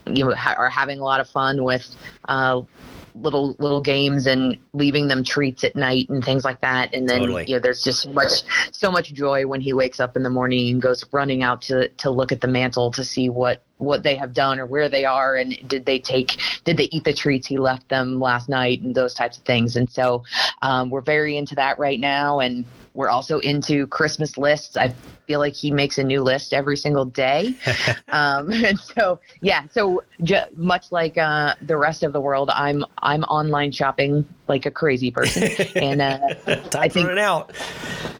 you 0.05 0.25
know 0.25 0.33
ha- 0.33 0.55
are 0.57 0.69
having 0.69 0.99
a 0.99 1.03
lot 1.03 1.19
of 1.19 1.29
fun 1.29 1.63
with. 1.63 1.95
Uh, 2.27 2.61
little 3.15 3.55
little 3.59 3.81
games 3.81 4.25
and 4.27 4.57
leaving 4.73 5.07
them 5.07 5.23
treats 5.23 5.63
at 5.63 5.75
night 5.75 6.09
and 6.09 6.23
things 6.23 6.43
like 6.43 6.61
that. 6.61 6.93
And 6.93 7.07
then 7.07 7.21
totally. 7.21 7.45
you 7.47 7.55
know, 7.55 7.59
there's 7.59 7.83
just 7.83 8.03
so 8.03 8.11
much 8.11 8.43
so 8.71 8.91
much 8.91 9.13
joy 9.13 9.45
when 9.45 9.61
he 9.61 9.73
wakes 9.73 9.99
up 9.99 10.15
in 10.15 10.23
the 10.23 10.29
morning 10.29 10.71
and 10.71 10.81
goes 10.81 11.05
running 11.11 11.43
out 11.43 11.61
to 11.63 11.89
to 11.89 12.09
look 12.09 12.31
at 12.31 12.41
the 12.41 12.47
mantle 12.47 12.91
to 12.91 13.03
see 13.03 13.29
what 13.29 13.63
what 13.77 14.03
they 14.03 14.15
have 14.15 14.33
done 14.33 14.59
or 14.59 14.65
where 14.65 14.87
they 14.87 15.03
are 15.03 15.35
and 15.35 15.57
did 15.67 15.85
they 15.85 15.99
take 15.99 16.39
did 16.63 16.77
they 16.77 16.85
eat 16.85 17.03
the 17.03 17.13
treats 17.13 17.47
he 17.47 17.57
left 17.57 17.89
them 17.89 18.19
last 18.19 18.47
night 18.47 18.81
and 18.81 18.95
those 18.95 19.13
types 19.13 19.37
of 19.37 19.43
things 19.43 19.75
and 19.75 19.89
so 19.89 20.23
um, 20.61 20.89
we're 20.89 21.01
very 21.01 21.35
into 21.35 21.55
that 21.55 21.77
right 21.79 21.99
now 21.99 22.39
and 22.39 22.65
we're 22.93 23.09
also 23.09 23.39
into 23.39 23.87
christmas 23.87 24.37
lists. 24.37 24.77
I 24.77 24.93
feel 25.27 25.39
like 25.39 25.53
he 25.53 25.71
makes 25.71 25.97
a 25.97 26.03
new 26.03 26.21
list 26.21 26.53
every 26.53 26.77
single 26.77 27.05
day. 27.05 27.55
Um, 28.09 28.51
and 28.51 28.79
so 28.79 29.19
yeah 29.41 29.63
so 29.71 30.03
j- 30.21 30.45
much 30.55 30.91
like 30.91 31.17
uh, 31.17 31.55
the 31.61 31.77
rest 31.77 32.03
of 32.03 32.13
the 32.13 32.21
world 32.21 32.51
i'm 32.53 32.85
i'm 32.99 33.23
online 33.23 33.71
shopping 33.71 34.27
like 34.47 34.65
a 34.65 34.71
crazy 34.71 35.11
person 35.11 35.49
and 35.75 36.01
uh, 36.01 36.19
i 36.77 36.87
think 36.87 37.09
it 37.09 37.17
out 37.17 37.51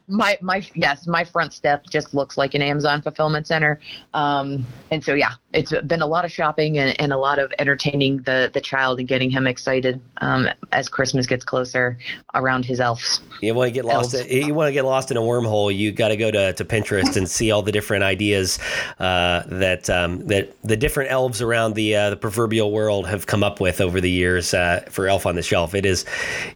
my 0.08 0.38
my 0.42 0.66
yes 0.76 1.08
my 1.08 1.24
front 1.24 1.54
step 1.54 1.84
just 1.90 2.14
looks 2.14 2.38
like 2.38 2.54
an 2.54 2.62
amazon 2.62 3.02
fulfillment 3.02 3.48
center 3.48 3.80
um, 4.14 4.66
and 4.92 5.04
so 5.04 5.14
yeah 5.14 5.34
it's 5.54 5.74
been 5.86 6.02
a 6.02 6.08
lot 6.08 6.26
of 6.26 6.32
shopping 6.32 6.78
and, 6.78 7.00
and 7.00 7.14
a 7.14 7.18
lot 7.18 7.40
of 7.40 7.54
entertaining 7.60 8.18
the 8.24 8.50
the 8.54 8.62
child 8.62 9.00
and 9.00 9.08
getting 9.08 9.30
him 9.30 9.48
excited 9.48 10.02
um, 10.18 10.50
as 10.72 10.90
Christmas 10.90 11.26
gets 11.26 11.46
closer 11.46 11.98
around 12.34 12.66
his 12.66 12.80
elves. 12.80 13.22
You 13.42 13.54
want 13.54 13.68
to 13.68 13.72
get 13.72 13.86
lost? 13.86 14.14
You 14.30 14.54
want 14.54 14.70
to 14.70 14.74
get 14.74 14.86
lost 14.86 15.12
in 15.12 15.18
a 15.18 15.22
wormhole? 15.22 15.76
You 15.76 15.92
got 15.92 16.10
to 16.10 16.18
go 16.18 16.32
to, 16.32 16.54
to 16.54 16.66
Pinterest 16.66 17.16
and 17.16 17.30
see 17.30 17.52
all 17.52 17.62
the 17.62 17.72
different 17.72 18.04
ideas 18.04 18.60
uh, 19.00 19.44
that 19.48 19.90
um, 19.90 20.26
that 20.28 20.56
the 20.64 20.78
different 20.78 21.12
elves 21.12 21.42
around 21.42 21.76
the 21.76 21.96
uh, 21.96 22.10
the 22.10 22.18
proverbial 22.18 22.72
world 22.72 23.08
have 23.08 23.28
come 23.28 23.44
up 23.44 23.60
with 23.60 23.80
over 23.80 24.02
the 24.02 24.12
years 24.12 24.54
uh, 24.54 24.84
for 24.90 25.08
Elf 25.08 25.26
on 25.26 25.36
the 25.36 25.44
Shelf. 25.44 25.76
It 25.76 25.86
is 25.86 26.06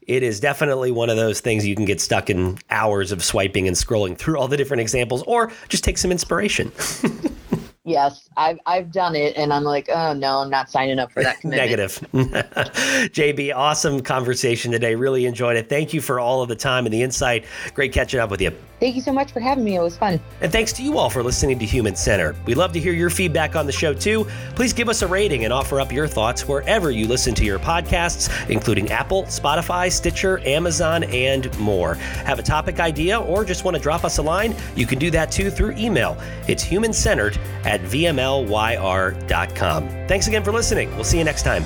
it 0.01 0.23
is 0.23 0.39
definitely 0.39 0.91
one 0.91 1.09
of 1.09 1.17
those 1.17 1.39
things 1.39 1.65
you 1.65 1.75
can 1.75 1.85
get 1.85 2.01
stuck 2.01 2.29
in 2.29 2.57
hours 2.69 3.11
of 3.11 3.23
swiping 3.23 3.67
and 3.67 3.75
scrolling 3.75 4.17
through 4.17 4.37
all 4.37 4.47
the 4.47 4.57
different 4.57 4.81
examples, 4.81 5.23
or 5.23 5.51
just 5.69 5.83
take 5.83 5.97
some 5.97 6.11
inspiration. 6.11 6.71
Yes, 7.87 8.27
I've 8.35 8.59
I've 8.65 8.91
done 8.91 9.15
it, 9.15 9.37
and 9.37 9.53
I'm 9.53 9.63
like, 9.63 9.87
oh 9.87 10.11
no, 10.11 10.39
I'm 10.39 10.49
not 10.49 10.69
signing 10.69 10.99
up 10.99 11.09
for 11.09 11.23
that 11.23 11.39
commitment. 11.39 11.69
Negative. 11.71 12.07
JB, 13.13 13.55
awesome 13.55 14.01
conversation 14.01 14.73
today. 14.73 14.95
Really 14.95 15.25
enjoyed 15.25 15.55
it. 15.55 15.69
Thank 15.69 15.93
you 15.93 16.01
for 16.01 16.19
all 16.19 16.41
of 16.41 16.49
the 16.49 16.55
time 16.57 16.85
and 16.85 16.93
the 16.93 17.01
insight. 17.01 17.45
Great 17.75 17.93
catching 17.93 18.19
up 18.19 18.29
with 18.29 18.41
you. 18.41 18.51
Thank 18.79 18.95
you 18.95 19.01
so 19.01 19.11
much 19.11 19.31
for 19.31 19.39
having 19.39 19.63
me. 19.63 19.75
It 19.75 19.81
was 19.81 19.97
fun. 19.97 20.19
And 20.39 20.51
thanks 20.51 20.71
to 20.73 20.83
you 20.83 20.99
all 20.99 21.09
for 21.09 21.23
listening 21.23 21.57
to 21.59 21.65
Human 21.65 21.95
Center. 21.95 22.35
We'd 22.45 22.57
love 22.57 22.73
to 22.73 22.79
hear 22.79 22.93
your 22.93 23.09
feedback 23.09 23.55
on 23.55 23.65
the 23.65 23.71
show 23.71 23.93
too. 23.93 24.27
Please 24.55 24.71
give 24.71 24.87
us 24.87 25.01
a 25.01 25.07
rating 25.07 25.45
and 25.45 25.53
offer 25.53 25.81
up 25.81 25.91
your 25.91 26.07
thoughts 26.07 26.47
wherever 26.47 26.91
you 26.91 27.07
listen 27.07 27.33
to 27.35 27.43
your 27.43 27.57
podcasts, 27.57 28.29
including 28.49 28.91
Apple, 28.91 29.23
Spotify, 29.23 29.91
Stitcher, 29.91 30.39
Amazon, 30.47 31.05
and 31.05 31.57
more. 31.57 31.95
Have 31.95 32.37
a 32.37 32.43
topic 32.43 32.79
idea 32.79 33.19
or 33.19 33.43
just 33.43 33.63
want 33.63 33.75
to 33.75 33.81
drop 33.81 34.05
us 34.05 34.19
a 34.19 34.21
line? 34.21 34.55
You 34.75 34.85
can 34.85 34.99
do 34.99 35.09
that 35.11 35.31
too 35.31 35.49
through 35.49 35.71
email. 35.71 36.15
It's 36.47 36.61
human 36.61 36.93
centered 36.93 37.39
at 37.63 37.81
vmlyr.com. 37.81 39.89
Thanks 40.07 40.27
again 40.27 40.43
for 40.43 40.51
listening. 40.51 40.93
We'll 40.95 41.03
see 41.03 41.17
you 41.17 41.23
next 41.23 41.43
time. 41.43 41.63